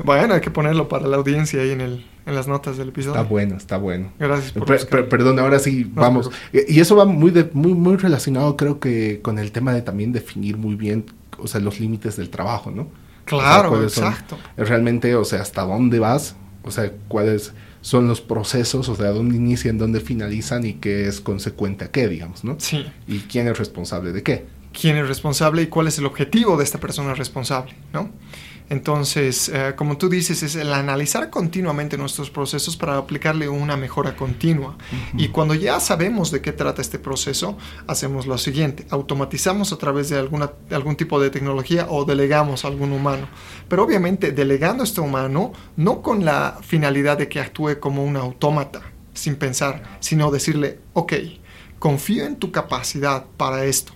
Bueno, 0.04 0.32
hay 0.32 0.40
que 0.40 0.50
ponerlo 0.50 0.88
para 0.88 1.06
la 1.06 1.18
audiencia 1.18 1.60
ahí 1.60 1.70
en, 1.72 1.82
el, 1.82 2.06
en 2.24 2.34
las 2.34 2.48
notas 2.48 2.78
del 2.78 2.88
episodio. 2.88 3.16
Está 3.20 3.28
bueno, 3.28 3.56
está 3.58 3.76
bueno. 3.76 4.10
Gracias 4.18 4.52
por 4.52 4.64
Per- 4.64 4.88
per- 4.88 5.08
perdón, 5.10 5.38
ahora 5.38 5.58
sí, 5.58 5.92
No 5.94 6.00
vamos. 6.00 6.30
Y 6.54 6.76
y 6.76 6.80
eso 6.80 6.96
va 6.96 7.04
muy, 7.04 7.30
de- 7.30 7.50
muy, 7.52 7.74
muy 7.74 7.96
relacionado, 7.96 8.56
creo 8.56 8.80
que, 8.80 9.20
con 9.20 9.38
el 9.38 9.52
tema 9.52 9.74
de 9.74 9.82
también 9.82 10.12
definir 10.12 10.56
muy 10.56 10.76
bien, 10.76 11.04
o 11.42 11.46
sea, 11.46 11.60
los 11.60 11.80
límites 11.80 12.16
del 12.16 12.30
trabajo, 12.30 12.70
¿no? 12.70 12.88
Claro, 13.24 13.42
O 13.42 13.42
sea, 13.42 13.68
¿cuáles 13.70 13.92
son 13.92 14.04
exacto. 14.08 14.38
Realmente, 14.56 15.14
o 15.14 15.24
sea, 15.24 15.40
hasta 15.42 15.62
dónde 15.62 15.98
vas, 15.98 16.36
o 16.64 16.70
sea, 16.70 16.92
cuáles 17.08 17.52
son 17.80 18.08
los 18.08 18.20
procesos, 18.20 18.88
o 18.88 18.94
sea, 18.96 19.10
dónde 19.10 19.36
inician, 19.36 19.78
dónde 19.78 20.00
finalizan 20.00 20.66
y 20.66 20.74
qué 20.74 21.06
es 21.06 21.20
consecuente 21.20 21.84
a 21.84 21.90
qué, 21.90 22.08
digamos, 22.08 22.44
¿no? 22.44 22.56
Sí. 22.58 22.84
Y 23.06 23.20
quién 23.20 23.48
es 23.48 23.58
responsable 23.58 24.12
de 24.12 24.22
qué. 24.22 24.46
quién 24.78 24.96
es 24.96 25.08
responsable 25.08 25.62
y 25.62 25.66
cuál 25.66 25.88
es 25.88 25.98
el 25.98 26.06
objetivo 26.06 26.56
de 26.56 26.64
esta 26.64 26.78
persona 26.78 27.14
responsable, 27.14 27.74
¿no? 27.92 28.10
Entonces, 28.70 29.50
eh, 29.52 29.74
como 29.76 29.98
tú 29.98 30.08
dices, 30.08 30.44
es 30.44 30.54
el 30.54 30.72
analizar 30.72 31.28
continuamente 31.28 31.98
nuestros 31.98 32.30
procesos 32.30 32.76
para 32.76 32.96
aplicarle 32.96 33.48
una 33.48 33.76
mejora 33.76 34.14
continua. 34.14 34.78
Y 35.18 35.28
cuando 35.28 35.54
ya 35.54 35.80
sabemos 35.80 36.30
de 36.30 36.40
qué 36.40 36.52
trata 36.52 36.80
este 36.80 37.00
proceso, 37.00 37.58
hacemos 37.88 38.28
lo 38.28 38.38
siguiente, 38.38 38.86
automatizamos 38.90 39.72
a 39.72 39.76
través 39.76 40.08
de 40.08 40.18
alguna, 40.18 40.52
algún 40.70 40.94
tipo 40.94 41.20
de 41.20 41.30
tecnología 41.30 41.88
o 41.90 42.04
delegamos 42.04 42.64
a 42.64 42.68
algún 42.68 42.92
humano. 42.92 43.28
Pero 43.68 43.82
obviamente 43.82 44.30
delegando 44.30 44.84
a 44.84 44.86
este 44.86 45.00
humano, 45.00 45.52
no 45.76 46.00
con 46.00 46.24
la 46.24 46.56
finalidad 46.62 47.18
de 47.18 47.28
que 47.28 47.40
actúe 47.40 47.80
como 47.80 48.04
un 48.04 48.16
autómata, 48.16 48.82
sin 49.14 49.34
pensar, 49.34 49.98
sino 49.98 50.30
decirle, 50.30 50.78
ok, 50.92 51.14
confío 51.80 52.24
en 52.24 52.36
tu 52.36 52.52
capacidad 52.52 53.24
para 53.36 53.64
esto 53.64 53.92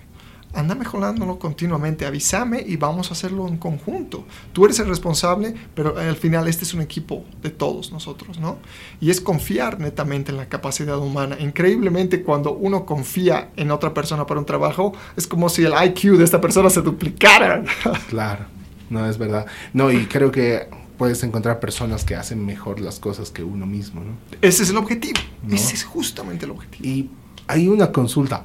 anda 0.55 0.75
mejorándolo 0.75 1.39
continuamente, 1.39 2.07
avísame 2.07 2.63
y 2.67 2.77
vamos 2.77 3.11
a 3.11 3.15
hacerlo 3.15 3.49
en 3.49 3.57
conjunto. 3.57 4.25
Tú 4.53 4.65
eres 4.65 4.79
el 4.79 4.87
responsable, 4.87 5.55
pero 5.75 5.99
al 5.99 6.17
final 6.17 6.49
este 6.49 6.65
es 6.65 6.75
un 6.75 6.81
equipo 6.81 7.25
de 7.43 7.51
todos 7.51 7.93
nosotros, 7.93 8.39
¿no? 8.39 8.59
Y 9.01 9.11
es 9.11 9.21
confiar 9.21 9.81
netamente 9.81 10.31
en 10.31 10.39
la 10.39 10.49
capacidad 10.49 10.99
humana. 10.99 11.37
Increíblemente 11.41 12.23
cuando 12.23 12.53
uno 12.53 12.87
confía 12.87 13.51
en 13.57 13.71
otra 13.71 13.93
persona 13.93 14.27
para 14.27 14.41
un 14.41 14.47
trabajo, 14.47 14.93
es 15.17 15.27
como 15.27 15.49
si 15.49 15.65
el 15.65 15.73
IQ 15.73 16.17
de 16.17 16.25
esta 16.25 16.41
persona 16.41 16.71
se 16.71 16.83
duplicara. 16.83 17.65
Claro, 18.09 18.45
no 18.91 19.09
es 19.09 19.19
verdad. 19.19 19.47
No, 19.73 19.91
y 19.91 20.07
creo 20.07 20.31
que 20.31 20.69
puedes 20.99 21.23
encontrar 21.25 21.59
personas 21.59 22.05
que 22.05 22.15
hacen 22.15 22.45
mejor 22.45 22.81
las 22.81 23.01
cosas 23.01 23.31
que 23.31 23.43
uno 23.43 23.67
mismo, 23.67 24.03
¿no? 24.03 24.13
Ese 24.41 24.63
es 24.63 24.71
el 24.71 24.77
objetivo. 24.77 25.19
Ese 25.51 25.75
es 25.75 25.85
justamente 25.85 26.45
el 26.45 26.53
objetivo. 26.53 26.85
Y 26.85 27.11
hay 27.47 27.69
una 27.69 27.91
consulta 27.91 28.45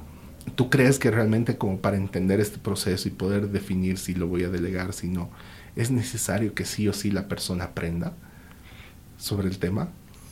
¿Tú 0.55 0.69
crees 0.69 0.99
que 0.99 1.11
realmente 1.11 1.57
como 1.57 1.79
para 1.79 1.97
entender 1.97 2.39
este 2.39 2.57
proceso 2.57 3.07
y 3.07 3.11
poder 3.11 3.49
definir 3.49 3.97
si 3.97 4.13
lo 4.15 4.27
voy 4.27 4.43
a 4.43 4.49
delegar, 4.49 4.93
si 4.93 5.07
no, 5.07 5.29
es 5.75 5.91
necesario 5.91 6.53
que 6.53 6.65
sí 6.65 6.87
o 6.87 6.93
sí 6.93 7.11
la 7.11 7.27
persona 7.27 7.65
aprenda 7.65 8.13
sobre 9.17 9.47
el 9.47 9.59
tema? 9.59 9.89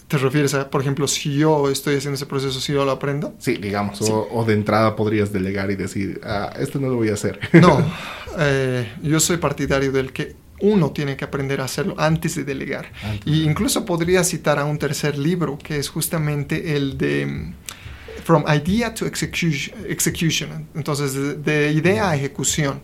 ¿Te 0.07 0.17
refieres 0.17 0.53
a, 0.53 0.69
por 0.69 0.81
ejemplo, 0.81 1.05
si 1.07 1.37
yo 1.37 1.69
estoy 1.69 1.97
haciendo 1.97 2.15
ese 2.15 2.25
proceso, 2.25 2.61
si 2.61 2.71
yo 2.71 2.85
lo 2.85 2.91
aprendo? 2.91 3.35
Sí, 3.39 3.57
digamos, 3.57 3.99
O, 4.01 4.45
de 4.45 4.53
entrada 4.53 4.95
podrías 4.95 5.33
delegar 5.33 5.69
y 5.69 5.75
decir, 5.75 6.21
ah, 6.23 6.53
esto 6.57 6.79
no 6.79 6.87
lo 6.87 6.95
voy 6.95 7.09
a 7.09 7.13
hacer. 7.13 7.39
No, 7.53 7.85
eh, 8.39 8.89
yo 9.03 9.19
soy 9.19 9.37
partidario 9.37 9.91
del 9.91 10.13
que 10.13 10.35
uno 10.59 10.91
tiene 10.91 11.17
que 11.17 11.25
aprender 11.25 11.61
a 11.61 11.65
hacerlo 11.65 11.95
antes 11.97 12.35
de 12.35 12.43
delegar. 12.43 12.91
Y 13.25 13.43
incluso 13.43 13.85
podría 13.85 14.23
citar 14.23 14.59
a 14.59 14.65
un 14.65 14.79
tercer 14.79 15.17
libro, 15.17 15.57
que 15.57 15.77
es 15.77 15.89
justamente 15.89 16.75
el 16.75 16.97
de 16.97 17.53
From 18.27 18.43
Idea 18.45 18.93
to 18.93 19.05
Execution, 19.05 20.67
entonces 20.75 21.45
de, 21.45 21.71
idea 21.71 22.09
a 22.09 22.15
ejecución. 22.17 22.81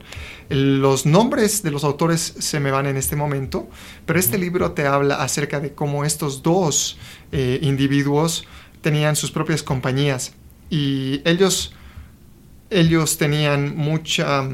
Los 0.47 1.05
nombres 1.05 1.63
de 1.63 1.69
los 1.69 1.83
autores 1.83 2.21
se 2.39 2.61
me 2.61 2.71
van 2.71 2.85
en 2.85 2.95
este 2.95 3.17
momento, 3.17 3.69
pero 4.05 4.19
este 4.19 4.37
libro 4.37 4.71
te 4.71 4.87
habla 4.87 5.15
acerca 5.15 5.59
de 5.59 5.73
cómo 5.73 6.05
estos 6.05 6.43
dos 6.43 6.97
eh, 7.33 7.59
individuos 7.61 8.47
tenían 8.79 9.17
sus 9.17 9.31
propias 9.31 9.63
compañías 9.63 10.31
y 10.69 11.21
ellos, 11.25 11.73
ellos 12.69 13.17
tenían 13.17 13.75
mucha 13.75 14.47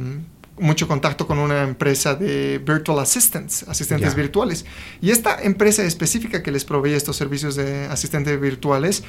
mucho 0.57 0.87
contacto 0.87 1.27
con 1.27 1.37
una 1.37 1.61
empresa 1.61 2.15
de 2.15 2.57
virtual 2.57 2.97
assistants, 2.97 3.63
asistentes 3.67 4.15
virtuales. 4.15 4.65
Y 5.01 5.11
esta 5.11 5.39
empresa 5.39 5.83
específica 5.83 6.41
que 6.41 6.51
les 6.51 6.65
provee 6.65 6.93
estos 6.93 7.15
servicios 7.15 7.55
de 7.55 7.85
asistentes 7.85 8.41
virtuales, 8.41 9.03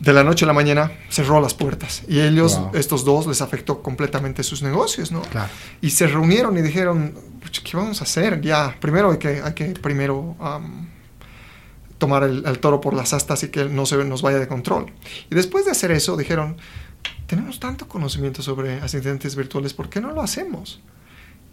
de 0.00 0.12
la 0.14 0.24
noche 0.24 0.44
a 0.44 0.48
la 0.48 0.54
mañana 0.54 0.90
cerró 1.10 1.40
las 1.40 1.54
puertas. 1.54 2.02
Y 2.08 2.20
ellos, 2.20 2.58
estos 2.72 3.04
dos, 3.04 3.26
les 3.26 3.42
afectó 3.42 3.82
completamente 3.82 4.42
sus 4.42 4.62
negocios, 4.62 5.12
¿no? 5.12 5.22
Y 5.80 5.90
se 5.90 6.06
reunieron 6.06 6.56
y 6.58 6.62
dijeron, 6.62 7.14
¿qué 7.62 7.76
vamos 7.76 8.00
a 8.00 8.04
hacer? 8.04 8.40
Ya, 8.40 8.76
primero 8.80 9.12
hay 9.12 9.18
que, 9.18 9.42
hay 9.42 9.52
que 9.52 9.66
primero 9.66 10.36
tomar 11.98 12.24
el, 12.24 12.58
toro 12.60 12.80
por 12.80 12.94
las 12.94 13.12
astas 13.12 13.42
y 13.42 13.48
que 13.48 13.66
no 13.66 13.84
se 13.86 14.02
nos 14.04 14.22
vaya 14.22 14.38
de 14.38 14.48
control. 14.48 14.86
Y 15.30 15.34
después 15.34 15.66
de 15.66 15.72
hacer 15.72 15.90
eso, 15.90 16.16
dijeron, 16.16 16.56
tenemos 17.26 17.60
tanto 17.60 17.86
conocimiento 17.86 18.42
sobre 18.42 18.80
asistentes 18.80 19.36
virtuales, 19.36 19.74
¿por 19.74 19.90
qué 19.90 20.00
no 20.00 20.12
lo 20.12 20.22
hacemos? 20.22 20.80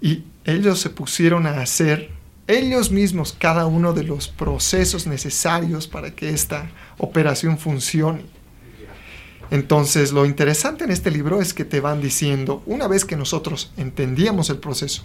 Y 0.01 0.23
ellos 0.45 0.79
se 0.79 0.89
pusieron 0.89 1.47
a 1.47 1.61
hacer 1.61 2.11
ellos 2.47 2.91
mismos 2.91 3.35
cada 3.37 3.65
uno 3.65 3.91
de 3.91 4.03
los 4.03 4.29
procesos 4.29 5.05
necesarios 5.05 5.87
para 5.87 6.11
que 6.11 6.29
esta 6.29 6.69
operación 6.97 7.57
funcione. 7.57 8.36
Entonces, 9.51 10.11
lo 10.11 10.25
interesante 10.25 10.83
en 10.83 10.91
este 10.91 11.11
libro 11.11 11.41
es 11.41 11.53
que 11.53 11.65
te 11.65 11.79
van 11.79 12.01
diciendo, 12.01 12.61
una 12.65 12.87
vez 12.87 13.05
que 13.05 13.15
nosotros 13.15 13.71
entendíamos 13.77 14.49
el 14.49 14.57
proceso, 14.57 15.03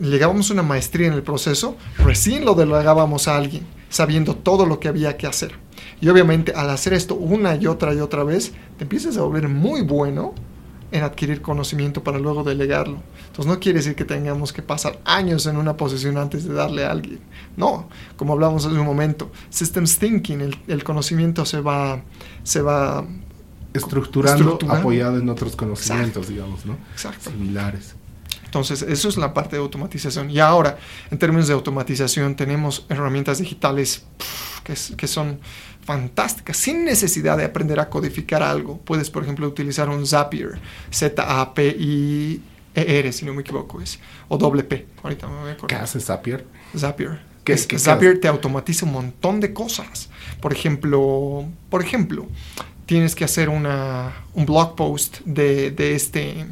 llegábamos 0.00 0.50
a 0.50 0.54
una 0.54 0.62
maestría 0.62 1.06
en 1.06 1.14
el 1.14 1.22
proceso, 1.22 1.76
recién 1.98 2.44
lo 2.44 2.54
delegábamos 2.54 3.28
a 3.28 3.36
alguien, 3.36 3.66
sabiendo 3.88 4.34
todo 4.36 4.66
lo 4.66 4.80
que 4.80 4.88
había 4.88 5.16
que 5.16 5.26
hacer. 5.26 5.52
Y 6.00 6.08
obviamente 6.08 6.52
al 6.52 6.70
hacer 6.70 6.92
esto 6.92 7.14
una 7.14 7.56
y 7.56 7.66
otra 7.66 7.94
y 7.94 8.00
otra 8.00 8.24
vez, 8.24 8.52
te 8.76 8.84
empiezas 8.84 9.16
a 9.16 9.22
volver 9.22 9.48
muy 9.48 9.82
bueno 9.82 10.34
en 10.94 11.02
adquirir 11.02 11.42
conocimiento 11.42 12.04
para 12.04 12.20
luego 12.20 12.44
delegarlo. 12.44 13.02
Entonces 13.26 13.46
no 13.46 13.58
quiere 13.58 13.80
decir 13.80 13.96
que 13.96 14.04
tengamos 14.04 14.52
que 14.52 14.62
pasar 14.62 15.00
años 15.04 15.44
en 15.46 15.56
una 15.56 15.76
posición 15.76 16.16
antes 16.16 16.44
de 16.44 16.54
darle 16.54 16.84
a 16.84 16.92
alguien. 16.92 17.18
No, 17.56 17.88
como 18.16 18.34
hablamos 18.34 18.64
hace 18.64 18.76
un 18.76 18.86
momento, 18.86 19.32
systems 19.50 19.98
thinking, 19.98 20.54
el, 20.68 20.84
conocimiento 20.84 21.44
se 21.44 21.60
va, 21.60 22.00
se 22.44 22.62
va 22.62 23.04
estructurando, 23.72 24.56
apoyado 24.68 25.18
en 25.18 25.28
otros 25.28 25.56
conocimientos, 25.56 26.28
digamos, 26.28 26.64
¿no? 26.64 26.78
Exacto. 26.92 27.30
Similares. 27.30 27.96
Entonces, 28.44 28.82
eso 28.82 29.08
es 29.08 29.16
la 29.16 29.34
parte 29.34 29.56
de 29.56 29.62
automatización. 29.62 30.30
Y 30.30 30.38
ahora, 30.38 30.78
en 31.10 31.18
términos 31.18 31.48
de 31.48 31.54
automatización, 31.54 32.36
tenemos 32.36 32.86
herramientas 32.88 33.38
digitales 33.38 34.04
que, 34.62 34.74
que, 34.96 35.08
son 35.08 35.40
fantásticas, 35.84 36.56
sin 36.56 36.84
necesidad 36.84 37.36
de 37.36 37.44
aprender 37.44 37.78
a 37.80 37.88
codificar 37.90 38.42
algo. 38.42 38.78
Puedes, 38.78 39.10
por 39.10 39.22
ejemplo, 39.22 39.46
utilizar 39.46 39.88
un 39.88 40.06
Zapier, 40.06 40.58
Z-A-P-I-E-R, 40.90 42.42
si 43.12 43.24
no 43.24 43.34
me 43.34 43.42
equivoco, 43.42 43.80
es, 43.80 43.98
o 44.28 44.38
doble 44.38 44.64
P. 44.64 44.86
Ahorita 45.02 45.26
me 45.28 45.40
voy 45.40 45.50
a 45.50 45.52
acordar. 45.52 45.78
¿Qué 45.78 45.84
hace 45.84 46.00
Zapier? 46.00 46.46
Zapier. 46.76 47.20
¿Qué, 47.44 47.56
Zapier 47.58 48.20
te 48.20 48.28
automatiza 48.28 48.86
un 48.86 48.92
montón 48.92 49.40
de 49.40 49.52
cosas. 49.52 50.08
Por 50.40 50.54
ejemplo, 50.54 51.44
por 51.68 51.82
ejemplo, 51.82 52.26
tienes 52.86 53.14
que 53.14 53.24
hacer 53.24 53.50
una, 53.50 54.14
un 54.32 54.46
blog 54.46 54.74
post 54.76 55.18
de, 55.26 55.70
de, 55.70 55.94
este, 55.94 56.46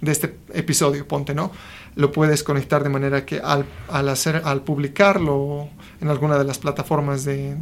de 0.00 0.12
este 0.12 0.34
episodio, 0.54 1.06
ponte, 1.06 1.34
¿no? 1.34 1.52
Lo 1.96 2.10
puedes 2.12 2.42
conectar 2.42 2.82
de 2.82 2.88
manera 2.88 3.26
que 3.26 3.40
al, 3.40 3.66
al 3.88 4.08
hacer, 4.08 4.40
al 4.46 4.62
publicarlo 4.62 5.68
en 6.02 6.08
alguna 6.08 6.36
de 6.36 6.44
las 6.44 6.58
plataformas 6.58 7.24
de, 7.24 7.54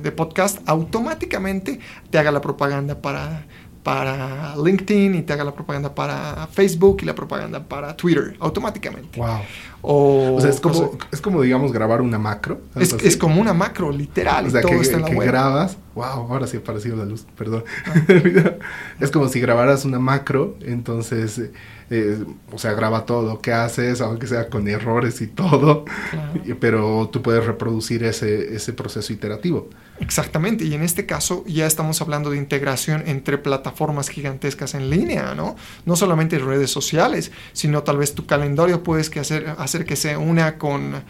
de, 0.00 0.12
podcast, 0.12 0.58
automáticamente 0.66 1.80
te 2.10 2.18
haga 2.18 2.30
la 2.30 2.42
propaganda 2.42 3.00
para, 3.00 3.46
para 3.82 4.54
LinkedIn 4.62 5.14
y 5.14 5.22
te 5.22 5.32
haga 5.32 5.42
la 5.42 5.54
propaganda 5.54 5.94
para 5.94 6.46
Facebook 6.48 6.98
y 7.00 7.06
la 7.06 7.14
propaganda 7.14 7.64
para 7.64 7.96
Twitter 7.96 8.36
automáticamente. 8.40 9.18
Wow. 9.18 9.38
O, 9.80 10.38
sea, 10.40 10.50
es 10.50 10.60
como, 10.60 10.98
es 11.10 11.20
como, 11.22 11.40
digamos, 11.40 11.72
grabar 11.72 12.02
una 12.02 12.18
macro. 12.18 12.60
Es, 12.74 12.92
es, 12.92 13.16
como 13.16 13.40
una 13.40 13.54
macro, 13.54 13.90
literal. 13.90 14.46
O 14.46 14.50
sea, 14.50 14.60
todo 14.60 14.72
que, 14.72 14.80
está 14.80 14.96
en 14.96 15.02
la 15.02 15.08
que 15.08 15.16
grabas. 15.16 15.78
Wow, 15.94 16.30
ahora 16.30 16.46
sí 16.46 16.58
ha 16.58 16.60
aparecido 16.60 16.96
la 16.96 17.06
luz, 17.06 17.26
perdón. 17.36 17.64
Ah. 17.86 17.94
es 19.00 19.10
como 19.10 19.28
si 19.28 19.40
grabaras 19.40 19.86
una 19.86 19.98
macro, 19.98 20.56
entonces 20.60 21.40
eh, 21.90 22.18
o 22.52 22.58
sea, 22.58 22.72
graba 22.72 23.06
todo 23.06 23.22
lo 23.22 23.40
que 23.40 23.52
haces, 23.52 24.00
aunque 24.00 24.26
sea 24.26 24.48
con 24.48 24.68
errores 24.68 25.20
y 25.20 25.26
todo, 25.26 25.84
pero 26.60 27.08
tú 27.10 27.22
puedes 27.22 27.46
reproducir 27.46 28.04
ese, 28.04 28.54
ese 28.54 28.72
proceso 28.72 29.12
iterativo. 29.12 29.70
Exactamente, 30.00 30.64
y 30.64 30.74
en 30.74 30.82
este 30.82 31.06
caso 31.06 31.44
ya 31.46 31.66
estamos 31.66 32.00
hablando 32.00 32.30
de 32.30 32.36
integración 32.36 33.02
entre 33.06 33.38
plataformas 33.38 34.08
gigantescas 34.10 34.74
en 34.74 34.90
línea, 34.90 35.34
¿no? 35.34 35.56
No 35.86 35.96
solamente 35.96 36.38
redes 36.38 36.70
sociales, 36.70 37.32
sino 37.52 37.82
tal 37.82 37.98
vez 37.98 38.14
tu 38.14 38.26
calendario 38.26 38.82
puedes 38.82 39.10
que 39.10 39.20
hacer, 39.20 39.54
hacer 39.58 39.84
que 39.84 39.96
se 39.96 40.16
una 40.16 40.58
con, 40.58 41.02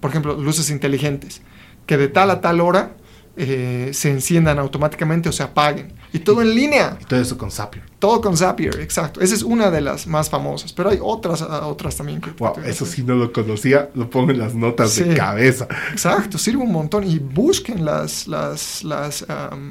por 0.00 0.10
ejemplo, 0.10 0.34
luces 0.34 0.70
inteligentes, 0.70 1.40
que 1.86 1.96
de 1.96 2.08
tal 2.08 2.30
a 2.30 2.40
tal 2.40 2.60
hora 2.60 2.96
eh, 3.36 3.90
se 3.92 4.10
enciendan 4.10 4.58
automáticamente 4.58 5.28
o 5.28 5.32
se 5.32 5.42
apaguen. 5.42 5.92
Y 6.16 6.20
todo 6.20 6.40
en 6.40 6.54
línea. 6.54 6.96
Y 6.98 7.04
todo 7.04 7.20
eso 7.20 7.36
con 7.36 7.50
Zapier. 7.50 7.84
Todo 7.98 8.22
con 8.22 8.36
Zapier, 8.38 8.80
exacto. 8.80 9.20
Esa 9.20 9.34
es 9.34 9.42
una 9.42 9.70
de 9.70 9.82
las 9.82 10.06
más 10.06 10.30
famosas, 10.30 10.72
pero 10.72 10.88
hay 10.88 10.98
otras, 10.98 11.42
ah, 11.42 11.66
otras 11.66 11.94
también. 11.94 12.22
Que 12.22 12.30
wow, 12.30 12.54
eso 12.64 12.86
sí 12.86 13.02
no 13.02 13.14
lo 13.14 13.32
conocía, 13.34 13.90
lo 13.94 14.08
pongo 14.08 14.30
en 14.30 14.38
las 14.38 14.54
notas 14.54 14.96
de 14.96 15.14
cabeza. 15.14 15.68
Exacto, 15.92 16.38
sirve 16.38 16.62
un 16.62 16.72
montón 16.72 17.04
y 17.04 17.18
busquen 17.18 17.84
las, 17.84 18.26
las, 18.28 18.82
las 18.82 19.26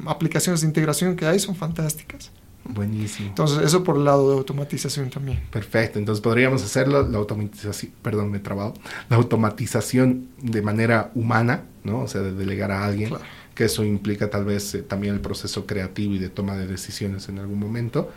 aplicaciones 0.06 0.60
de 0.60 0.68
integración 0.68 1.16
que 1.16 1.26
hay, 1.26 1.40
son 1.40 1.56
fantásticas. 1.56 2.30
Buenísimo. 2.62 3.28
Entonces, 3.28 3.64
eso 3.64 3.82
por 3.82 3.96
el 3.96 4.04
lado 4.04 4.30
de 4.30 4.38
automatización 4.38 5.10
también. 5.10 5.40
Perfecto. 5.50 5.98
Entonces, 5.98 6.22
podríamos 6.22 6.62
hacerlo, 6.62 7.08
la 7.08 7.18
automatización, 7.18 7.92
perdón, 8.02 8.30
me 8.30 8.38
he 8.38 8.40
trabado, 8.40 8.74
la 9.08 9.16
automatización 9.16 10.28
de 10.40 10.62
manera 10.62 11.10
humana, 11.16 11.62
¿no? 11.82 12.02
O 12.02 12.08
sea, 12.08 12.22
de 12.22 12.32
delegar 12.32 12.70
a 12.70 12.84
alguien. 12.84 13.08
Claro 13.10 13.24
que 13.56 13.64
eso 13.64 13.82
implica 13.82 14.30
tal 14.30 14.44
vez 14.44 14.74
eh, 14.74 14.82
también 14.82 15.14
el 15.14 15.20
proceso 15.20 15.66
creativo 15.66 16.14
y 16.14 16.18
de 16.18 16.28
toma 16.28 16.54
de 16.56 16.68
decisiones 16.68 17.28
en 17.28 17.40
algún 17.40 17.58
momento, 17.58 18.12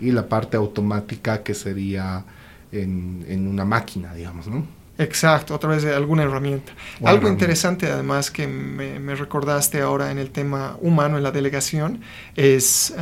y 0.00 0.12
la 0.12 0.28
parte 0.28 0.56
automática 0.56 1.42
que 1.42 1.52
sería 1.52 2.24
en, 2.72 3.46
una 3.46 3.64
máquina, 3.64 4.14
digamos, 4.14 4.46
¿no? 4.46 4.66
Exacto, 4.96 5.54
a 5.54 5.58
través 5.58 5.82
de 5.82 5.92
alguna 5.92 6.22
herramienta. 6.22 6.72
Algo 7.02 7.28
interesante 7.28 7.90
además 7.90 8.30
que 8.30 8.46
me, 8.46 9.14
recordaste 9.16 9.80
ahora 9.80 10.12
en 10.12 10.18
el 10.18 10.30
tema 10.30 10.76
humano, 10.80 11.16
en 11.16 11.24
la 11.24 11.32
delegación, 11.32 12.00
es 12.36 12.94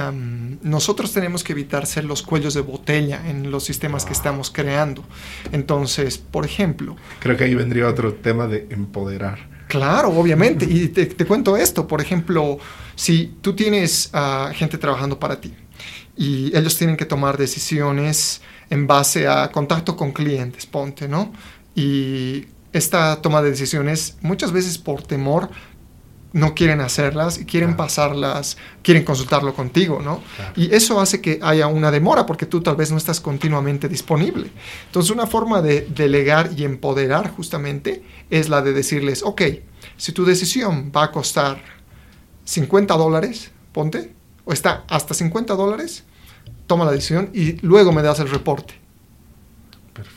nosotros 0.62 1.12
tenemos 1.12 1.44
que 1.44 1.52
evitar 1.52 1.86
ser 1.86 2.04
los 2.04 2.22
cuellos 2.22 2.54
de 2.54 2.62
botella 2.62 3.28
en 3.28 3.50
los 3.50 3.64
sistemas 3.64 4.06
que 4.06 4.14
estamos 4.14 4.50
creando. 4.50 5.04
Entonces, 5.52 6.16
por 6.16 6.46
ejemplo... 6.46 6.96
Creo 7.20 7.36
que 7.36 7.44
ahí 7.44 7.54
vendría 7.54 7.86
otro 7.88 8.14
tema 8.14 8.46
de 8.46 8.66
empoderar. 8.70 9.51
Claro, 9.68 10.08
obviamente. 10.10 10.66
y 10.68 10.88
te, 10.88 11.08
cuento 11.26 11.56
esto, 11.56 11.86
por 11.86 12.00
ejemplo, 12.00 12.58
si 12.94 13.34
tú 13.40 13.54
tienes 13.54 14.10
gente 14.54 14.78
trabajando 14.78 15.18
para 15.18 15.40
ti 15.40 15.54
y 16.16 16.56
ellos 16.56 16.76
tienen 16.76 16.96
que 16.96 17.06
tomar 17.06 17.38
decisiones 17.38 18.42
en 18.70 18.86
base 18.86 19.28
a 19.28 19.50
contacto 19.50 19.96
con 19.96 20.12
clientes, 20.12 20.66
ponte, 20.66 21.08
¿no? 21.08 21.32
Y 21.74 22.46
esta 22.72 23.20
toma 23.20 23.42
de 23.42 23.50
decisiones, 23.50 24.16
muchas 24.22 24.52
veces 24.52 24.78
por 24.78 25.02
temor, 25.02 25.50
no 26.32 26.54
quieren 26.54 26.80
hacerlas 26.80 27.38
y 27.38 27.44
quieren 27.44 27.76
pasarlas, 27.76 28.56
quieren 28.82 29.04
consultarlo 29.04 29.54
contigo, 29.54 30.00
¿no? 30.02 30.22
Y 30.56 30.74
eso 30.74 31.00
hace 31.00 31.20
que 31.20 31.38
haya 31.42 31.66
una 31.66 31.90
demora 31.90 32.26
porque 32.26 32.46
tú 32.46 32.62
tal 32.62 32.76
vez 32.76 32.90
no 32.90 32.96
estás 32.96 33.20
continuamente 33.20 33.88
disponible. 33.88 34.50
Entonces, 34.86 35.10
una 35.10 35.26
forma 35.26 35.62
de 35.62 35.86
delegar 35.94 36.50
y 36.56 36.64
empoderar 36.64 37.30
justamente 37.30 38.02
es 38.30 38.48
la 38.48 38.62
de 38.62 38.72
decirles, 38.72 39.22
ok, 39.22 39.42
si 39.96 40.12
tu 40.12 40.24
decisión 40.24 40.90
va 40.94 41.04
a 41.04 41.12
costar 41.12 41.62
50 42.44 42.94
dólares, 42.96 43.50
ponte, 43.72 44.12
o 44.44 44.52
está 44.52 44.84
hasta 44.88 45.14
50 45.14 45.54
dólares, 45.54 46.04
toma 46.66 46.84
la 46.84 46.92
decisión 46.92 47.30
y 47.32 47.58
luego 47.64 47.92
me 47.92 48.02
das 48.02 48.18
el 48.20 48.30
reporte. 48.30 48.81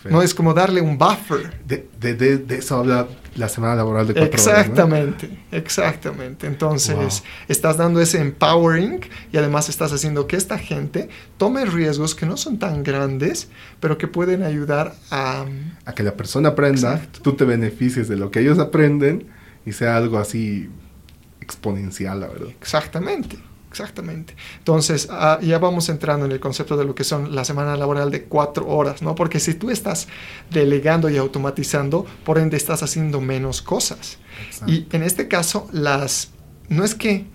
No 0.09 0.21
es 0.21 0.33
como 0.33 0.53
darle 0.53 0.81
un 0.81 0.97
buffer. 0.97 1.59
De, 1.65 2.45
eso 2.49 2.77
habla 2.77 3.07
la 3.35 3.49
semana 3.49 3.75
laboral 3.75 4.07
de 4.07 4.13
cuatro 4.13 4.33
exactamente, 4.33 5.25
horas. 5.25 5.39
Exactamente, 5.51 6.47
Entonces, 6.47 7.23
estás 7.49 7.77
dando 7.77 7.99
ese 7.99 8.21
empowering 8.21 9.01
y 9.33 9.37
además 9.37 9.67
estás 9.67 9.91
haciendo 9.91 10.27
que 10.27 10.37
esta 10.37 10.57
gente 10.57 11.09
tome 11.37 11.65
riesgos 11.65 12.15
que 12.15 12.25
no 12.25 12.37
son 12.37 12.57
tan 12.57 12.83
grandes, 12.83 13.49
pero 13.81 13.97
que 13.97 14.07
pueden 14.07 14.43
ayudar 14.43 14.95
a... 15.11 15.45
A 15.85 15.93
que 15.93 16.03
la 16.03 16.15
persona 16.15 16.49
aprenda, 16.49 17.01
tú 17.21 17.33
te 17.33 17.43
beneficies 17.43 18.07
de 18.07 18.15
lo 18.15 18.31
que 18.31 18.39
ellos 18.39 18.59
aprenden 18.59 19.27
y 19.65 19.73
sea 19.73 19.97
algo 19.97 20.17
así 20.17 20.69
exponencial, 21.41 22.21
la 22.21 22.27
verdad. 22.27 22.49
Exactamente. 22.61 23.37
Exactamente. 23.75 24.37
Entonces, 24.57 25.09
ah, 25.11 25.37
ya 25.41 25.59
vamos 25.59 25.89
entrando 25.89 26.25
en 26.25 26.31
el 26.31 26.39
concepto 26.39 26.77
de 26.77 26.85
lo 26.85 26.95
que 26.95 27.03
son 27.03 27.35
la 27.35 27.43
semana 27.43 27.75
laboral 27.75 28.09
de 28.09 28.23
cuatro 28.23 28.65
horas, 28.67 29.01
¿no? 29.01 29.15
Porque 29.15 29.41
si 29.41 29.53
tú 29.55 29.69
estás 29.69 30.07
delegando 30.49 31.09
y 31.09 31.17
automatizando, 31.17 32.05
por 32.23 32.37
ende 32.37 32.55
estás 32.55 32.83
haciendo 32.83 33.19
menos 33.19 33.61
cosas. 33.61 34.17
Y 34.65 34.87
en 34.91 35.03
este 35.03 35.27
caso, 35.27 35.67
las, 35.73 36.31
no 36.69 36.85
es 36.85 36.95
que 36.95 37.25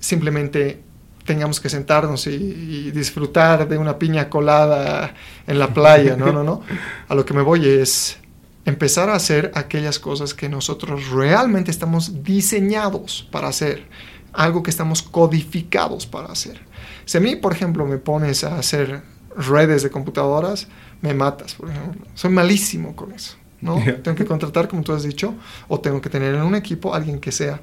simplemente 0.00 0.82
tengamos 1.24 1.60
que 1.60 1.68
sentarnos 1.68 2.26
y, 2.26 2.30
y, 2.30 2.90
disfrutar 2.90 3.68
de 3.68 3.78
una 3.78 3.96
piña 3.96 4.28
colada 4.28 5.14
en 5.46 5.60
la 5.60 5.72
playa, 5.72 6.16
no, 6.16 6.32
no, 6.32 6.42
no. 6.42 6.62
A 7.08 7.14
lo 7.14 7.24
que 7.24 7.34
me 7.34 7.42
voy 7.42 7.68
es 7.68 8.18
empezar 8.64 9.10
a 9.10 9.14
hacer 9.14 9.52
aquellas 9.54 10.00
cosas 10.00 10.34
que 10.34 10.48
nosotros 10.48 11.10
realmente 11.10 11.70
estamos 11.70 12.24
diseñados 12.24 13.28
para 13.30 13.46
hacer 13.46 13.86
algo 14.34 14.62
que 14.62 14.70
estamos 14.70 15.02
codificados 15.02 16.06
para 16.06 16.28
hacer. 16.28 16.60
Si 17.04 17.18
a 17.18 17.20
mí, 17.20 17.36
por 17.36 17.52
ejemplo, 17.52 17.86
me 17.86 17.98
pones 17.98 18.44
a 18.44 18.58
hacer 18.58 19.02
redes 19.36 19.82
de 19.82 19.90
computadoras, 19.90 20.68
me 21.00 21.14
matas, 21.14 21.54
por 21.54 21.70
ejemplo. 21.70 22.06
Soy 22.14 22.30
malísimo 22.30 22.94
con 22.94 23.12
eso. 23.12 23.36
¿no? 23.60 23.82
Tengo 24.02 24.16
que 24.16 24.26
contratar, 24.26 24.68
como 24.68 24.82
tú 24.82 24.92
has 24.92 25.02
dicho, 25.02 25.34
o 25.68 25.80
tengo 25.80 26.00
que 26.00 26.10
tener 26.10 26.34
en 26.34 26.42
un 26.42 26.54
equipo 26.54 26.94
alguien 26.94 27.18
que 27.18 27.32
sea 27.32 27.60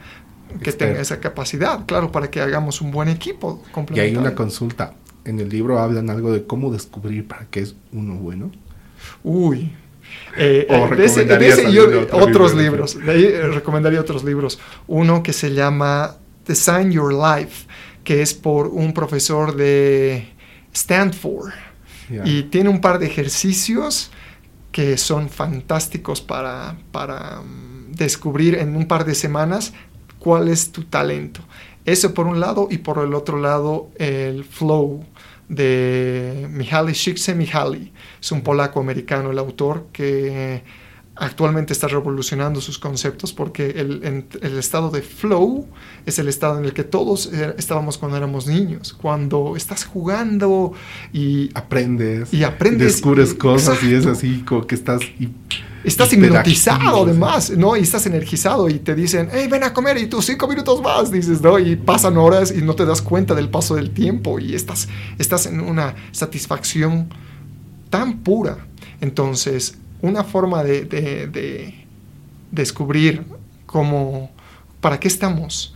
que 0.62 0.74
tenga 0.74 1.00
esa 1.00 1.22
capacidad, 1.22 1.86
claro, 1.86 2.12
para 2.12 2.30
que 2.30 2.42
hagamos 2.42 2.82
un 2.82 2.92
buen 2.92 3.08
equipo. 3.08 3.64
Y 3.94 4.00
hay 4.00 4.16
una 4.16 4.36
consulta. 4.36 4.96
En 5.24 5.40
el 5.40 5.50
libro 5.50 5.80
hablan 5.80 6.10
algo 6.10 6.32
de 6.34 6.46
cómo 6.46 6.72
descubrir 6.72 7.28
para 7.28 7.46
qué 7.46 7.62
es 7.62 7.76
uno 7.94 8.16
bueno. 8.16 8.52
Uy, 9.24 9.72
eh, 10.36 10.68
de 10.98 11.06
ese, 11.06 12.08
otros 12.12 12.54
libros. 12.56 12.98
De 13.00 13.12
ahí 13.12 13.24
eh, 13.26 13.48
recomendaría 13.48 14.02
otros 14.02 14.24
libros. 14.24 14.60
Uno 14.88 15.24
que 15.24 15.32
se 15.32 15.54
llama 15.54 16.18
Design 16.48 16.92
Your 16.92 17.14
Life, 17.14 17.68
que 18.04 18.22
es 18.22 18.34
por 18.34 18.68
un 18.68 18.94
profesor 18.94 19.56
de 19.56 20.28
Stanford. 20.74 21.52
Y 22.26 22.44
tiene 22.44 22.70
un 22.70 22.82
par 22.82 23.00
de 23.00 23.06
ejercicios 23.06 24.12
que 24.72 24.98
son 24.98 25.30
fantásticos 25.30 26.20
para, 26.20 26.78
para 26.92 27.40
um, 27.40 27.92
descubrir 27.92 28.56
en 28.56 28.76
un 28.76 28.86
par 28.86 29.06
de 29.06 29.16
semanas 29.16 29.74
cuál 30.20 30.50
es 30.50 30.72
tu 30.72 30.84
talento. 30.84 31.42
Eso 31.86 32.14
por 32.14 32.28
un 32.28 32.40
lado 32.40 32.68
y 32.70 32.80
por 32.80 33.00
el 33.00 33.14
otro 33.14 33.40
lado 33.40 33.90
el 33.96 34.44
flow 34.44 35.06
de 35.50 36.48
Mihaly 36.50 36.94
Csikszentmihalyi. 36.94 37.92
Es 38.22 38.32
un 38.32 38.42
polaco 38.42 38.80
americano 38.80 39.32
el 39.32 39.40
autor 39.40 39.88
que 39.92 40.64
actualmente 41.22 41.72
está 41.72 41.88
revolucionando 41.88 42.60
sus 42.62 42.80
conceptos 42.80 43.32
porque 43.32 43.70
el, 43.70 44.26
el, 44.42 44.58
estado 44.58 44.90
de 44.90 45.04
flow 45.04 45.68
es 46.08 46.18
el 46.18 46.28
estado 46.28 46.58
en 46.58 46.66
el 46.66 46.74
que 46.74 46.84
todos 46.84 47.32
eh, 47.32 47.54
estábamos 47.60 48.00
cuando 48.00 48.18
éramos 48.18 48.48
niños, 48.48 48.92
cuando 48.92 49.56
estás 49.56 49.86
jugando 49.86 50.74
y 51.14 51.52
aprendes 51.54 52.34
y 52.34 52.44
aprendes 52.44 52.94
descubres 52.94 53.36
cosas 53.36 53.84
y 53.84 53.94
es 53.94 54.08
así 54.08 54.40
como 54.40 54.66
que 54.66 54.74
estás 54.74 55.02
estás 55.84 56.12
hipnotizado 56.12 57.04
además, 57.04 57.52
¿no? 57.52 57.78
Y 57.78 57.82
estás 57.82 58.08
energizado 58.08 58.68
y 58.68 58.80
te 58.80 58.96
dicen, 58.96 59.30
hey, 59.32 59.48
ven 59.50 59.64
a 59.64 59.74
comer 59.74 60.00
y 60.00 60.08
tú 60.08 60.24
cinco 60.24 60.48
minutos 60.48 60.82
más, 60.82 61.12
dices, 61.12 61.40
¿no? 61.40 61.60
Y 61.60 61.76
pasan 61.76 62.18
horas 62.18 62.52
y 62.52 62.64
no 62.64 62.74
te 62.74 62.84
das 62.84 63.02
cuenta 63.02 63.36
del 63.36 63.50
paso 63.50 63.76
del 63.76 63.92
tiempo 63.92 64.40
y 64.40 64.56
estás, 64.56 64.88
estás 65.20 65.46
en 65.46 65.60
una 65.62 65.94
satisfacción 66.12 67.10
tan 67.92 68.24
pura. 68.24 68.66
Entonces, 69.02 69.78
una 70.02 70.24
forma 70.24 70.64
de, 70.64 71.86
descubrir 72.52 73.24
cómo, 73.66 74.30
para 74.82 75.00
qué 75.00 75.08
estamos 75.08 75.76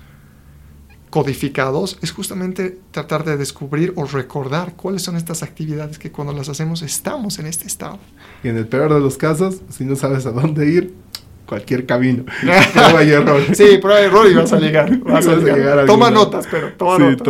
codificados 1.09 1.97
es 2.01 2.11
justamente 2.11 2.77
tratar 2.91 3.23
de 3.23 3.37
descubrir 3.37 3.93
o 3.95 4.03
recordar 4.03 4.75
cuáles 4.75 5.01
son 5.01 5.15
estas 5.15 5.43
actividades 5.43 5.97
que 5.97 6.11
cuando 6.11 6.33
las 6.33 6.49
hacemos 6.49 6.81
estamos 6.81 7.39
en 7.39 7.45
este 7.45 7.67
estado. 7.67 7.99
Y 8.43 8.49
en 8.49 8.57
el 8.57 8.67
peor 8.67 8.93
de 8.93 8.99
los 8.99 9.17
casos, 9.17 9.61
si 9.69 9.85
no 9.85 9.95
sabes 9.95 10.25
a 10.25 10.31
dónde 10.31 10.69
ir, 10.69 10.93
cualquier 11.45 11.85
camino. 11.85 12.25
prueba 12.73 13.03
y 13.03 13.11
error. 13.11 13.41
Sí, 13.53 13.77
prueba 13.81 14.01
y 14.01 14.05
error 14.05 14.27
y 14.29 14.33
vas 14.33 14.53
a 14.53 14.59
llegar. 14.59 14.97
Vas, 14.99 15.27
a 15.27 15.35
llegar. 15.35 15.85
toma 15.85 16.11
notas, 16.11 16.47
pero 16.49 16.73
toma 16.73 16.97
sí, 16.97 17.03
notas. 17.03 17.23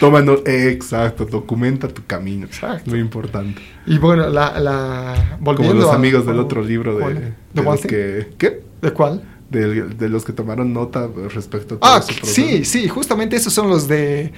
Toma, 0.00 0.24
toma 0.24 0.34
exacto, 0.46 1.24
documenta 1.24 1.88
tu 1.88 2.04
camino. 2.06 2.46
Exacto. 2.46 2.90
Muy 2.90 3.00
importante. 3.00 3.62
Y 3.86 3.98
bueno, 3.98 4.28
la, 4.28 4.58
la 4.58 5.36
volviendo 5.40 5.74
Como 5.74 5.86
los 5.86 5.94
amigos 5.94 6.26
del 6.26 6.38
otro 6.38 6.62
libro 6.62 6.96
de, 6.96 7.14
de, 7.14 7.32
de 7.52 7.62
los 7.62 7.80
que 7.82 8.28
¿qué? 8.38 8.62
¿De 8.80 8.92
cuál? 8.92 9.22
De, 9.50 9.82
de, 9.82 10.08
los 10.08 10.24
que 10.24 10.32
tomaron 10.32 10.72
nota 10.72 11.08
respecto 11.32 11.76
a 11.76 11.78
todo 11.78 11.90
Ah, 11.90 12.02
sí, 12.02 12.64
sí, 12.64 12.88
justamente 12.88 13.36
esos 13.36 13.52
son 13.52 13.68
los 13.68 13.86
de 13.86 14.32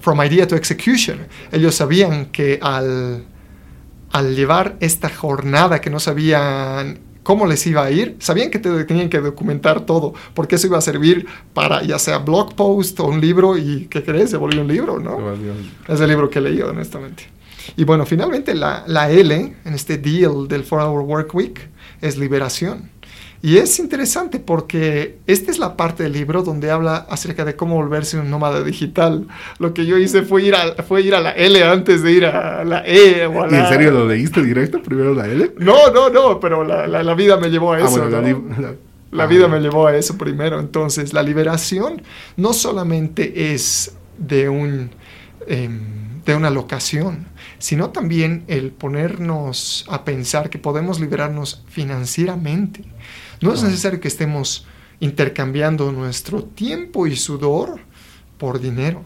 From 0.00 0.22
Idea 0.22 0.46
to 0.46 0.54
Execution. 0.54 1.18
Ellos 1.50 1.74
sabían 1.74 2.26
que 2.26 2.60
al, 2.62 3.24
al 4.12 4.36
llevar 4.36 4.76
esta 4.80 5.08
jornada 5.08 5.80
que 5.80 5.90
no 5.90 5.98
sabían 5.98 7.00
cómo 7.22 7.46
les 7.46 7.66
iba 7.66 7.84
a 7.84 7.90
ir, 7.90 8.16
sabían 8.20 8.50
que 8.50 8.58
tenían 8.58 9.08
que 9.08 9.20
documentar 9.20 9.86
todo, 9.86 10.14
porque 10.34 10.56
eso 10.56 10.66
iba 10.66 10.78
a 10.78 10.82
servir 10.82 11.26
para 11.54 11.82
ya 11.82 11.98
sea 11.98 12.18
blog 12.18 12.54
post 12.54 12.98
o 13.00 13.06
un 13.06 13.20
libro 13.20 13.56
y 13.56 13.86
¿qué 13.90 14.02
crees? 14.02 14.30
Se 14.30 14.36
volvió 14.36 14.62
un 14.62 14.68
libro, 14.68 14.98
¿no? 14.98 15.18
Es 15.86 16.00
el 16.00 16.08
libro 16.08 16.30
que 16.30 16.38
he 16.38 16.42
leído, 16.42 16.70
honestamente. 16.70 17.24
Y 17.76 17.84
bueno, 17.84 18.06
finalmente 18.06 18.54
la, 18.54 18.84
la 18.86 19.10
L 19.10 19.34
en 19.34 19.74
este 19.74 19.98
deal 19.98 20.48
del 20.48 20.66
4-Hour 20.66 21.02
Work 21.02 21.34
Week 21.34 21.68
es 22.00 22.16
liberación. 22.16 22.90
Y 23.40 23.58
es 23.58 23.78
interesante 23.78 24.40
porque 24.40 25.18
esta 25.28 25.52
es 25.52 25.58
la 25.60 25.76
parte 25.76 26.02
del 26.02 26.12
libro 26.12 26.42
donde 26.42 26.72
habla 26.72 26.96
acerca 27.08 27.44
de 27.44 27.54
cómo 27.54 27.76
volverse 27.76 28.18
un 28.18 28.30
nómada 28.30 28.64
digital. 28.64 29.28
Lo 29.60 29.74
que 29.74 29.86
yo 29.86 29.96
hice 29.96 30.22
fue 30.22 30.42
ir 30.42 30.56
a, 30.56 30.82
fue 30.82 31.02
ir 31.02 31.14
a 31.14 31.20
la 31.20 31.30
L 31.30 31.62
antes 31.62 32.02
de 32.02 32.12
ir 32.12 32.26
a 32.26 32.64
la 32.64 32.82
E 32.84 33.26
o 33.26 33.44
a 33.44 33.46
la... 33.46 33.56
¿Y 33.56 33.60
en 33.60 33.68
serio 33.68 33.90
lo 33.92 34.08
leíste 34.08 34.42
directo 34.42 34.82
primero 34.82 35.14
la 35.14 35.28
L? 35.28 35.52
No, 35.58 35.92
no, 35.92 36.10
no, 36.10 36.40
pero 36.40 36.64
la, 36.64 36.88
la, 36.88 37.14
vida 37.14 37.36
me 37.36 37.48
llevó 37.48 37.74
a 37.74 37.76
ah, 37.76 37.84
eso. 37.84 38.08
la, 39.12 39.26
vida 39.26 39.46
me 39.46 39.60
llevó 39.60 39.86
a 39.86 39.96
eso 39.96 40.18
primero. 40.18 40.58
Entonces, 40.58 41.12
la 41.12 41.22
liberación 41.22 42.02
no 42.36 42.52
solamente 42.52 43.52
es 43.52 43.92
de, 44.18 44.48
un, 44.48 44.90
em, 45.46 46.24
de 46.24 46.34
una 46.34 46.50
locación, 46.50 47.28
sino 47.60 47.90
también 47.90 48.42
el 48.48 48.72
ponernos 48.72 49.86
a 49.88 50.04
pensar 50.04 50.50
que 50.50 50.58
podemos 50.58 50.98
liberarnos 50.98 51.62
financieramente 51.68 52.97
no 53.40 53.54
es 53.54 53.62
necesario 53.62 54.00
que 54.00 54.08
estemos 54.08 54.66
intercambiando 55.00 55.92
nuestro 55.92 56.42
tiempo 56.44 57.06
y 57.06 57.16
sudor 57.16 57.80
por 58.36 58.60
dinero. 58.60 59.04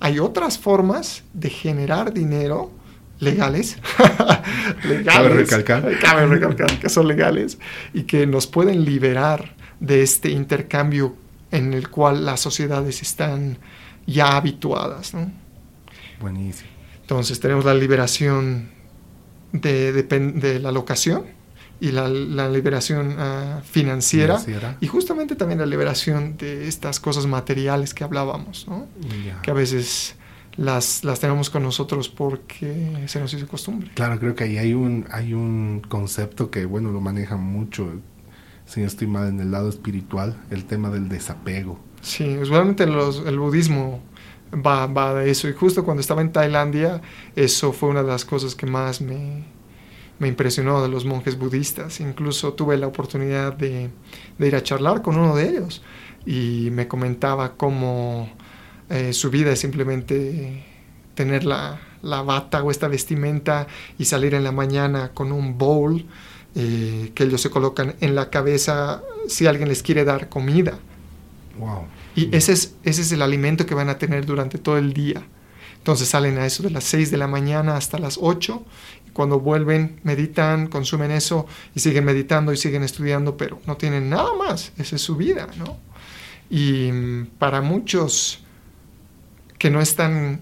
Hay 0.00 0.18
otras 0.18 0.58
formas 0.58 1.24
de 1.32 1.50
generar 1.50 2.12
dinero 2.12 2.72
legales. 3.18 3.78
legales. 4.84 5.04
Cabe 5.04 5.28
recalcar. 5.28 5.98
Cabe 6.00 6.26
recalcar 6.26 6.80
que 6.80 6.88
son 6.88 7.06
legales 7.08 7.58
y 7.92 8.02
que 8.02 8.26
nos 8.26 8.46
pueden 8.46 8.84
liberar 8.84 9.54
de 9.80 10.02
este 10.02 10.30
intercambio 10.30 11.16
en 11.50 11.72
el 11.74 11.88
cual 11.88 12.24
las 12.24 12.40
sociedades 12.40 13.02
están 13.02 13.58
ya 14.06 14.36
habituadas. 14.36 15.14
¿no? 15.14 15.30
Buenísimo. 16.20 16.70
Entonces 17.00 17.38
tenemos 17.40 17.64
la 17.64 17.74
liberación 17.74 18.70
de, 19.52 19.92
de, 19.92 20.58
la 20.58 20.72
locación 20.72 21.26
y 21.82 21.90
la, 21.90 22.08
la 22.08 22.48
liberación 22.48 23.16
ah, 23.18 23.60
financiera, 23.64 24.40
y 24.80 24.86
justamente 24.86 25.34
también 25.34 25.58
la 25.58 25.66
liberación 25.66 26.36
de 26.36 26.68
estas 26.68 27.00
cosas 27.00 27.26
materiales 27.26 27.92
que 27.92 28.04
hablábamos, 28.04 28.68
¿no? 28.68 28.86
que 29.42 29.50
a 29.50 29.54
veces 29.54 30.14
las, 30.54 31.02
las 31.02 31.18
tenemos 31.18 31.50
con 31.50 31.64
nosotros 31.64 32.08
porque 32.08 33.04
se 33.06 33.18
nos 33.18 33.34
hizo 33.34 33.48
costumbre. 33.48 33.90
Claro, 33.94 34.20
creo 34.20 34.36
que 34.36 34.44
ahí 34.44 34.58
hay 34.58 34.74
un, 34.74 35.06
hay 35.10 35.34
un 35.34 35.82
concepto 35.88 36.52
que, 36.52 36.66
bueno, 36.66 36.92
lo 36.92 37.00
maneja 37.00 37.36
mucho, 37.36 37.90
si 38.64 38.80
no 38.80 38.86
estoy 38.86 39.08
mal, 39.08 39.26
en 39.26 39.40
el 39.40 39.50
lado 39.50 39.68
espiritual, 39.68 40.40
el 40.50 40.66
tema 40.66 40.88
del 40.88 41.08
desapego. 41.08 41.80
Sí, 42.00 42.38
usualmente 42.38 42.86
los, 42.86 43.26
el 43.26 43.40
budismo 43.40 44.00
va, 44.54 44.86
va 44.86 45.14
de 45.14 45.32
eso. 45.32 45.48
Y 45.48 45.52
justo 45.52 45.84
cuando 45.84 46.00
estaba 46.00 46.20
en 46.20 46.30
Tailandia, 46.30 47.02
eso 47.34 47.72
fue 47.72 47.88
una 47.88 48.04
de 48.04 48.08
las 48.08 48.24
cosas 48.24 48.54
que 48.54 48.66
más 48.66 49.00
me, 49.00 49.42
me 50.22 50.28
impresionó 50.28 50.80
de 50.80 50.88
los 50.88 51.04
monjes 51.04 51.36
budistas. 51.36 51.98
Incluso 51.98 52.52
tuve 52.52 52.76
la 52.76 52.86
oportunidad 52.86 53.54
de, 53.54 53.90
de, 54.38 54.46
ir 54.46 54.54
a 54.54 54.62
charlar 54.62 55.02
con 55.02 55.18
uno 55.18 55.34
de 55.34 55.48
ellos 55.48 55.82
y 56.24 56.68
me 56.70 56.86
comentaba 56.86 57.56
cómo 57.56 58.30
eh, 58.88 59.12
su 59.12 59.30
vida 59.30 59.50
es 59.50 59.58
simplemente 59.58 60.64
tener 61.16 61.42
la, 61.42 61.80
la, 62.02 62.22
bata 62.22 62.62
o 62.62 62.70
esta 62.70 62.86
vestimenta 62.86 63.66
y 63.98 64.04
salir 64.04 64.34
en 64.34 64.44
la 64.44 64.52
mañana 64.52 65.10
con 65.12 65.32
un 65.32 65.58
bowl 65.58 66.06
eh, 66.54 67.10
que 67.16 67.24
ellos 67.24 67.40
se 67.40 67.50
colocan 67.50 67.96
en 68.00 68.14
la 68.14 68.30
cabeza 68.30 69.02
si 69.26 69.46
alguien 69.48 69.68
les 69.68 69.82
quiere 69.82 70.04
dar 70.04 70.28
comida. 70.28 70.78
Wow. 71.58 71.86
Y 72.14 72.34
ese 72.34 72.52
es, 72.52 72.76
ese 72.84 73.02
es 73.02 73.10
el 73.10 73.22
alimento 73.22 73.66
que 73.66 73.74
van 73.74 73.88
a 73.88 73.98
tener 73.98 74.24
durante 74.24 74.58
todo 74.58 74.78
el 74.78 74.92
día. 74.92 75.20
Entonces 75.82 76.10
salen 76.10 76.38
a 76.38 76.46
eso 76.46 76.62
de 76.62 76.70
las 76.70 76.84
6 76.84 77.10
de 77.10 77.16
la 77.16 77.26
mañana 77.26 77.76
hasta 77.76 77.98
las 77.98 78.16
8. 78.20 78.64
Y 79.08 79.10
cuando 79.10 79.40
vuelven, 79.40 79.98
meditan, 80.04 80.68
consumen 80.68 81.10
eso 81.10 81.44
y 81.74 81.80
siguen 81.80 82.04
meditando 82.04 82.52
y 82.52 82.56
siguen 82.56 82.84
estudiando, 82.84 83.36
pero 83.36 83.58
no 83.66 83.76
tienen 83.76 84.08
nada 84.08 84.32
más. 84.34 84.70
Esa 84.78 84.94
es 84.94 85.02
su 85.02 85.16
vida, 85.16 85.48
¿no? 85.58 85.78
Y 86.48 86.92
mm, 86.92 87.26
para 87.36 87.62
muchos 87.62 88.44
que 89.58 89.70
no 89.70 89.80
están 89.80 90.40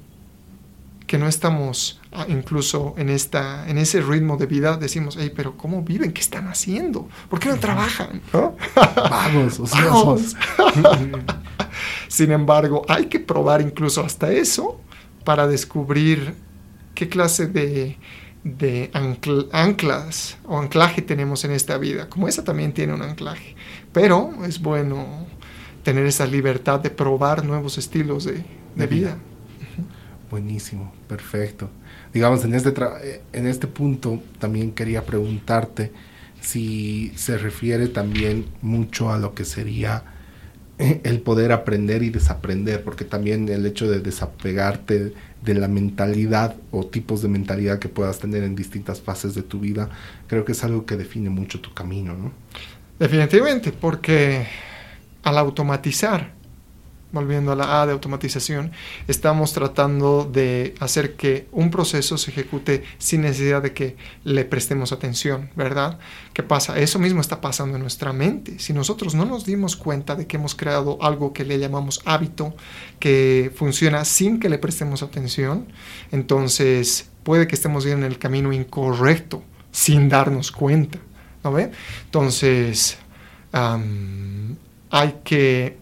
que 1.07 1.17
no 1.17 1.27
estamos 1.27 2.03
ah, 2.13 2.27
incluso 2.29 2.95
en, 2.99 3.09
esta, 3.09 3.67
en 3.69 3.79
ese 3.79 4.03
ritmo 4.03 4.37
de 4.37 4.45
vida, 4.45 4.77
decimos, 4.77 5.17
hey, 5.19 5.33
pero 5.35 5.57
¿cómo 5.57 5.83
viven? 5.83 6.13
¿Qué 6.13 6.21
están 6.21 6.49
haciendo? 6.49 7.09
¿Por 7.31 7.41
qué 7.41 7.49
no 7.49 7.59
trabajan? 7.59 8.21
Vamos, 8.33 9.59
Vamos. 9.73 10.37
Sin 12.09 12.31
embargo, 12.31 12.85
hay 12.89 13.07
que 13.07 13.19
probar 13.19 13.63
incluso 13.63 14.05
hasta 14.05 14.31
eso 14.31 14.81
para 15.25 15.47
descubrir 15.47 16.35
qué 16.95 17.09
clase 17.09 17.47
de, 17.47 17.97
de 18.45 18.91
anclas 19.53 20.39
o 20.45 20.59
anclaje 20.59 21.03
tenemos 21.03 21.45
en 21.45 21.53
esta 21.53 21.79
vida. 21.79 22.09
Como 22.09 22.29
esa 22.29 22.45
también 22.45 22.73
tiene 22.73 22.95
un 22.95 23.03
anclaje. 23.03 23.55
Pero 23.93 24.45
es 24.45 24.61
bueno 24.61 25.27
tener 25.83 26.07
esa 26.07 26.27
libertad 26.27 26.81
de 26.81 26.91
probar 26.91 27.45
nuevos 27.45 27.79
estilos 27.79 28.25
de, 28.25 28.45
de, 28.75 28.87
vida. 28.87 29.17
Buenísimo, 30.31 30.93
perfecto. 31.09 31.71
Digamos, 32.13 32.45
en 32.45 32.55
este, 32.55 32.73
en 33.33 33.47
este 33.47 33.67
punto 33.67 34.23
también 34.39 34.73
quería 34.73 35.05
preguntarte 35.05 35.93
si 36.41 37.13
se 37.17 37.39
refiere 37.39 37.89
también 37.89 38.47
mucho 38.63 39.11
a 39.13 39.19
lo 39.19 39.35
que 39.35 39.45
sería 39.45 40.03
eh, 40.05 40.10
el 41.05 41.21
poder 41.21 41.53
aprender 41.53 42.03
y 42.03 42.11
desaprender, 42.11 42.83
porque 42.83 43.05
también 43.05 43.49
el 43.49 43.67
hecho 43.67 43.91
de 43.91 44.01
desapegarte 44.01 45.13
de 45.43 45.55
la 45.55 45.69
mentalidad 45.69 46.57
o 46.71 46.87
tipos 46.87 47.23
de 47.23 47.29
mentalidad 47.29 47.79
que 47.79 47.89
puedas 47.89 48.19
tener 48.19 48.43
en 48.43 48.55
distintas 48.55 49.01
fases 49.01 49.35
de 49.35 49.43
tu 49.43 49.61
vida, 49.61 49.89
creo 50.27 50.45
que 50.45 50.53
es 50.53 50.65
algo 50.65 50.87
que 50.87 50.97
define 50.97 51.31
mucho 51.31 51.61
tu 51.61 51.73
camino, 51.73 52.15
¿no? 52.15 52.33
Definitivamente, 52.99 53.73
porque 53.73 54.47
al 55.23 55.39
automatizar 55.39 56.33
volviendo 57.13 57.53
a 57.53 57.57
la 57.57 57.83
A 57.83 57.87
de 57.87 57.93
automatización, 57.93 58.73
estamos 59.09 59.53
tratando 59.53 60.29
de 60.31 60.75
hacer 60.81 61.15
que 61.17 61.49
un 61.53 61.71
proceso 61.71 62.19
se 62.19 62.31
ejecute 62.31 62.85
sin 62.99 63.23
necesidad 63.23 63.63
de 63.63 63.73
que 63.73 63.97
le 64.25 64.45
prestemos 64.45 64.93
atención, 64.93 65.51
¿verdad? 65.57 65.99
¿Qué 66.33 66.43
pasa? 66.43 66.79
Eso 66.79 66.99
mismo 66.99 67.21
está 67.21 67.41
pasando 67.41 67.77
en 67.77 67.83
nuestra 67.83 68.13
mente. 68.13 68.59
Si 68.59 68.73
nosotros 68.73 69.15
no 69.15 69.25
nos 69.25 69.45
dimos 69.45 69.77
cuenta 69.77 70.15
de 70.15 70.27
que 70.27 70.37
hemos 70.37 70.55
creado 70.55 70.99
algo 71.03 71.33
que 71.33 71.45
le 71.45 71.59
llamamos 71.59 72.01
hábito, 72.05 72.55
que 72.99 73.53
funciona 73.55 74.05
sin 74.05 74.39
que 74.39 74.49
le 74.49 74.59
prestemos 74.59 75.03
atención, 75.03 75.67
entonces 76.13 77.11
puede 77.23 77.47
que 77.47 77.55
estemos 77.55 77.85
en 77.87 78.05
el 78.05 78.19
camino 78.19 78.53
incorrecto 78.53 79.43
sin 79.73 80.09
darnos 80.09 80.51
cuenta, 80.51 80.99
¿no 81.45 81.53
ve? 81.53 81.71
Entonces, 82.05 82.99
hay 83.53 85.15
que 85.25 85.79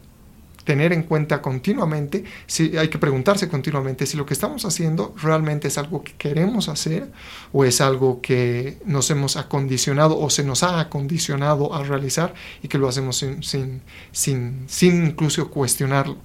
tener 0.69 0.93
en 0.93 1.05
cuenta 1.05 1.41
continuamente, 1.41 2.25
si 2.47 2.77
hay 2.77 2.89
que 2.89 2.99
preguntarse 2.99 3.49
continuamente 3.49 4.05
si 4.05 4.19
lo 4.19 4.27
que 4.27 4.35
estamos 4.35 4.67
haciendo 4.67 5.15
realmente 5.17 5.69
es 5.69 5.79
algo 5.79 6.05
que 6.05 6.13
queremos 6.13 6.69
hacer 6.69 7.11
o 7.55 7.65
es 7.65 7.81
algo 7.81 8.21
que 8.21 8.77
nos 8.85 9.11
hemos 9.11 9.39
acondicionado 9.39 10.19
o 10.19 10.29
se 10.29 10.45
nos 10.45 10.63
ha 10.63 10.79
acondicionado 10.79 11.73
a 11.73 11.85
realizar 11.85 12.35
y 12.63 12.69
que 12.69 12.77
lo 12.77 12.87
hacemos 12.87 13.17
sin, 13.17 13.43
sin, 13.43 13.81
sin, 14.13 14.65
sin 14.67 15.07
incluso 15.07 15.51
cuestionarlo. 15.51 16.19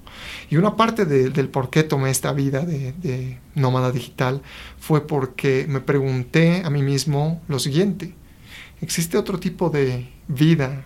Y 0.50 0.56
una 0.58 0.76
parte 0.76 1.06
del 1.06 1.48
por 1.48 1.70
qué 1.70 1.82
tomé 1.82 2.10
esta 2.10 2.34
vida 2.34 2.66
de, 2.66 2.92
de 2.92 3.38
nómada 3.54 3.92
digital 3.92 4.42
fue 4.78 5.06
porque 5.06 5.64
me 5.66 5.80
pregunté 5.80 6.60
a 6.66 6.68
mí 6.68 6.82
mismo 6.82 7.40
lo 7.48 7.58
siguiente, 7.58 8.12
¿existe 8.82 9.16
otro 9.16 9.40
tipo 9.40 9.70
de 9.70 10.06
vida 10.28 10.84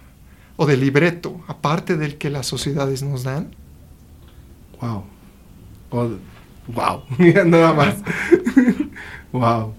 o 0.60 0.66
de 0.66 0.76
libreto, 0.76 1.40
aparte 1.46 1.96
del 1.96 2.18
que 2.18 2.30
las 2.30 2.46
sociedades 2.46 3.02
nos 3.04 3.22
dan? 3.22 3.54
Wow. 4.80 5.04
wow. 5.90 7.02
Nada 7.46 7.72
más. 7.72 7.94
wow. 9.32 9.72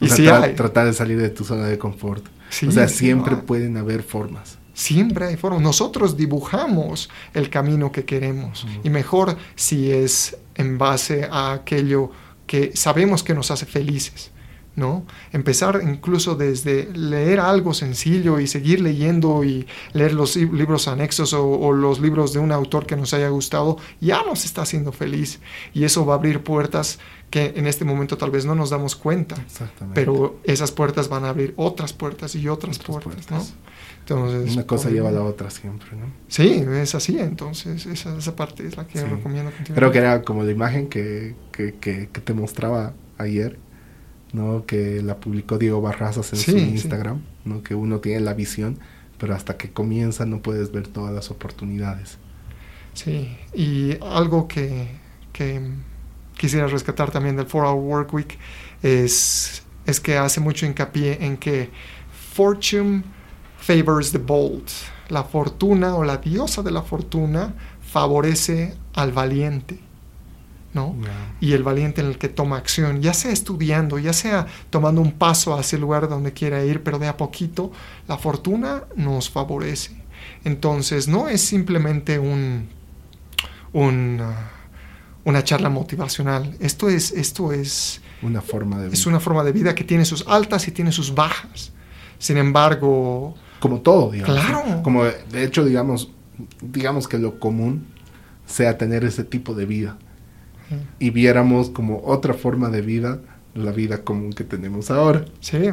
y 0.00 0.08
si 0.08 0.28
hay. 0.28 0.54
tratar 0.54 0.86
de 0.86 0.92
salir 0.92 1.20
de 1.20 1.30
tu 1.30 1.44
zona 1.44 1.66
de 1.66 1.78
confort. 1.78 2.24
o 2.66 2.70
sea, 2.70 2.86
siempre 2.86 3.36
pueden 3.36 3.76
haber 3.76 4.04
formas. 4.04 4.58
Siempre 4.72 5.26
hay 5.26 5.36
formas. 5.36 5.60
Nosotros 5.62 6.16
dibujamos 6.16 7.10
el 7.34 7.50
camino 7.50 7.90
que 7.90 8.04
queremos. 8.04 8.66
Y 8.84 8.88
mejor 8.88 9.36
si 9.56 9.90
es 9.90 10.36
en 10.54 10.78
base 10.78 11.28
a 11.28 11.52
aquello 11.52 12.12
que 12.46 12.70
sabemos 12.76 13.24
que 13.24 13.34
nos 13.34 13.50
hace 13.50 13.66
felices. 13.66 14.30
¿No? 14.76 15.04
Empezar 15.32 15.80
incluso 15.82 16.36
desde 16.36 16.88
leer 16.94 17.40
algo 17.40 17.74
sencillo 17.74 18.38
y 18.38 18.46
seguir 18.46 18.80
leyendo 18.80 19.44
y 19.44 19.66
leer 19.92 20.12
los 20.12 20.36
libros 20.36 20.88
anexos 20.88 21.32
o, 21.32 21.72
los 21.72 22.00
libros 22.00 22.32
de 22.32 22.38
un 22.38 22.52
autor 22.52 22.86
que 22.86 22.96
nos 22.96 23.12
haya 23.12 23.28
gustado, 23.28 23.78
ya 24.00 24.22
nos 24.24 24.44
está 24.44 24.62
haciendo 24.62 24.92
feliz. 24.92 25.40
Y 25.74 25.84
eso 25.84 26.06
va 26.06 26.14
a 26.14 26.16
abrir 26.16 26.42
puertas 26.42 26.98
que 27.30 27.52
en 27.56 27.66
este 27.66 27.84
momento 27.84 28.16
tal 28.16 28.30
vez 28.30 28.44
no 28.44 28.54
nos 28.54 28.70
damos 28.70 28.96
cuenta. 28.96 29.36
Pero 29.94 30.40
esas 30.44 30.72
puertas 30.72 31.08
van 31.08 31.24
a 31.24 31.30
abrir 31.30 31.52
otras 31.56 31.92
puertas 31.92 32.34
y 32.34 32.48
otras, 32.48 32.78
puertas, 32.78 33.30
¿no? 33.30 33.44
Entonces, 34.00 34.54
Una 34.54 34.66
cosa 34.66 34.90
lleva 34.90 35.10
a 35.10 35.12
la 35.12 35.22
otra 35.22 35.50
siempre, 35.50 35.90
¿no? 35.96 36.06
Sí, 36.26 36.64
es 36.68 36.94
así, 36.94 37.18
entonces 37.18 37.86
esa, 37.86 38.16
esa 38.16 38.34
parte 38.34 38.66
es 38.66 38.76
la 38.76 38.86
que 38.86 39.04
recomiendo 39.04 39.52
Creo 39.72 39.92
que 39.92 39.98
era 39.98 40.22
como 40.22 40.42
la 40.42 40.50
imagen 40.50 40.88
que, 40.88 41.36
que, 41.52 41.74
que 41.78 42.06
te 42.06 42.34
mostraba 42.34 42.92
ayer, 43.18 43.58
¿no? 44.32 44.64
Que 44.66 45.02
la 45.02 45.16
publicó 45.16 45.58
Diego 45.58 45.80
Barrazas 45.80 46.32
en 46.32 46.38
su 46.38 46.56
Instagram, 46.56 47.20
¿no? 47.44 47.62
Que 47.62 47.74
uno 47.74 47.98
tiene 47.98 48.20
la 48.20 48.34
visión, 48.34 48.78
pero 49.18 49.34
hasta 49.34 49.56
que 49.56 49.70
comienza 49.70 50.26
no 50.26 50.40
puedes 50.40 50.72
ver 50.72 50.88
todas 50.88 51.14
las 51.14 51.30
oportunidades. 51.30 52.18
Sí, 52.94 53.36
y 53.54 53.96
algo 54.02 54.48
que, 54.48 54.88
que 55.32 55.60
quisiera 56.36 56.66
rescatar 56.66 57.10
también 57.10 57.36
del 57.36 57.46
4 57.46 57.70
Hour 57.70 57.82
Work 57.82 58.14
Week 58.14 58.38
es, 58.82 59.62
es 59.86 60.00
que 60.00 60.16
hace 60.16 60.40
mucho 60.40 60.66
hincapié 60.66 61.24
en 61.24 61.36
que 61.36 61.70
fortune 62.34 63.02
favors 63.58 64.12
the 64.12 64.18
bold. 64.18 64.68
La 65.08 65.24
fortuna 65.24 65.96
o 65.96 66.04
la 66.04 66.18
diosa 66.18 66.62
de 66.62 66.70
la 66.70 66.82
fortuna 66.82 67.54
favorece 67.82 68.74
al 68.94 69.12
valiente. 69.12 69.78
¿No? 70.72 70.96
Y 71.40 71.52
el 71.52 71.62
valiente 71.62 72.00
en 72.00 72.08
el 72.08 72.18
que 72.18 72.28
toma 72.28 72.56
acción, 72.56 73.02
ya 73.02 73.14
sea 73.14 73.32
estudiando, 73.32 73.98
ya 73.98 74.12
sea 74.12 74.46
tomando 74.70 75.00
un 75.00 75.12
paso 75.12 75.54
hacia 75.54 75.76
el 75.76 75.82
lugar 75.82 76.08
donde 76.08 76.32
quiera 76.32 76.64
ir, 76.64 76.82
pero 76.82 76.98
de 76.98 77.08
a 77.08 77.16
poquito, 77.16 77.72
la 78.06 78.18
fortuna 78.18 78.84
nos 78.96 79.30
favorece. 79.30 80.00
Entonces, 80.44 81.08
no 81.08 81.28
es 81.28 81.40
simplemente 81.40 82.18
un, 82.18 82.68
un, 83.72 84.22
una 85.24 85.44
charla 85.44 85.68
motivacional. 85.68 86.56
Esto 86.60 86.88
es, 86.88 87.12
esto 87.12 87.52
es, 87.52 88.00
una 88.22 88.40
forma 88.40 88.76
de 88.78 88.84
vida. 88.84 88.94
es 88.94 89.06
una 89.06 89.20
forma 89.20 89.42
de 89.44 89.52
vida 89.52 89.74
que 89.74 89.84
tiene 89.84 90.04
sus 90.04 90.26
altas 90.28 90.68
y 90.68 90.70
tiene 90.70 90.92
sus 90.92 91.14
bajas. 91.14 91.72
Sin 92.18 92.36
embargo, 92.36 93.34
como 93.60 93.80
todo, 93.80 94.10
digamos. 94.10 94.34
Claro. 94.34 94.82
Como 94.82 95.04
de 95.04 95.44
hecho, 95.44 95.64
digamos, 95.64 96.10
digamos 96.60 97.06
que 97.06 97.18
lo 97.18 97.38
común 97.38 97.86
sea 98.46 98.76
tener 98.78 99.04
ese 99.04 99.24
tipo 99.24 99.54
de 99.54 99.66
vida. 99.66 99.98
Y 100.98 101.10
viéramos 101.10 101.70
como 101.70 102.02
otra 102.04 102.34
forma 102.34 102.68
de 102.68 102.82
vida 102.82 103.20
la 103.54 103.72
vida 103.72 104.02
común 104.02 104.32
que 104.32 104.44
tenemos 104.44 104.90
ahora. 104.90 105.24
Sí. 105.40 105.70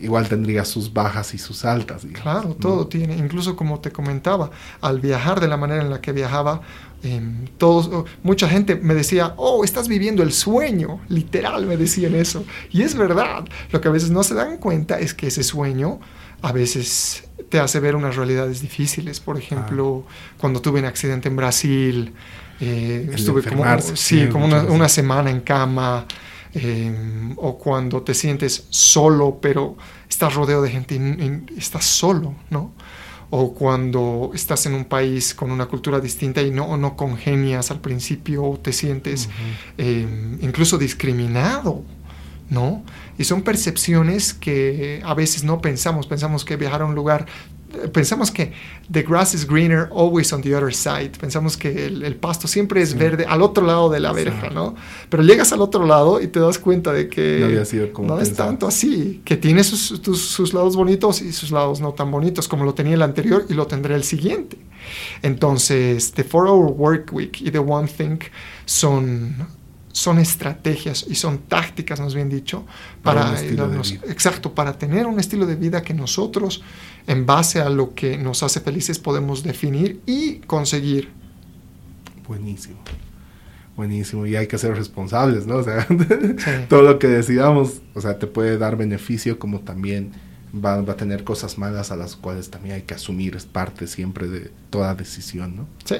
Igual 0.00 0.28
tendría 0.28 0.64
sus 0.64 0.92
bajas 0.92 1.34
y 1.34 1.38
sus 1.38 1.64
altas. 1.64 2.06
claro, 2.12 2.56
todo 2.58 2.86
tiene, 2.86 3.16
incluso 3.16 3.54
como 3.54 3.80
te 3.80 3.90
comentaba, 3.90 4.50
al 4.80 4.98
viajar 4.98 5.40
de 5.40 5.48
la 5.48 5.58
manera 5.58 5.82
en 5.82 5.90
la 5.90 6.00
que 6.00 6.12
viajaba, 6.12 6.62
em, 7.02 7.46
todos, 7.58 7.90
oh, 7.92 8.04
mucha 8.22 8.48
gente 8.48 8.76
me 8.76 8.94
decía, 8.94 9.34
oh, 9.36 9.62
estás 9.62 9.88
viviendo 9.88 10.22
el 10.22 10.32
sueño, 10.32 11.00
literal 11.08 11.66
me 11.66 11.76
decían 11.76 12.14
eso. 12.14 12.46
Y 12.70 12.80
es 12.80 12.94
verdad, 12.94 13.44
lo 13.72 13.80
que 13.82 13.88
a 13.88 13.90
veces 13.90 14.10
no 14.10 14.22
se 14.22 14.34
dan 14.34 14.56
cuenta 14.56 14.98
es 14.98 15.12
que 15.12 15.26
ese 15.26 15.42
sueño 15.42 16.00
a 16.40 16.52
veces 16.52 17.24
te 17.50 17.60
hace 17.60 17.78
ver 17.80 17.94
unas 17.94 18.16
realidades 18.16 18.62
difíciles. 18.62 19.20
Por 19.20 19.36
ejemplo, 19.36 20.06
cuando 20.38 20.62
tuve 20.62 20.80
un 20.80 20.86
accidente 20.86 21.28
en 21.28 21.36
Brasil, 21.36 22.14
eh, 22.60 23.10
estuve 23.12 23.42
como, 23.42 23.64
sí, 23.94 24.28
como 24.28 24.46
una, 24.46 24.88
semana 24.88 25.30
en 25.30 25.40
cama. 25.40 26.06
Em, 26.52 27.32
o 27.36 27.56
cuando 27.56 28.02
te 28.02 28.12
sientes 28.12 28.66
solo, 28.70 29.38
pero 29.40 29.76
estás 30.08 30.34
rodeado 30.34 30.62
de 30.62 30.70
gente 30.70 30.96
y, 30.96 31.56
estás 31.56 31.84
solo, 31.84 32.34
¿no? 32.50 32.72
O 33.30 33.54
cuando 33.54 34.32
estás 34.34 34.66
en 34.66 34.74
un 34.74 34.84
país 34.84 35.32
con 35.32 35.52
una 35.52 35.66
cultura 35.66 36.00
distinta 36.00 36.42
y 36.42 36.50
no, 36.50 36.76
no 36.76 36.96
congenias 36.96 37.70
al 37.70 37.80
principio, 37.80 38.42
o 38.42 38.58
te 38.58 38.72
sientes 38.72 39.28
em, 39.78 40.38
incluso 40.42 40.76
discriminado, 40.76 41.84
¿no? 42.48 42.82
Y 43.16 43.22
son 43.22 43.42
percepciones 43.42 44.34
que 44.34 45.00
a 45.04 45.14
veces 45.14 45.44
no 45.44 45.60
pensamos, 45.60 46.08
pensamos 46.08 46.44
que 46.44 46.56
viajar 46.56 46.82
a 46.82 46.86
un 46.86 46.96
lugar 46.96 47.26
pensamos 47.92 48.30
que 48.30 48.52
the 48.90 49.02
grass 49.02 49.34
is 49.34 49.46
greener 49.46 49.88
always 49.92 50.32
on 50.32 50.42
the 50.42 50.54
other 50.54 50.72
side. 50.74 51.12
Pensamos 51.18 51.56
que 51.56 51.86
el, 51.86 52.16
pasto 52.16 52.46
siempre 52.48 52.82
es 52.82 52.96
verde 52.96 53.24
al 53.28 53.42
otro 53.42 53.64
lado 53.64 53.88
de 53.88 54.00
la 54.00 54.12
verja, 54.12 54.50
¿no? 54.50 54.74
Pero 55.08 55.22
llegas 55.22 55.52
al 55.52 55.60
otro 55.60 55.86
lado 55.86 56.20
y 56.20 56.26
te 56.26 56.40
das 56.40 56.58
cuenta 56.58 56.92
de 56.92 57.08
que 57.08 57.62
no, 57.98 58.20
es 58.20 58.34
tanto 58.34 58.66
así, 58.66 59.22
que 59.24 59.36
tiene 59.36 59.64
sus, 59.64 60.00
sus, 60.18 60.54
lados 60.54 60.76
bonitos 60.76 61.22
y 61.22 61.32
sus 61.32 61.50
lados 61.50 61.80
no 61.80 61.92
tan 61.92 62.10
bonitos, 62.10 62.48
como 62.48 62.64
lo 62.64 62.74
tenía 62.74 62.94
el 62.94 63.02
anterior 63.02 63.46
y 63.48 63.54
lo 63.54 63.66
tendré 63.66 63.94
el 63.94 64.04
siguiente. 64.04 64.58
Entonces, 65.22 66.12
The 66.12 66.24
Four 66.24 66.48
Hour 66.48 66.72
Work 66.72 67.12
Week 67.12 67.40
y 67.40 67.50
The 67.50 67.58
One 67.58 67.88
Thing 67.88 68.18
son 68.64 69.36
son 69.92 70.18
estrategias 70.18 71.04
y 71.08 71.14
son 71.14 71.38
tácticas, 71.38 72.00
más 72.00 72.14
bien 72.14 72.28
dicho, 72.28 72.64
para, 73.02 73.40
exacto, 74.08 74.54
para 74.54 74.78
tener 74.78 75.06
un 75.06 75.18
estilo 75.18 75.46
de 75.46 75.56
vida 75.56 75.82
que 75.82 75.94
nosotros 75.94 76.62
en 77.06 77.26
base 77.26 77.60
a 77.60 77.68
lo 77.68 77.94
que 77.94 78.16
nos 78.16 78.42
hace 78.42 78.60
felices 78.60 78.98
podemos 78.98 79.42
definir 79.42 80.00
y 80.06 80.36
conseguir. 80.40 81.10
Buenísimo. 82.28 82.78
Buenísimo. 83.76 84.26
Y 84.26 84.36
hay 84.36 84.46
que 84.46 84.58
ser 84.58 84.76
responsables, 84.76 85.46
¿no? 85.46 85.56
O 85.56 85.64
sea, 85.64 85.86
todo 86.68 86.82
lo 86.82 86.98
que 86.98 87.08
decidamos, 87.08 87.80
o 87.94 88.00
sea, 88.00 88.18
te 88.18 88.26
puede 88.26 88.58
dar 88.58 88.76
beneficio 88.76 89.38
como 89.38 89.60
también 89.60 90.12
va, 90.54 90.74
a 90.74 90.96
tener 90.96 91.24
cosas 91.24 91.58
malas 91.58 91.90
a 91.90 91.96
las 91.96 92.16
cuales 92.16 92.50
también 92.50 92.76
hay 92.76 92.82
que 92.82 92.94
asumir. 92.94 93.36
Es 93.36 93.46
parte 93.46 93.86
siempre 93.86 94.28
de 94.28 94.50
toda 94.70 94.94
decisión, 94.94 95.56
¿no? 95.56 95.66
Sí. 95.84 95.96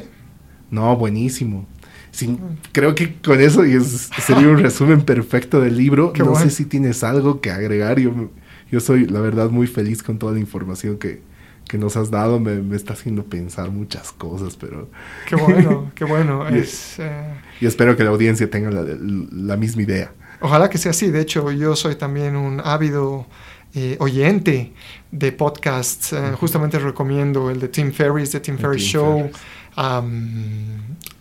No, 0.71 0.97
buenísimo. 0.97 1.67
Sí, 2.13 2.39
creo 2.73 2.95
que 2.95 3.15
con 3.21 3.41
eso 3.41 3.65
y 3.65 3.81
sería 3.81 4.49
un 4.49 4.59
resumen 4.63 5.03
perfecto 5.03 5.61
del 5.61 5.77
libro. 5.77 6.13
no 6.19 6.35
sé 6.35 6.51
si 6.51 6.65
tienes 6.65 7.05
algo 7.05 7.41
que 7.41 7.51
agregar. 7.51 7.99
Yo 7.99 8.31
yo 8.71 8.81
soy, 8.81 9.07
la 9.07 9.21
verdad, 9.21 9.51
muy 9.51 9.67
feliz 9.67 10.03
con 10.03 10.19
toda 10.19 10.33
la 10.33 10.39
información 10.39 10.97
que, 10.97 11.23
que 11.67 11.77
nos 11.77 11.97
has 11.97 12.11
dado. 12.11 12.39
Me, 12.39 12.63
me, 12.63 12.77
está 12.77 12.93
haciendo 12.93 13.25
pensar 13.25 13.71
muchas 13.71 14.13
cosas, 14.13 14.57
pero... 14.57 14.89
Qué 15.27 15.37
bueno, 15.37 15.91
qué 15.95 16.05
bueno. 16.05 16.47
es, 16.49 16.99
eh, 16.99 17.35
Y 17.61 17.67
espero 17.67 17.97
que 17.97 18.05
la 18.05 18.11
audiencia 18.11 18.49
tenga 18.49 18.71
la, 18.71 18.83
la, 18.83 19.57
misma 19.57 19.83
idea. 19.83 20.13
Ojalá 20.41 20.71
que 20.71 20.79
sea 20.79 20.93
así. 20.93 21.11
De 21.11 21.21
hecho, 21.21 21.51
yo 21.51 21.75
soy 21.75 21.97
también 21.97 22.37
un 22.37 22.61
ávido 22.65 23.27
eh, 23.75 23.97
oyente 23.99 24.73
de 25.11 25.33
podcasts. 25.33 26.13
Eh, 26.13 26.33
justamente 26.39 26.79
recomiendo 26.79 27.51
el 27.51 27.59
de 27.59 27.69
Tim 27.69 27.93
Ferriss, 27.93 28.33
de 28.33 28.41
Tim 28.41 28.57
Ferriss 28.57 28.85
Show. 28.85 29.31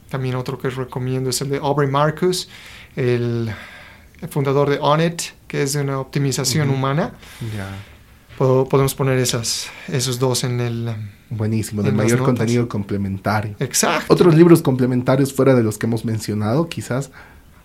También 0.09 0.35
otro 0.35 0.57
que 0.57 0.69
recomiendo 0.69 1.29
es 1.29 1.41
el 1.41 1.49
de 1.49 1.57
Aubrey 1.57 1.89
Marcus, 1.89 2.49
el 2.95 3.51
fundador 4.29 4.69
de 4.69 4.79
Onit 4.79 5.21
que 5.49 5.63
es 5.63 5.73
de 5.73 5.81
una 5.81 5.99
optimización 5.99 6.69
humana. 6.69 7.13
podemos 8.37 8.95
poner 8.95 9.17
esas, 9.17 9.67
esos 9.87 10.19
dos 10.19 10.45
en 10.45 10.61
el... 10.61 10.95
Buenísimo, 11.31 11.83
de 11.83 11.91
mayor 11.91 12.19
contenido 12.23 12.69
complementario. 12.69 13.55
Exacto. 13.59 14.13
Otros 14.13 14.35
libros 14.35 14.61
complementarios 14.61 15.33
fuera 15.33 15.55
de 15.55 15.63
los 15.63 15.77
que 15.77 15.87
hemos 15.87 16.05
mencionado, 16.05 16.69
quizás. 16.69 17.11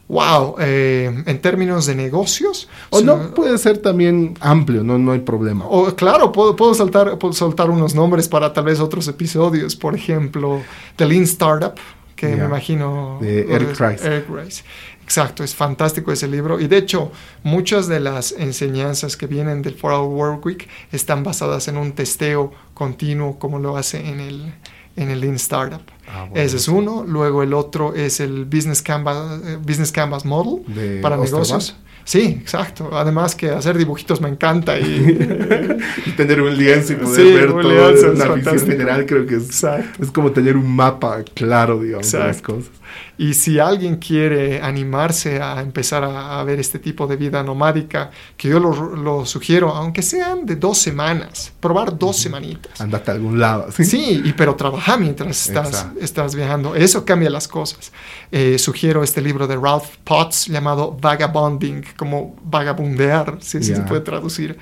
Wow, 0.09 0.57
eh, 0.59 1.25
en 1.27 1.41
términos 1.41 1.87
de 1.87 1.95
negocios. 1.95 2.69
O 2.91 3.01
no, 3.01 3.35
puede 3.35 3.57
ser 3.59 3.79
también 3.79 4.37
amplio, 4.41 4.83
no, 4.83 4.99
no 4.99 5.13
hay 5.13 5.21
problema. 5.21 5.67
O, 5.67 5.95
claro, 5.95 6.31
puedo, 6.33 6.57
puedo, 6.57 6.75
saltar, 6.75 7.19
puedo 7.19 7.33
soltar 7.33 7.71
unos 7.71 7.95
nombres 7.95 8.29
para 8.29 8.53
tal 8.53 8.65
vez 8.65 8.81
otros 8.81 9.09
episodios. 9.09 9.77
Por 9.77 9.95
ejemplo, 9.95 10.63
The 10.97 11.07
Lean 11.07 11.23
Startup, 11.23 11.75
que 12.15 12.29
me 12.37 12.45
imagino... 12.45 13.19
De 13.21 13.53
Eric 13.53 13.79
Rice. 13.79 14.07
Eric 14.07 14.29
Rice. 14.29 14.63
Exacto, 15.05 15.45
es 15.45 15.55
fantástico 15.55 16.13
ese 16.13 16.27
libro 16.27 16.59
y 16.59 16.67
de 16.67 16.79
hecho 16.79 17.13
muchas 17.43 17.89
de 17.89 18.01
las 18.01 18.33
enseñanzas 18.33 19.19
que 19.19 19.27
vienen 19.27 19.61
del 19.61 19.77
4 19.77 20.03
Hour 20.03 20.15
Work 20.15 20.47
Week 20.47 20.69
están 20.93 21.23
basadas 21.23 21.69
en 21.69 21.77
un 21.77 21.93
testeo 21.93 22.53
continuo 22.73 23.39
como 23.39 23.59
lo 23.59 23.77
hace 23.77 24.09
en 24.09 24.21
el, 24.21 24.55
en 24.97 25.11
el 25.11 25.21
Lean 25.21 25.35
Startup. 25.35 25.83
Ah, 26.09 26.29
ese 26.35 26.57
es 26.57 26.69
uno, 26.69 27.05
luego 27.07 27.43
el 27.43 27.53
otro 27.53 27.95
es 27.95 28.19
el 28.21 28.47
Business 28.47 28.81
Canvas, 28.81 29.41
eh, 29.45 29.59
Business 29.61 29.93
Canvas 29.93 30.25
Model 30.25 31.01
para 31.03 31.19
negocios. 31.19 31.77
Sí, 32.05 32.39
exacto. 32.41 32.91
Además 32.93 33.35
que 33.35 33.51
hacer 33.51 33.79
dibujitos 33.79 34.21
me 34.21 34.29
encanta 34.29 34.79
y, 34.79 35.19
tener 36.17 36.43
un 36.43 36.57
lienzo 36.57 36.93
y 36.93 36.97
poder 36.97 37.35
ver 37.35 37.51
todo 37.51 38.13
una 38.13 38.35
visión 38.35 38.59
general 38.59 39.07
creo 39.07 39.27
que 39.27 39.37
es, 39.37 39.65
es 40.01 40.11
como 40.13 40.31
tener 40.31 40.57
un 40.57 40.75
mapa 40.75 41.23
claro, 41.35 41.81
digamos, 41.81 42.11
de 42.13 42.19
las 42.19 42.43
cosas. 42.43 42.71
Y 43.17 43.35
si 43.35 43.61
alguien 43.61 43.97
quiere 43.97 44.61
animarse 44.61 45.41
a 45.41 45.61
empezar 45.61 46.03
a, 46.05 46.43
ver 46.45 46.59
este 46.59 46.79
tipo 46.79 47.07
de 47.07 47.17
vida 47.17 47.43
nomádica, 47.43 48.11
que 48.37 48.49
yo 48.49 48.59
lo, 48.59 49.25
sugiero, 49.25 49.71
aunque 49.71 50.03
sean 50.03 50.45
de 50.45 50.57
dos 50.57 50.79
semanas, 50.79 51.53
probar 51.61 51.97
dos 51.97 52.17
semanitas. 52.17 52.81
Andate 52.81 53.13
a 53.13 53.15
algún 53.15 53.39
lado. 53.39 53.71
Sí, 53.71 54.21
y, 54.25 54.33
pero 54.33 54.57
trabaja 54.57 54.97
mientras 54.97 55.49
estás, 55.49 55.87
estás 56.01 56.35
viajando. 56.35 56.75
Eso 56.75 57.05
cambia 57.05 57.31
las 57.31 57.47
cosas. 57.47 57.93
Eh, 58.33 58.59
sugiero 58.59 59.05
este 59.05 59.23
libro 59.23 59.47
de 59.47 59.57
Ralph 59.57 59.97
Potts 60.03 60.47
llamado 60.47 60.97
Vagabonding, 61.01 61.83
como 61.97 62.37
vagabundear, 62.45 63.39
si 63.41 63.63
se 63.63 63.81
puede 63.83 64.01
traducir. 64.01 64.59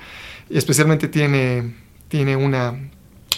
Y 0.49 0.57
especialmente 0.57 1.07
tiene, 1.07 1.73
tiene 2.07 2.35
una, 2.35 2.73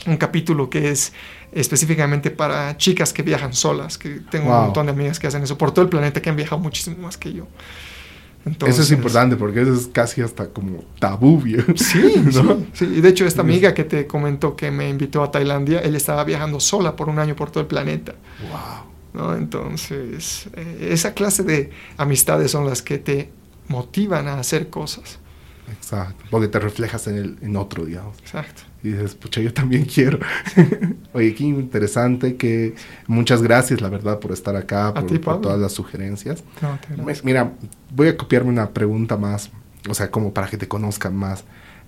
un 0.06 0.18
capítulo 0.18 0.70
que 0.70 0.90
es 0.90 1.14
específicamente 1.52 2.32
para 2.32 2.76
chicas 2.78 3.14
que 3.14 3.24
viajan 3.24 3.54
solas, 3.54 3.98
que 3.98 4.22
tengo 4.30 4.54
un 4.54 4.66
montón 4.66 4.88
de 4.88 4.92
amigas 4.92 5.20
que 5.20 5.28
hacen 5.28 5.42
eso 5.44 5.58
por 5.58 5.72
todo 5.72 5.84
el 5.84 5.90
planeta, 5.90 6.22
que 6.22 6.30
han 6.30 6.36
viajado 6.36 6.62
muchísimo 6.62 6.98
más 6.98 7.18
que 7.18 7.34
yo. 7.34 7.48
eso 8.68 8.82
es 8.82 8.92
importante 8.92 9.38
porque 9.38 9.62
eso 9.62 9.74
es 9.74 9.88
casi 9.88 10.22
hasta 10.22 10.48
como 10.50 10.84
tabú, 11.00 11.42
Sí, 11.76 12.14
sí, 12.74 12.86
Y 12.86 13.02
de 13.02 13.10
hecho 13.10 13.26
esta 13.26 13.42
amiga 13.42 13.74
que 13.74 13.86
te 13.86 14.06
comentó 14.06 14.56
que 14.56 14.70
me 14.70 14.90
invitó 14.90 15.24
a 15.24 15.32
Tailandia, 15.32 15.82
ella 15.82 15.98
estaba 15.98 16.24
viajando 16.26 16.60
sola 16.60 16.96
por 16.96 17.08
un 17.08 17.20
año 17.20 17.36
por 17.36 17.52
todo 17.52 17.62
el 17.62 17.68
planeta. 17.68 18.16
Wow. 18.50 18.96
¿no? 19.16 19.36
Entonces, 19.36 20.48
eh, 20.56 20.90
esa 20.92 21.14
clase 21.14 21.44
de 21.44 21.72
amistades 21.98 22.52
son 22.52 22.66
las 22.66 22.82
que 22.82 22.98
te 22.98 23.30
motivan 23.68 24.28
a 24.28 24.40
hacer 24.40 24.70
cosas. 24.70 25.20
Exacto, 25.72 26.26
porque 26.30 26.48
te 26.48 26.60
reflejas 26.60 27.08
en, 27.08 27.18
el, 27.18 27.38
en 27.42 27.56
otro, 27.56 27.86
digamos. 27.86 28.18
Exacto 28.20 28.64
y 28.86 28.92
dices, 28.92 29.16
pucha, 29.16 29.42
yo 29.42 29.52
también 29.52 29.86
quiero. 29.94 30.20
Oye, 31.14 31.34
qué 31.34 31.44
interesante, 31.44 32.36
que 32.36 32.76
muchas 33.08 33.42
gracias, 33.42 33.82
la 33.82 33.90
verdad, 33.90 34.20
por 34.20 34.32
estar 34.32 34.56
acá, 34.56 34.94
por, 34.94 35.42
todas 35.42 35.60
las 35.60 35.74
sugerencias. 35.74 36.44
Mira, 37.24 37.52
voy 37.92 38.10
a 38.10 38.18
copiarme 38.18 38.52
una 38.52 38.70
pregunta 38.70 39.18
más, 39.18 39.50
o 39.90 39.94
sea, 39.96 40.12
como 40.12 40.34
para 40.34 40.48
que 40.48 40.58
te 40.58 40.68
conozcan 40.68 41.16
más, 41.16 41.46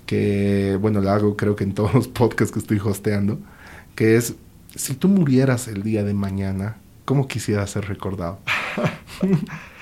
que, 0.08 0.78
bueno, 0.82 1.00
la 1.02 1.16
hago 1.16 1.38
creo 1.38 1.56
que 1.56 1.66
en 1.66 1.74
todos 1.74 1.94
los 1.94 2.08
podcasts 2.08 2.52
que 2.52 2.60
estoy 2.60 2.80
hosteando, 2.84 3.40
que 3.94 4.16
es, 4.16 4.34
si 4.76 4.96
tú 4.96 5.08
murieras 5.08 5.68
el 5.68 5.84
día 5.84 6.04
de 6.04 6.16
mañana, 6.16 6.78
¿cómo 7.06 7.28
quisieras 7.28 7.70
ser 7.70 7.88
recordado? 7.88 8.40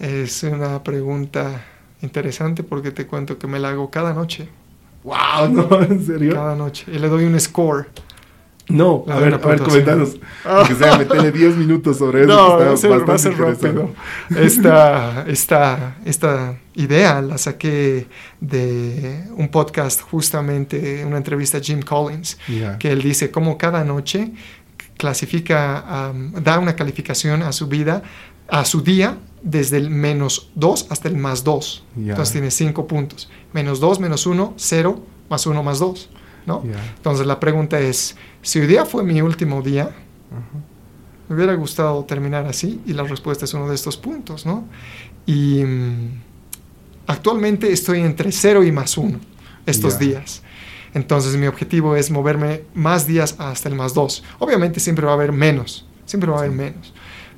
es 0.00 0.42
una 0.42 0.82
pregunta 0.82 1.64
interesante 2.02 2.62
porque 2.62 2.90
te 2.90 3.06
cuento 3.06 3.38
que 3.38 3.46
me 3.46 3.58
la 3.58 3.68
hago 3.68 3.90
cada 3.90 4.14
noche. 4.14 4.48
¡Wow! 5.04 5.48
¿No? 5.50 5.82
¿En 5.82 6.04
serio? 6.04 6.34
Cada 6.34 6.56
noche. 6.56 6.86
Y 6.92 6.98
le 6.98 7.08
doy 7.08 7.24
un 7.24 7.38
score. 7.38 7.86
No, 8.68 9.04
a 9.08 9.18
ver, 9.18 9.34
a 9.34 9.38
ver, 9.38 9.60
comentanos. 9.60 10.16
Que 10.68 10.74
sea, 10.76 10.96
metele 10.96 11.32
10 11.32 11.56
minutos 11.58 11.98
sobre 11.98 12.22
eso. 12.22 12.28
No, 12.28 12.58
va 12.58 12.72
a 12.72 12.76
ser, 12.76 13.08
va 13.08 13.14
a 13.14 13.18
ser 13.18 13.36
rápido. 13.36 13.90
Esta, 14.30 15.24
esta, 15.28 15.96
esta 16.04 16.56
idea 16.76 17.20
la 17.20 17.36
saqué 17.36 18.06
de 18.40 19.24
un 19.36 19.48
podcast, 19.48 20.00
justamente 20.02 21.04
una 21.04 21.16
entrevista 21.16 21.58
a 21.58 21.60
Jim 21.60 21.82
Collins, 21.82 22.38
que 22.78 22.92
él 22.92 23.02
dice 23.02 23.30
cómo 23.30 23.58
cada 23.58 23.84
noche 23.84 24.32
clasifica, 24.96 26.12
da 26.40 26.58
una 26.58 26.76
calificación 26.76 27.42
a 27.42 27.52
su 27.52 27.66
vida, 27.66 28.02
a 28.48 28.64
su 28.64 28.82
día, 28.82 29.18
desde 29.42 29.78
el 29.78 29.90
menos 29.90 30.50
2 30.54 30.86
hasta 30.90 31.08
el 31.08 31.16
más 31.16 31.44
2. 31.44 31.84
Entonces 31.96 32.32
tiene 32.32 32.50
5 32.50 32.86
puntos. 32.86 33.30
Menos 33.52 33.80
2, 33.80 34.00
menos 34.00 34.26
1, 34.26 34.54
0, 34.56 35.02
más 35.28 35.46
1, 35.46 35.62
más 35.62 35.78
2. 35.78 36.10
¿no? 36.46 36.62
Entonces 36.96 37.26
la 37.26 37.40
pregunta 37.40 37.80
es, 37.80 38.16
si 38.42 38.60
hoy 38.60 38.66
día 38.66 38.84
fue 38.84 39.02
mi 39.02 39.20
último 39.22 39.62
día, 39.62 39.90
me 41.28 41.36
hubiera 41.36 41.54
gustado 41.54 42.04
terminar 42.04 42.46
así 42.46 42.80
y 42.86 42.92
la 42.92 43.04
respuesta 43.04 43.44
es 43.44 43.54
uno 43.54 43.68
de 43.68 43.74
estos 43.74 43.96
puntos. 43.96 44.46
¿no? 44.46 44.64
Y 45.26 45.64
mm, 45.64 46.22
actualmente 47.06 47.72
estoy 47.72 48.00
entre 48.00 48.32
0 48.32 48.64
y 48.64 48.72
más 48.72 48.96
1 48.96 49.18
estos 49.66 49.98
días. 49.98 50.42
Entonces 50.92 51.36
mi 51.36 51.46
objetivo 51.46 51.94
es 51.94 52.10
moverme 52.10 52.64
más 52.74 53.06
días 53.06 53.36
hasta 53.38 53.68
el 53.68 53.74
más 53.74 53.94
2. 53.94 54.24
Obviamente 54.40 54.80
siempre 54.80 55.06
va 55.06 55.12
a 55.12 55.14
haber 55.14 55.32
menos, 55.32 55.86
siempre 56.04 56.30
va 56.30 56.38
a 56.38 56.40
haber 56.40 56.52
menos. 56.52 56.92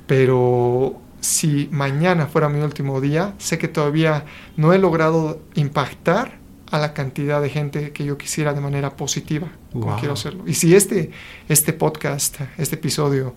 Pero 0.07 0.99
si 1.23 1.69
mañana 1.71 2.27
fuera 2.27 2.49
mi 2.49 2.59
último 2.59 2.99
día, 2.99 3.33
sé 3.37 3.57
que 3.57 3.69
todavía 3.69 4.25
no 4.57 4.73
he 4.73 4.77
logrado 4.77 5.41
impactar 5.55 6.37
a 6.69 6.77
la 6.79 6.93
cantidad 6.93 7.41
de 7.41 7.49
gente 7.49 7.91
que 7.91 8.03
yo 8.03 8.17
quisiera 8.17 8.53
de 8.53 8.59
manera 8.59 8.97
positiva, 8.97 9.47
como 9.71 9.95
quiero 9.97 10.15
hacerlo. 10.15 10.43
Y 10.45 10.55
si 10.55 10.75
este, 10.75 11.11
este 11.47 11.71
podcast, 11.71 12.41
este 12.57 12.75
episodio, 12.75 13.35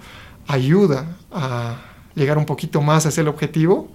ayuda 0.48 1.16
a 1.30 1.76
llegar 2.14 2.38
un 2.38 2.44
poquito 2.46 2.82
más 2.82 3.06
hacia 3.06 3.20
el 3.20 3.28
objetivo, 3.28 3.88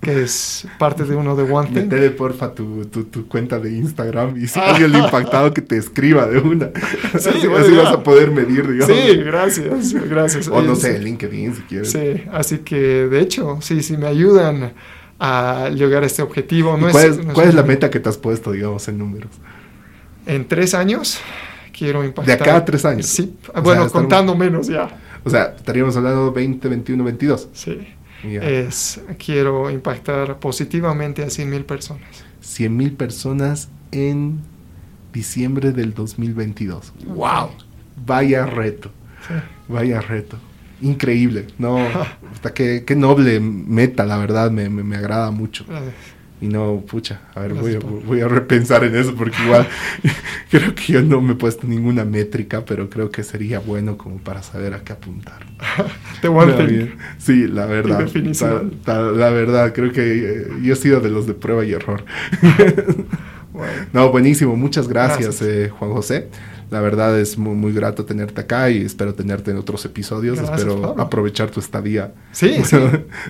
que 0.00 0.22
es 0.22 0.66
parte 0.78 1.04
de 1.04 1.16
uno 1.16 1.34
de 1.34 1.50
One 1.50 1.68
Thing. 1.68 1.82
Metele 1.84 2.10
porfa 2.10 2.54
tu, 2.54 2.84
tu, 2.86 3.26
cuenta 3.26 3.58
de 3.58 3.72
Instagram 3.72 4.36
y 4.36 4.46
si 4.46 4.60
alguien 4.60 4.94
impactado 4.94 5.52
que 5.52 5.62
te 5.62 5.76
escriba 5.76 6.26
de 6.26 6.38
una. 6.38 6.70
Sí, 7.18 7.28
así, 7.28 7.46
vas 7.46 7.92
a 7.92 8.02
poder 8.02 8.30
medir, 8.30 8.70
digamos. 8.70 8.94
Sí, 8.94 9.16
gracias, 9.16 9.94
gracias. 10.08 10.48
O 10.48 10.62
no 10.62 10.74
sé, 10.74 10.98
LinkedIn 10.98 11.54
si 11.54 11.62
quieres. 11.62 11.92
Sí, 11.92 12.24
así 12.32 12.58
que 12.58 12.76
de 12.76 13.20
hecho, 13.20 13.58
sí, 13.60 13.82
sí 13.82 13.96
me 13.96 14.06
ayudan 14.06 14.72
a 15.18 15.70
llegar 15.70 16.02
a 16.02 16.06
este 16.06 16.22
objetivo. 16.22 16.76
No 16.76 16.90
¿Cuál, 16.90 17.04
es, 17.06 17.18
¿cuál 17.32 17.48
es 17.48 17.54
la 17.54 17.62
meta 17.62 17.90
que 17.90 18.00
te 18.00 18.08
has 18.08 18.18
puesto, 18.18 18.52
digamos, 18.52 18.86
en 18.88 18.98
números? 18.98 19.30
En 20.26 20.46
tres 20.46 20.74
años 20.74 21.18
quiero 21.76 22.04
impactar. 22.04 22.38
¿De 22.38 22.42
acá 22.42 22.56
a 22.56 22.64
tres 22.64 22.84
años? 22.84 23.06
Sí, 23.06 23.36
bueno, 23.62 23.88
contando 23.90 24.34
menos 24.34 24.66
ya. 24.66 24.88
O 25.24 25.30
sea, 25.30 25.54
estaríamos 25.56 25.96
hablando 25.96 26.32
20, 26.32 26.68
21, 26.68 27.04
22. 27.04 27.48
Sí 27.52 27.78
es 28.24 29.00
quiero 29.18 29.70
impactar 29.70 30.38
positivamente 30.38 31.22
a 31.22 31.30
100 31.30 31.50
mil 31.50 31.64
personas. 31.64 32.02
100 32.40 32.76
mil 32.76 32.92
personas 32.92 33.68
en 33.92 34.40
diciembre 35.12 35.72
del 35.72 35.94
2022. 35.94 36.92
¡Wow! 37.06 37.50
Vaya 38.04 38.46
reto. 38.46 38.90
Vaya 39.68 40.00
reto. 40.00 40.36
Increíble. 40.82 41.46
No, 41.58 41.78
hasta 42.32 42.52
qué, 42.52 42.84
qué, 42.86 42.96
noble 42.96 43.40
meta, 43.40 44.04
la 44.04 44.16
verdad, 44.18 44.50
me, 44.50 44.68
me, 44.68 44.96
agrada 44.96 45.30
mucho. 45.30 45.64
Y 46.40 46.48
no, 46.48 46.82
pucha, 46.86 47.20
a 47.34 47.40
ver, 47.40 47.54
voy 47.54 47.74
a, 47.74 47.78
voy 47.78 48.20
a, 48.20 48.28
repensar 48.28 48.84
en 48.84 48.96
eso 48.96 49.14
porque 49.14 49.36
igual 49.44 49.66
creo 50.50 50.74
que 50.74 50.92
yo 50.92 51.02
no 51.02 51.20
me 51.20 51.32
he 51.32 51.36
puesto 51.36 51.66
ninguna 51.66 52.04
métrica, 52.04 52.64
pero 52.64 52.90
creo 52.90 53.10
que 53.10 53.22
sería 53.22 53.60
bueno 53.60 53.96
como 53.96 54.18
para 54.18 54.42
saber 54.42 54.74
a 54.74 54.80
qué 54.80 54.92
apuntar. 54.92 55.46
Te 56.20 56.28
Sí, 57.18 57.46
la 57.46 57.66
verdad. 57.66 58.06
la 59.16 59.30
verdad, 59.30 59.72
creo 59.72 59.92
que 59.92 60.02
eh, 60.02 60.46
yo 60.62 60.72
he 60.74 60.76
sido 60.76 61.00
de 61.00 61.10
los 61.10 61.26
de 61.26 61.34
prueba 61.34 61.64
y 61.64 61.72
error. 61.72 62.04
No, 63.92 64.10
buenísimo. 64.10 64.56
Muchas 64.56 64.88
gracias, 64.88 65.40
Eh, 65.40 65.68
Juan 65.68 65.92
José. 65.92 66.28
La 66.70 66.80
verdad 66.80 67.18
es 67.20 67.38
muy, 67.38 67.54
muy, 67.54 67.72
grato 67.72 68.04
tenerte 68.04 68.40
acá 68.40 68.68
y 68.68 68.78
espero 68.82 69.14
tenerte 69.14 69.52
en 69.52 69.58
otros 69.58 69.84
episodios. 69.84 70.40
espero 70.40 70.98
aprovechar 70.98 71.50
tu 71.50 71.60
estadía 71.60 72.12
sí, 72.32 72.56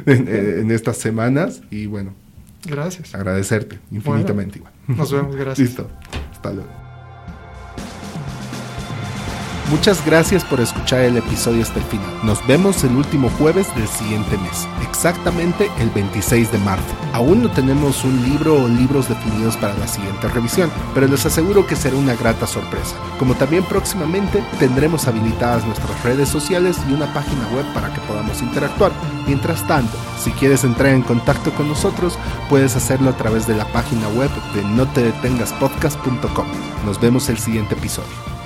en, 0.06 0.28
en, 0.28 0.70
estas 0.70 0.96
semanas 0.96 1.60
y 1.70 1.84
bueno, 1.84 2.14
Gracias. 2.66 3.14
Agradecerte 3.14 3.78
infinitamente. 3.90 4.62
nos 4.86 5.12
vemos, 5.12 5.36
gracias. 5.36 5.58
Listo. 5.68 5.88
Hasta 6.32 6.52
luego. 6.52 6.83
Muchas 9.70 10.04
gracias 10.04 10.44
por 10.44 10.60
escuchar 10.60 11.00
el 11.00 11.16
episodio 11.16 11.62
hasta 11.62 11.78
el 11.78 11.86
final. 11.86 12.06
Nos 12.22 12.46
vemos 12.46 12.84
el 12.84 12.94
último 12.96 13.30
jueves 13.38 13.74
del 13.74 13.88
siguiente 13.88 14.36
mes, 14.36 14.68
exactamente 14.86 15.70
el 15.78 15.88
26 15.88 16.52
de 16.52 16.58
marzo. 16.58 16.84
Aún 17.14 17.42
no 17.42 17.50
tenemos 17.50 18.04
un 18.04 18.22
libro 18.22 18.62
o 18.62 18.68
libros 18.68 19.08
definidos 19.08 19.56
para 19.56 19.72
la 19.78 19.88
siguiente 19.88 20.28
revisión, 20.28 20.70
pero 20.92 21.08
les 21.08 21.24
aseguro 21.24 21.66
que 21.66 21.76
será 21.76 21.96
una 21.96 22.14
grata 22.14 22.46
sorpresa. 22.46 22.94
Como 23.18 23.34
también 23.36 23.64
próximamente 23.64 24.44
tendremos 24.58 25.08
habilitadas 25.08 25.64
nuestras 25.64 26.02
redes 26.04 26.28
sociales 26.28 26.76
y 26.86 26.92
una 26.92 27.12
página 27.14 27.48
web 27.48 27.64
para 27.72 27.92
que 27.92 28.02
podamos 28.02 28.42
interactuar. 28.42 28.92
Mientras 29.26 29.66
tanto, 29.66 29.96
si 30.22 30.30
quieres 30.32 30.64
entrar 30.64 30.92
en 30.92 31.02
contacto 31.02 31.52
con 31.54 31.68
nosotros, 31.68 32.18
puedes 32.50 32.76
hacerlo 32.76 33.08
a 33.08 33.16
través 33.16 33.46
de 33.46 33.56
la 33.56 33.64
página 33.72 34.08
web 34.08 34.30
de 34.54 34.62
notedetengaspodcast.com. 34.62 36.46
Nos 36.84 37.00
vemos 37.00 37.30
el 37.30 37.38
siguiente 37.38 37.74
episodio. 37.74 38.43